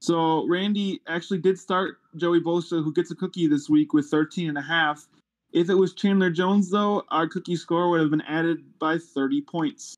So 0.00 0.46
Randy 0.46 1.00
actually 1.06 1.38
did 1.38 1.58
start 1.58 1.98
Joey 2.16 2.40
Bosa, 2.40 2.82
who 2.82 2.92
gets 2.92 3.10
a 3.10 3.14
cookie 3.14 3.46
this 3.46 3.68
week 3.68 3.92
with 3.92 4.06
13 4.06 4.48
and 4.48 4.58
a 4.58 4.62
half. 4.62 5.06
If 5.52 5.68
it 5.68 5.74
was 5.74 5.94
Chandler 5.94 6.30
Jones, 6.30 6.70
though, 6.70 7.04
our 7.10 7.26
cookie 7.26 7.56
score 7.56 7.90
would 7.90 8.00
have 8.00 8.10
been 8.10 8.20
added 8.22 8.78
by 8.78 8.98
30 8.98 9.42
points. 9.42 9.96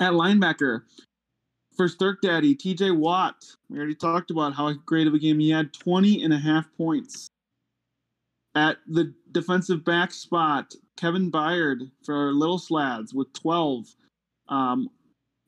At 0.00 0.12
linebacker, 0.12 0.82
for 1.76 1.88
Stirk 1.88 2.20
Daddy, 2.20 2.54
TJ 2.54 2.96
Watt, 2.96 3.44
we 3.68 3.78
already 3.78 3.94
talked 3.94 4.30
about 4.30 4.54
how 4.54 4.72
great 4.72 5.06
of 5.06 5.14
a 5.14 5.18
game 5.18 5.40
he 5.40 5.50
had 5.50 5.72
20 5.72 6.22
and 6.22 6.32
a 6.32 6.38
half 6.38 6.66
points. 6.76 7.28
At 8.58 8.78
the 8.88 9.14
defensive 9.30 9.84
back 9.84 10.10
spot, 10.10 10.74
Kevin 10.96 11.30
Byard 11.30 11.92
for 12.04 12.32
Little 12.32 12.58
Slads 12.58 13.14
with 13.14 13.32
12. 13.32 13.86
Um, 14.48 14.90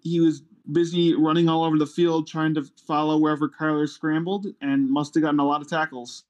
he 0.00 0.20
was 0.20 0.42
busy 0.70 1.16
running 1.16 1.48
all 1.48 1.64
over 1.64 1.76
the 1.76 1.86
field 1.86 2.28
trying 2.28 2.54
to 2.54 2.64
follow 2.86 3.18
wherever 3.18 3.48
Kyler 3.48 3.88
scrambled 3.88 4.46
and 4.60 4.88
must 4.88 5.12
have 5.14 5.24
gotten 5.24 5.40
a 5.40 5.44
lot 5.44 5.60
of 5.60 5.68
tackles. 5.68 6.22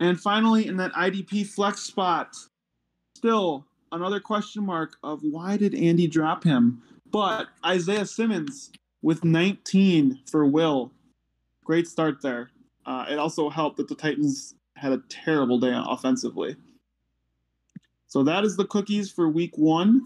And 0.00 0.20
finally, 0.20 0.66
in 0.66 0.78
that 0.78 0.92
IDP 0.94 1.46
flex 1.46 1.82
spot, 1.82 2.34
still 3.16 3.64
another 3.92 4.18
question 4.18 4.66
mark 4.66 4.96
of 5.04 5.20
why 5.22 5.56
did 5.56 5.76
Andy 5.76 6.08
drop 6.08 6.42
him? 6.42 6.82
But 7.08 7.46
Isaiah 7.64 8.06
Simmons 8.06 8.72
with 9.00 9.22
19 9.22 10.22
for 10.28 10.44
Will. 10.44 10.90
Great 11.64 11.86
start 11.86 12.20
there. 12.20 12.50
Uh, 12.84 13.06
it 13.08 13.18
also 13.20 13.48
helped 13.48 13.76
that 13.76 13.86
the 13.86 13.94
Titans 13.94 14.56
had 14.80 14.92
a 14.92 15.02
terrible 15.08 15.58
day 15.58 15.72
offensively. 15.74 16.54
So 18.06 18.22
that 18.22 18.44
is 18.44 18.56
the 18.56 18.66
cookies 18.66 19.10
for 19.10 19.28
week 19.28 19.56
one. 19.56 20.04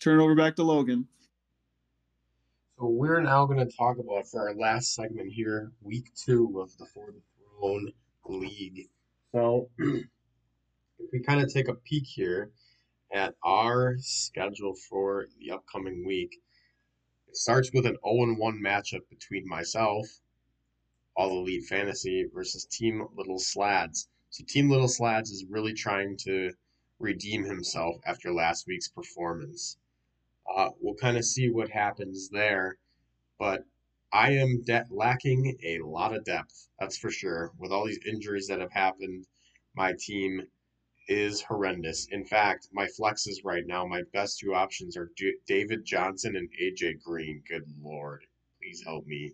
turn 0.01 0.19
it 0.19 0.23
over 0.23 0.35
back 0.35 0.55
to 0.55 0.63
Logan. 0.63 1.07
So 2.79 2.87
we're 2.87 3.21
now 3.21 3.45
going 3.45 3.59
to 3.59 3.77
talk 3.77 3.99
about 3.99 4.27
for 4.27 4.49
our 4.49 4.55
last 4.55 4.95
segment 4.95 5.31
here, 5.31 5.71
week 5.81 6.11
two 6.15 6.59
of 6.59 6.75
the 6.77 6.85
For 6.87 7.11
the 7.11 7.21
Throne 7.59 7.93
League. 8.25 8.89
So 9.31 9.69
if 9.77 10.05
we 11.13 11.19
kind 11.19 11.41
of 11.41 11.53
take 11.53 11.67
a 11.67 11.75
peek 11.75 12.07
here 12.07 12.49
at 13.13 13.35
our 13.43 13.97
schedule 13.99 14.75
for 14.75 15.27
the 15.39 15.51
upcoming 15.51 16.05
week, 16.05 16.41
it 17.27 17.35
starts 17.35 17.71
with 17.73 17.85
an 17.85 17.97
0 18.05 18.35
1 18.35 18.61
matchup 18.61 19.07
between 19.09 19.47
myself, 19.47 20.19
All 21.15 21.39
Elite 21.39 21.65
Fantasy, 21.65 22.25
versus 22.33 22.65
Team 22.65 23.07
Little 23.15 23.39
Slads. 23.39 24.07
So 24.29 24.43
Team 24.47 24.69
Little 24.69 24.87
Slads 24.87 25.29
is 25.31 25.45
really 25.45 25.73
trying 25.73 26.17
to 26.17 26.53
redeem 26.99 27.43
himself 27.43 27.97
after 28.05 28.33
last 28.33 28.67
week's 28.67 28.87
performance. 28.87 29.77
Uh, 30.53 30.69
we'll 30.79 30.95
kind 30.95 31.17
of 31.17 31.25
see 31.25 31.49
what 31.49 31.69
happens 31.69 32.29
there. 32.29 32.77
But 33.39 33.65
I 34.13 34.31
am 34.31 34.61
de- 34.61 34.87
lacking 34.89 35.57
a 35.63 35.79
lot 35.79 36.15
of 36.15 36.25
depth, 36.25 36.69
that's 36.79 36.97
for 36.97 37.09
sure. 37.09 37.51
With 37.57 37.71
all 37.71 37.85
these 37.85 38.05
injuries 38.05 38.47
that 38.47 38.59
have 38.59 38.71
happened, 38.71 39.25
my 39.73 39.93
team 39.97 40.47
is 41.07 41.41
horrendous. 41.41 42.07
In 42.11 42.25
fact, 42.25 42.69
my 42.71 42.87
flexes 42.87 43.43
right 43.43 43.65
now, 43.65 43.85
my 43.85 44.03
best 44.13 44.39
two 44.39 44.53
options 44.53 44.95
are 44.97 45.11
David 45.47 45.85
Johnson 45.85 46.35
and 46.35 46.49
AJ 46.61 47.01
Green. 47.03 47.43
Good 47.47 47.63
lord, 47.81 48.25
please 48.59 48.83
help 48.85 49.05
me. 49.05 49.33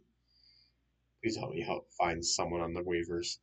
Please 1.21 1.37
help 1.37 1.51
me 1.51 1.61
help 1.61 1.91
find 1.91 2.25
someone 2.25 2.61
on 2.61 2.73
the 2.73 2.83
waivers. 2.83 3.39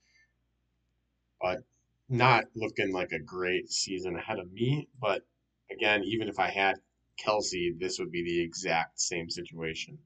But 1.40 1.64
not 2.08 2.44
looking 2.54 2.92
like 2.92 3.12
a 3.12 3.18
great 3.18 3.70
season 3.70 4.16
ahead 4.16 4.38
of 4.38 4.52
me. 4.52 4.88
But 5.00 5.22
again, 5.70 6.02
even 6.04 6.28
if 6.28 6.38
I 6.38 6.50
had 6.50 6.76
Kelce, 7.18 7.78
this 7.78 7.98
would 7.98 8.10
be 8.10 8.22
the 8.24 8.40
exact 8.40 9.00
same 9.00 9.30
situation. 9.30 9.98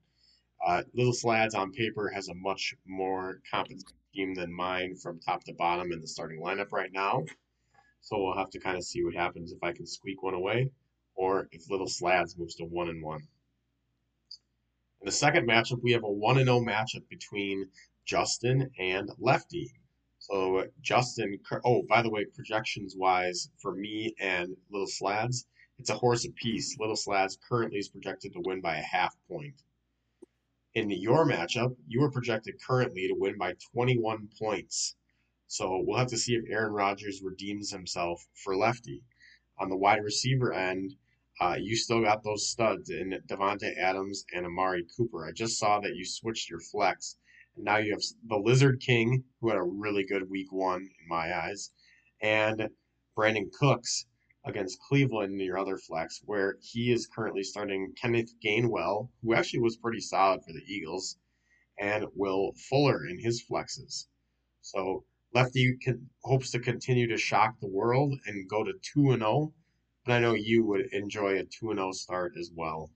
Uh, 0.65 0.83
Little 0.93 1.13
Slads 1.13 1.55
on 1.55 1.71
paper 1.71 2.09
has 2.09 2.27
a 2.27 2.35
much 2.35 2.75
more 2.85 3.41
competent 3.49 3.83
team 4.13 4.33
than 4.33 4.53
mine 4.53 4.95
from 4.95 5.19
top 5.19 5.43
to 5.45 5.53
bottom 5.53 5.91
in 5.91 6.01
the 6.01 6.07
starting 6.07 6.41
lineup 6.41 6.71
right 6.71 6.91
now. 6.91 7.23
So 8.01 8.21
we'll 8.21 8.37
have 8.37 8.49
to 8.51 8.59
kind 8.59 8.77
of 8.77 8.83
see 8.83 9.03
what 9.03 9.13
happens 9.13 9.51
if 9.51 9.63
I 9.63 9.71
can 9.71 9.85
squeak 9.85 10.23
one 10.23 10.33
away 10.33 10.71
or 11.15 11.49
if 11.51 11.69
Little 11.69 11.87
Slads 11.87 12.37
moves 12.37 12.55
to 12.55 12.65
1 12.65 12.89
and 12.89 13.03
1. 13.03 13.19
In 15.01 15.05
the 15.05 15.11
second 15.11 15.47
matchup, 15.47 15.81
we 15.81 15.91
have 15.91 16.03
a 16.03 16.11
1 16.11 16.37
and 16.37 16.47
0 16.47 16.61
matchup 16.61 17.07
between 17.09 17.69
Justin 18.05 18.71
and 18.79 19.11
Lefty. 19.19 19.73
So 20.19 20.67
Justin, 20.81 21.39
oh, 21.63 21.83
by 21.83 22.01
the 22.01 22.09
way, 22.09 22.25
projections 22.25 22.95
wise 22.95 23.49
for 23.61 23.73
me 23.73 24.13
and 24.19 24.55
Little 24.69 24.87
Slads, 24.87 25.45
it's 25.77 25.89
a 25.89 25.97
horse 25.97 26.25
apiece. 26.25 26.77
Little 26.77 26.97
Slads 26.97 27.37
currently 27.47 27.79
is 27.79 27.89
projected 27.89 28.33
to 28.33 28.41
win 28.41 28.59
by 28.59 28.77
a 28.77 28.81
half 28.81 29.15
point. 29.29 29.61
In 30.73 30.89
your 30.91 31.25
matchup, 31.25 31.75
you 31.87 32.03
are 32.03 32.11
projected 32.11 32.61
currently 32.61 33.07
to 33.07 33.15
win 33.15 33.37
by 33.37 33.53
21 33.73 34.29
points. 34.37 34.95
So 35.51 35.83
we'll 35.83 35.97
have 35.97 36.09
to 36.09 36.17
see 36.17 36.35
if 36.35 36.45
Aaron 36.47 36.73
Rodgers 36.73 37.23
redeems 37.23 37.71
himself 37.71 38.23
for 38.35 38.55
lefty. 38.55 39.01
On 39.57 39.67
the 39.67 39.75
wide 39.75 40.03
receiver 40.03 40.53
end, 40.53 40.95
uh, 41.41 41.57
you 41.59 41.75
still 41.75 42.03
got 42.03 42.23
those 42.23 42.47
studs 42.47 42.91
in 42.91 43.19
Davante 43.27 43.75
Adams 43.75 44.25
and 44.31 44.45
Amari 44.45 44.85
Cooper. 44.95 45.25
I 45.25 45.31
just 45.31 45.57
saw 45.57 45.79
that 45.79 45.95
you 45.95 46.05
switched 46.05 46.51
your 46.51 46.59
flex. 46.59 47.17
And 47.55 47.65
now 47.65 47.77
you 47.77 47.93
have 47.93 48.03
the 48.27 48.37
Lizard 48.37 48.79
King, 48.79 49.23
who 49.41 49.49
had 49.49 49.57
a 49.57 49.63
really 49.63 50.03
good 50.03 50.29
week 50.29 50.51
one 50.51 50.81
in 50.81 51.07
my 51.07 51.35
eyes, 51.35 51.71
and 52.21 52.69
Brandin 53.17 53.51
Cooks, 53.51 54.05
against 54.45 54.79
Cleveland 54.81 55.33
in 55.33 55.39
your 55.39 55.57
other 55.57 55.79
flex, 55.79 56.21
where 56.25 56.59
he 56.61 56.91
is 56.91 57.07
currently 57.07 57.41
starting 57.41 57.95
Kenneth 57.99 58.35
Gainwell, 58.39 59.09
who 59.23 59.33
actually 59.33 59.61
was 59.61 59.77
pretty 59.77 59.99
solid 59.99 60.43
for 60.43 60.53
the 60.53 60.63
Eagles, 60.67 61.17
and 61.79 62.05
Will 62.13 62.53
Fuller 62.69 63.07
in 63.07 63.17
his 63.17 63.43
flexes. 63.43 64.05
So 64.61 65.05
Lefty 65.31 65.77
can, 65.77 66.09
hopes 66.23 66.49
to 66.51 66.59
continue 66.59 67.07
to 67.07 67.17
shock 67.17 67.59
the 67.59 67.67
world 67.67 68.19
and 68.25 68.49
go 68.49 68.63
to 68.63 68.73
2 68.81 69.11
and 69.11 69.21
0, 69.21 69.53
but 70.03 70.13
I 70.13 70.19
know 70.19 70.33
you 70.33 70.65
would 70.65 70.91
enjoy 70.91 71.37
a 71.37 71.43
2 71.43 71.69
and 71.69 71.77
0 71.77 71.91
start 71.91 72.33
as 72.35 72.51
well. 72.51 72.89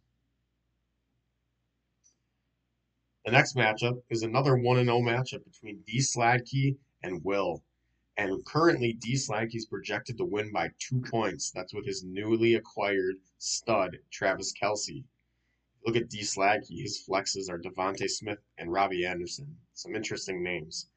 The 3.24 3.32
next 3.32 3.56
matchup 3.56 4.02
is 4.10 4.24
another 4.24 4.58
1 4.58 4.80
and 4.80 4.88
0 4.88 5.02
matchup 5.02 5.44
between 5.46 5.84
D 5.86 6.00
Sladkey 6.00 6.78
and 7.04 7.24
Will. 7.24 7.64
And 8.18 8.44
currently, 8.46 8.94
D 8.94 9.14
Sladkey 9.14 9.56
is 9.56 9.68
projected 9.68 10.18
to 10.18 10.26
win 10.26 10.52
by 10.52 10.72
two 10.80 11.02
points. 11.02 11.52
That's 11.52 11.74
with 11.74 11.86
his 11.86 12.04
newly 12.04 12.56
acquired 12.56 13.18
stud, 13.38 14.00
Travis 14.12 14.54
Kelce. 14.54 15.04
Look 15.86 15.96
at 15.96 16.10
D 16.10 16.22
Sladkey. 16.22 16.82
His 16.82 17.04
flexes 17.08 17.50
are 17.50 17.60
DeVonta 17.60 18.10
Smith 18.10 18.40
and 18.58 18.72
Robbie 18.72 19.06
Anderson. 19.06 19.58
Some 19.74 19.96
interesting 19.96 20.42
names. 20.44 20.90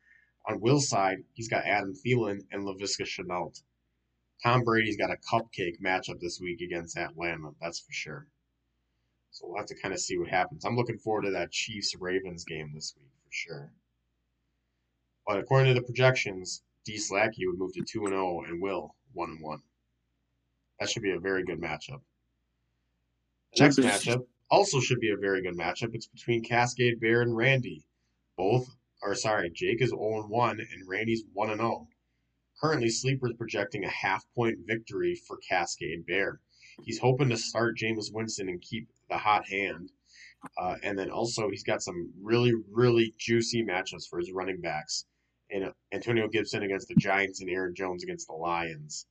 On 0.49 0.61
Will's 0.61 0.89
side, 0.89 1.19
he's 1.35 1.49
got 1.49 1.65
Adam 1.65 1.95
Thielen 1.95 2.41
and 2.53 2.65
Laviska 2.65 3.03
Shenault. 3.03 3.63
Tom 4.43 4.63
Brady's 4.63 4.97
got 4.97 5.11
a 5.11 5.17
cupcake 5.17 5.81
matchup 5.85 6.21
this 6.21 6.41
week 6.41 6.61
against 6.61 6.97
Atlanta, 6.97 7.51
that's 7.61 7.81
for 7.81 7.93
sure. 7.93 8.27
So 9.31 9.47
we'll 9.47 9.59
have 9.59 9.67
to 9.67 9.75
kind 9.75 9.93
of 9.93 10.01
see 10.01 10.19
what 10.19 10.29
happens. 10.29 10.65
I'm 10.65 10.77
looking 10.77 10.99
forward 10.99 11.23
to 11.23 11.31
that 11.33 11.51
Chiefs 11.51 11.95
Ravens 11.99 12.45
game 12.45 12.73
this 12.75 12.95
week 12.97 13.11
for 13.25 13.33
sure. 13.33 13.73
But 15.27 15.39
according 15.39 15.75
to 15.75 15.81
the 15.81 15.85
projections, 15.85 16.63
D 16.85 16.95
Slacky 16.95 17.47
would 17.47 17.59
move 17.59 17.73
to 17.73 17.83
2 17.83 18.05
and 18.05 18.13
0 18.13 18.45
and 18.47 18.63
Will 18.63 18.95
1 19.15 19.31
and 19.31 19.41
1. 19.41 19.63
That 20.79 20.89
should 20.91 21.03
be 21.03 21.11
a 21.11 21.19
very 21.19 21.45
good 21.45 21.61
matchup. 21.61 22.01
The 23.55 23.65
next 23.65 23.79
matchup 23.79 24.27
also 24.51 24.81
should 24.81 25.01
be 25.01 25.11
a 25.11 25.17
very 25.17 25.43
good 25.43 25.57
matchup. 25.57 25.95
It's 25.95 26.07
between 26.07 26.45
Cascade 26.45 27.01
Bear 27.01 27.23
and 27.23 27.37
Randy. 27.37 27.85
Both 28.37 28.76
or 29.03 29.15
sorry, 29.15 29.51
Jake 29.51 29.83
is 29.83 29.91
0 29.91 30.23
and 30.23 30.31
1 30.31 30.61
and 30.61 30.89
Randy's 30.89 31.25
1 31.33 31.51
and 31.51 31.61
0. 31.61 31.89
Currently, 32.61 32.89
Sleeper's 32.89 33.35
projecting 33.35 33.85
a 33.85 33.91
half 33.91 34.25
point 34.35 34.59
victory 34.67 35.15
for 35.15 35.39
Cascade 35.49 36.07
Bear. 36.07 36.41
He's 36.83 36.99
hoping 36.99 37.29
to 37.29 37.37
start 37.37 37.79
Jameis 37.79 38.13
Winston 38.13 38.49
and 38.49 38.61
keep 38.61 38.89
the 39.09 39.19
hot 39.19 39.47
hand. 39.49 39.93
Uh, 40.59 40.77
and 40.83 40.99
then 40.99 41.11
also, 41.11 41.51
he's 41.51 41.65
got 41.65 41.83
some 41.83 42.13
really, 42.23 42.53
really 42.71 43.15
juicy 43.19 43.63
matchups 43.65 44.09
for 44.09 44.19
his 44.19 44.33
running 44.33 44.61
backs 44.61 45.05
and 45.51 45.73
Antonio 45.93 46.29
Gibson 46.29 46.63
against 46.63 46.89
the 46.89 46.95
Giants 46.97 47.41
and 47.41 47.51
Aaron 47.51 47.75
Jones 47.75 48.03
against 48.03 48.27
the 48.27 48.35
Lions. 48.35 49.07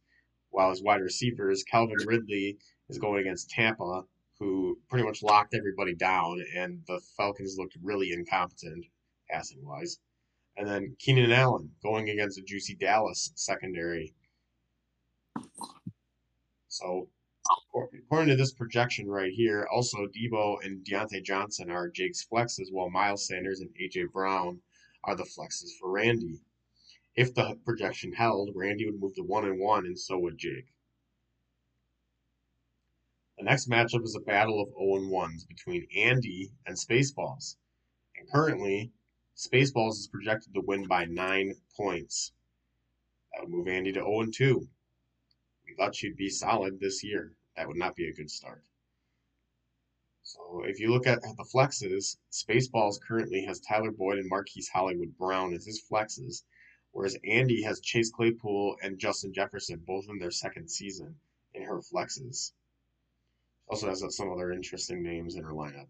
While 0.50 0.70
his 0.70 0.84
wide 0.84 1.02
receivers, 1.02 1.64
Calvin 1.64 1.98
Ridley 2.06 2.58
is 2.90 2.98
going 2.98 3.22
against 3.22 3.50
Tampa, 3.50 4.04
who 4.40 4.80
pretty 4.90 5.06
much 5.06 5.24
locked 5.24 5.54
everybody 5.54 5.96
down, 5.96 6.44
and 6.56 6.82
the 6.88 7.00
Falcons 7.18 7.58
looked 7.58 7.78
really 7.82 8.12
incompetent 8.12 8.86
passing 9.30 9.66
wise. 9.66 10.00
And 10.58 10.68
then 10.68 10.96
Keenan 11.00 11.32
Allen 11.32 11.70
going 11.84 12.10
against 12.10 12.40
a 12.40 12.42
juicy 12.42 12.76
Dallas 12.76 13.32
secondary. 13.36 14.14
So, 16.70 17.10
according 17.74 18.30
to 18.30 18.36
this 18.36 18.54
projection 18.54 19.08
right 19.08 19.32
here, 19.32 19.68
also 19.72 20.08
Deebo 20.08 20.64
and 20.64 20.86
Diontae 20.86 21.24
Johnson 21.24 21.70
are 21.70 21.90
Jake's 21.90 22.26
flexes, 22.26 22.72
while 22.72 22.90
Miles 22.90 23.28
Sanders 23.28 23.62
and 23.62 23.70
AJ 23.82 24.12
Brown 24.12 24.60
are 25.04 25.16
the 25.16 25.24
flexes 25.24 25.78
for 25.80 25.92
Randy. 25.92 26.42
If 27.16 27.34
the 27.34 27.58
projection 27.66 28.12
held, 28.14 28.52
Randy 28.56 28.86
would 28.86 29.00
move 29.00 29.16
to 29.16 29.22
one 29.22 29.46
and 29.46 29.60
one, 29.60 29.86
and 29.86 29.98
so 29.98 30.18
would 30.20 30.38
Jake. 30.38 30.74
The 33.38 33.44
next 33.44 33.70
matchup 33.70 34.04
is 34.04 34.16
a 34.16 34.22
battle 34.22 34.62
of 34.62 34.70
0 34.70 34.96
and 34.96 35.12
1s 35.12 35.48
between 35.48 35.88
Andy 35.96 36.52
and 36.66 36.78
Spaceballs. 36.78 37.58
And 38.18 38.30
currently, 38.30 38.92
Spaceballs 39.36 40.00
is 40.00 40.08
projected 40.08 40.54
to 40.54 40.62
win 40.62 40.88
by 40.88 41.06
nine 41.06 41.56
points. 41.76 42.32
That 43.34 43.42
would 43.42 43.52
move 43.52 43.68
Andy 43.68 43.92
to 43.92 44.00
0 44.00 44.22
and 44.22 44.34
2. 44.34 44.68
We 45.68 45.74
thought 45.76 45.96
she'd 45.96 46.16
be 46.16 46.30
solid 46.30 46.80
this 46.80 47.04
year. 47.04 47.34
That 47.58 47.68
would 47.68 47.76
not 47.76 47.96
be 47.96 48.08
a 48.08 48.14
good 48.14 48.32
start. 48.32 48.64
So 50.24 50.64
if 50.64 50.80
you 50.80 50.90
look 50.90 51.06
at 51.06 51.22
the 51.22 51.46
flexes, 51.54 52.18
Spaceballs 52.32 53.02
currently 53.02 53.44
has 53.44 53.60
Tyler 53.60 53.92
Boyd 53.92 54.20
and 54.20 54.30
Marquise 54.30 54.70
Hollywood 54.70 55.18
Brown 55.18 55.54
as 55.54 55.66
his 55.66 55.84
flexes, 55.84 56.44
whereas 56.92 57.18
Andy 57.28 57.62
has 57.64 57.82
Chase 57.82 58.10
Claypool 58.10 58.78
and 58.82 58.98
Justin 58.98 59.34
Jefferson 59.34 59.84
both 59.86 60.08
in 60.10 60.18
their 60.18 60.32
second 60.32 60.70
season 60.70 61.20
in 61.54 61.64
her 61.64 61.82
flexes. 61.82 62.54
Also 63.68 63.90
has 63.90 64.04
some 64.16 64.32
other 64.32 64.52
interesting 64.52 65.04
names 65.04 65.36
in 65.36 65.44
her 65.44 65.54
lineup. 65.54 65.88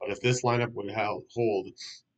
But 0.00 0.10
if 0.10 0.20
this 0.20 0.42
lineup 0.42 0.72
would 0.72 0.90
hold, 1.34 1.68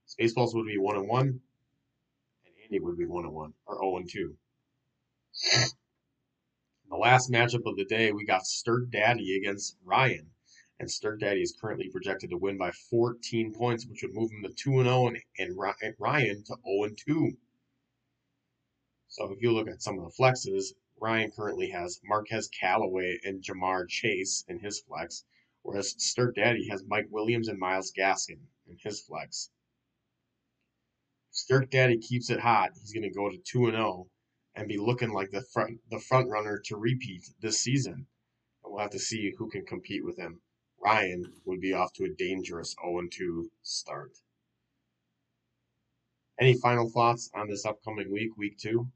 Spaceballs 0.09 0.55
would 0.55 0.67
be 0.67 0.79
one 0.79 0.97
and 0.97 1.09
one, 1.09 1.27
and 1.27 2.55
Andy 2.65 2.81
would 2.81 2.97
be 2.97 3.07
one 3.07 3.25
and 3.25 3.35
one 3.35 3.55
or 3.67 3.77
zero 3.77 3.97
and 3.97 4.11
two. 4.11 4.37
the 6.91 6.97
last 6.97 7.31
matchup 7.31 7.67
of 7.67 7.77
the 7.77 7.85
day, 7.85 8.13
we 8.13 8.25
got 8.25 8.47
Sturk 8.47 8.91
Daddy 8.91 9.37
against 9.37 9.77
Ryan 9.85 10.31
and 10.81 10.89
Sturk 10.89 11.19
Daddy 11.19 11.43
is 11.43 11.57
currently 11.61 11.89
projected 11.89 12.31
to 12.31 12.37
win 12.37 12.57
by 12.57 12.71
14 12.71 13.53
points, 13.53 13.85
which 13.85 14.03
would 14.03 14.15
move 14.15 14.31
him 14.31 14.45
to 14.45 14.51
2 14.51 14.79
and 14.79 14.87
0 14.87 15.13
and 15.39 15.95
Ryan 15.99 16.45
to 16.45 16.57
0 16.65 16.85
and 16.85 16.97
2. 16.97 17.37
So 19.09 19.33
if 19.33 19.43
you 19.43 19.53
look 19.53 19.67
at 19.67 19.83
some 19.83 19.99
of 19.99 20.05
the 20.05 20.17
flexes, 20.17 20.75
Ryan 21.01 21.33
currently 21.33 21.71
has 21.71 22.01
Marquez 22.05 22.49
Callaway 22.49 23.19
and 23.25 23.43
Ja'Marr 23.43 23.89
Chase 23.89 24.45
in 24.47 24.61
his 24.61 24.81
flex, 24.81 25.25
whereas 25.63 25.97
Sturk 25.99 26.37
Daddy 26.37 26.69
has 26.69 26.85
Mike 26.85 27.09
Williams 27.11 27.49
and 27.49 27.59
Myles 27.59 27.93
Gaskin 27.93 28.39
in 28.69 28.79
his 28.79 29.01
flex. 29.01 29.51
Sturk 31.39 31.71
Daddy 31.71 31.99
keeps 31.99 32.31
it 32.31 32.41
hot. 32.41 32.71
He's 32.81 32.93
going 32.93 33.09
to 33.09 33.15
go 33.17 33.31
to 33.31 33.39
2 33.39 33.67
and 33.67 33.77
0 33.77 34.09
and 34.57 34.67
be 34.67 34.77
looking 34.77 35.13
like 35.13 35.31
the 35.31 35.43
front 35.53 35.79
the 35.89 36.01
front 36.01 36.29
runner 36.29 36.61
to 36.65 36.77
repeat 36.77 37.23
this 37.41 37.61
season. 37.61 37.95
And 38.65 38.73
we'll 38.73 38.81
have 38.83 38.91
to 38.91 38.99
see 38.99 39.33
who 39.39 39.49
can 39.49 39.65
compete 39.65 40.05
with 40.05 40.19
him. 40.19 40.41
Ryan 40.83 41.33
would 41.45 41.61
be 41.61 41.73
off 41.73 41.93
to 41.95 42.05
a 42.05 42.15
dangerous 42.19 42.75
0 42.85 43.03
2 43.13 43.51
start. 43.63 44.11
Any 46.41 46.55
final 46.55 46.91
thoughts 46.91 47.31
on 47.35 47.49
this 47.49 47.65
upcoming 47.65 48.13
week, 48.13 48.37
week 48.37 48.59
two? 48.59 48.89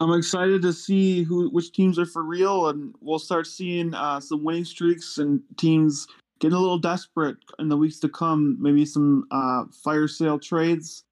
I'm 0.00 0.12
excited 0.12 0.60
to 0.60 0.74
see 0.74 1.22
who 1.22 1.48
which 1.48 1.72
teams 1.72 1.98
are 1.98 2.06
for 2.06 2.22
real, 2.22 2.68
and 2.68 2.94
we'll 3.00 3.18
start 3.18 3.46
seeing 3.46 3.94
uh, 3.94 4.20
some 4.20 4.44
winning 4.44 4.66
streaks 4.66 5.16
and 5.16 5.40
teams 5.56 6.06
getting 6.40 6.56
a 6.56 6.60
little 6.60 6.78
desperate 6.78 7.36
in 7.58 7.68
the 7.68 7.76
weeks 7.76 7.98
to 8.00 8.08
come. 8.08 8.56
Maybe 8.60 8.84
some 8.84 9.26
uh, 9.30 9.64
fire 9.84 10.08
sale 10.08 10.38
trades. 10.38 11.04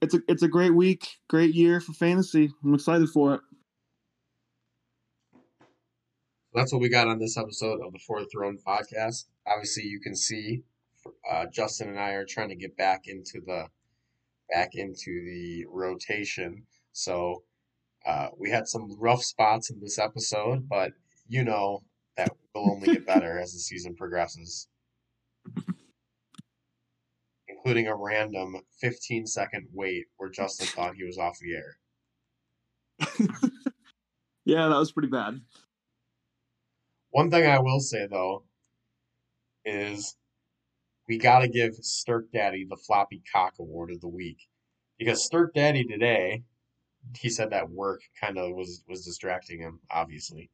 it's 0.00 0.14
a 0.14 0.20
it's 0.28 0.42
a 0.42 0.48
great 0.48 0.74
week, 0.74 1.18
great 1.28 1.54
year 1.54 1.80
for 1.80 1.92
fantasy. 1.92 2.52
I'm 2.64 2.74
excited 2.74 3.08
for 3.08 3.34
it. 3.34 3.40
That's 6.52 6.72
what 6.72 6.82
we 6.82 6.88
got 6.88 7.06
on 7.06 7.20
this 7.20 7.36
episode 7.36 7.80
of 7.80 7.92
the 7.92 8.00
For 8.00 8.20
the 8.20 8.26
Throne 8.26 8.58
podcast. 8.66 9.26
Obviously, 9.46 9.84
you 9.84 10.00
can 10.00 10.16
see 10.16 10.64
uh, 11.30 11.46
Justin 11.52 11.90
and 11.90 11.98
I 11.98 12.10
are 12.10 12.24
trying 12.24 12.48
to 12.48 12.56
get 12.56 12.76
back 12.76 13.06
into 13.06 13.40
the 13.46 13.66
back 14.52 14.70
into 14.74 15.24
the 15.24 15.66
rotation. 15.70 16.64
So 16.92 17.44
uh, 18.04 18.28
we 18.36 18.50
had 18.50 18.66
some 18.66 18.96
rough 18.98 19.22
spots 19.22 19.70
in 19.70 19.80
this 19.80 19.98
episode, 19.98 20.68
but 20.68 20.92
you 21.28 21.44
know 21.44 21.84
will 22.54 22.70
only 22.70 22.94
get 22.94 23.06
better 23.06 23.38
as 23.38 23.52
the 23.52 23.58
season 23.58 23.94
progresses. 23.94 24.68
Including 27.48 27.88
a 27.88 27.96
random 27.96 28.56
15 28.80 29.26
second 29.26 29.68
wait 29.72 30.06
where 30.16 30.30
Justin 30.30 30.66
thought 30.66 30.94
he 30.94 31.04
was 31.04 31.18
off 31.18 31.38
the 31.40 31.54
air. 31.54 31.76
yeah, 34.44 34.68
that 34.68 34.78
was 34.78 34.92
pretty 34.92 35.08
bad. 35.08 35.40
One 37.10 37.30
thing 37.30 37.46
I 37.46 37.58
will 37.58 37.80
say 37.80 38.06
though 38.10 38.44
is 39.64 40.16
we 41.08 41.18
got 41.18 41.40
to 41.40 41.48
give 41.48 41.74
Stirk 41.74 42.30
Daddy 42.32 42.66
the 42.68 42.76
floppy 42.76 43.22
cock 43.32 43.54
award 43.58 43.90
of 43.90 44.00
the 44.00 44.08
week 44.08 44.38
because 44.98 45.24
Stirk 45.24 45.54
Daddy 45.54 45.84
today, 45.84 46.44
he 47.18 47.28
said 47.28 47.50
that 47.50 47.70
work 47.70 48.02
kind 48.20 48.38
of 48.38 48.54
was 48.54 48.84
was 48.88 49.04
distracting 49.04 49.60
him, 49.60 49.80
obviously. 49.90 50.50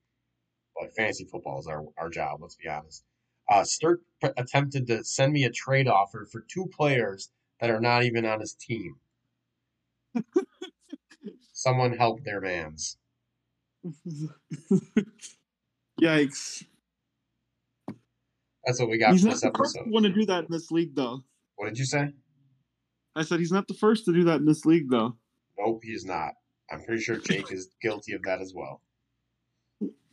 But 0.78 0.94
fantasy 0.94 1.24
football 1.24 1.58
is 1.60 1.66
our 1.66 1.84
our 1.98 2.10
job. 2.10 2.40
Let's 2.42 2.56
be 2.56 2.68
honest. 2.68 3.04
Uh, 3.48 3.64
Stirk 3.64 4.00
p- 4.22 4.30
attempted 4.36 4.86
to 4.88 5.04
send 5.04 5.32
me 5.32 5.44
a 5.44 5.50
trade 5.50 5.86
offer 5.88 6.26
for 6.30 6.44
two 6.48 6.66
players 6.66 7.30
that 7.60 7.70
are 7.70 7.80
not 7.80 8.02
even 8.02 8.26
on 8.26 8.40
his 8.40 8.54
team. 8.54 8.96
Someone 11.52 11.96
help 11.96 12.24
their 12.24 12.40
mans. 12.40 12.98
Yikes. 16.00 16.64
That's 18.64 18.80
what 18.80 18.90
we 18.90 18.98
got 18.98 19.12
he's 19.12 19.20
for 19.22 19.28
not 19.28 19.32
this 19.34 19.40
the 19.42 19.52
first 19.56 19.76
episode. 19.76 19.92
one 19.92 20.02
to 20.02 20.08
do 20.12 20.26
that 20.26 20.40
in 20.44 20.48
this 20.50 20.70
league, 20.72 20.94
though. 20.96 21.22
What 21.54 21.68
did 21.68 21.78
you 21.78 21.84
say? 21.84 22.12
I 23.14 23.22
said 23.22 23.38
he's 23.38 23.52
not 23.52 23.68
the 23.68 23.74
first 23.74 24.04
to 24.06 24.12
do 24.12 24.24
that 24.24 24.40
in 24.40 24.44
this 24.44 24.64
league, 24.66 24.90
though. 24.90 25.16
Nope, 25.58 25.80
he's 25.84 26.04
not. 26.04 26.32
I'm 26.70 26.82
pretty 26.82 27.00
sure 27.00 27.16
Jake 27.16 27.50
is 27.52 27.70
guilty 27.80 28.12
of 28.12 28.22
that 28.24 28.40
as 28.40 28.52
well. 28.54 28.82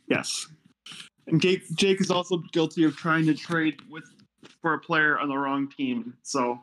Yes. 0.08 0.46
And 1.26 1.40
Jake, 1.40 1.62
Jake 1.74 2.00
is 2.00 2.10
also 2.10 2.42
guilty 2.52 2.84
of 2.84 2.96
trying 2.96 3.26
to 3.26 3.34
trade 3.34 3.80
with 3.90 4.04
for 4.60 4.74
a 4.74 4.78
player 4.78 5.18
on 5.18 5.28
the 5.28 5.36
wrong 5.36 5.68
team. 5.68 6.14
So 6.22 6.60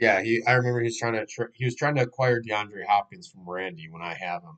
Yeah, 0.00 0.22
he. 0.22 0.42
I 0.46 0.52
remember 0.52 0.80
he 0.80 0.86
was 0.86 0.98
trying 0.98 1.14
to. 1.14 1.26
Tr- 1.26 1.52
he 1.52 1.64
was 1.64 1.76
trying 1.76 1.94
to 1.96 2.02
acquire 2.02 2.42
DeAndre 2.42 2.84
Hopkins 2.86 3.28
from 3.28 3.48
Randy 3.48 3.88
when 3.88 4.02
I 4.02 4.14
have 4.14 4.42
him. 4.42 4.56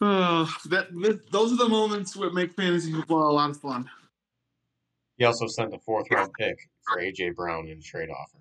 uh, 0.00 0.46
that, 0.66 0.88
that 0.92 1.30
those 1.30 1.52
are 1.52 1.56
the 1.56 1.68
moments 1.68 2.12
that 2.12 2.34
make 2.34 2.52
fantasy 2.52 2.92
football 2.92 3.30
a 3.30 3.32
lot 3.32 3.50
of 3.50 3.56
fun. 3.58 3.88
He 5.16 5.24
also 5.24 5.46
sent 5.46 5.72
a 5.74 5.78
fourth 5.78 6.06
round 6.10 6.32
pick 6.38 6.56
for 6.88 7.00
AJ 7.00 7.36
Brown 7.36 7.68
in 7.68 7.78
a 7.78 7.82
trade 7.82 8.10
offer. 8.10 8.38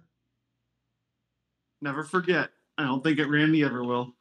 Never 1.82 2.04
forget. 2.04 2.50
I 2.78 2.84
don't 2.84 3.04
think 3.04 3.20
it 3.20 3.28
Randy 3.28 3.64
ever 3.64 3.84
will. 3.84 4.14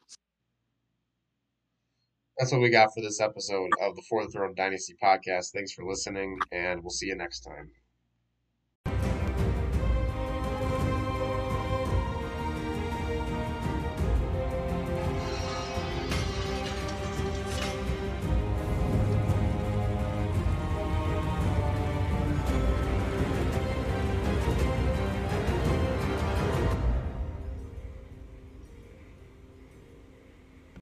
That's 2.38 2.52
what 2.52 2.60
we 2.60 2.70
got 2.70 2.92
for 2.94 3.00
this 3.00 3.20
episode 3.20 3.70
of 3.80 3.96
the 3.96 4.02
For 4.02 4.24
the 4.24 4.30
Throne 4.30 4.54
Dynasty 4.54 4.94
podcast. 5.02 5.52
Thanks 5.52 5.72
for 5.72 5.84
listening, 5.84 6.38
and 6.50 6.82
we'll 6.82 6.90
see 6.90 7.06
you 7.06 7.16
next 7.16 7.40
time. 7.40 7.70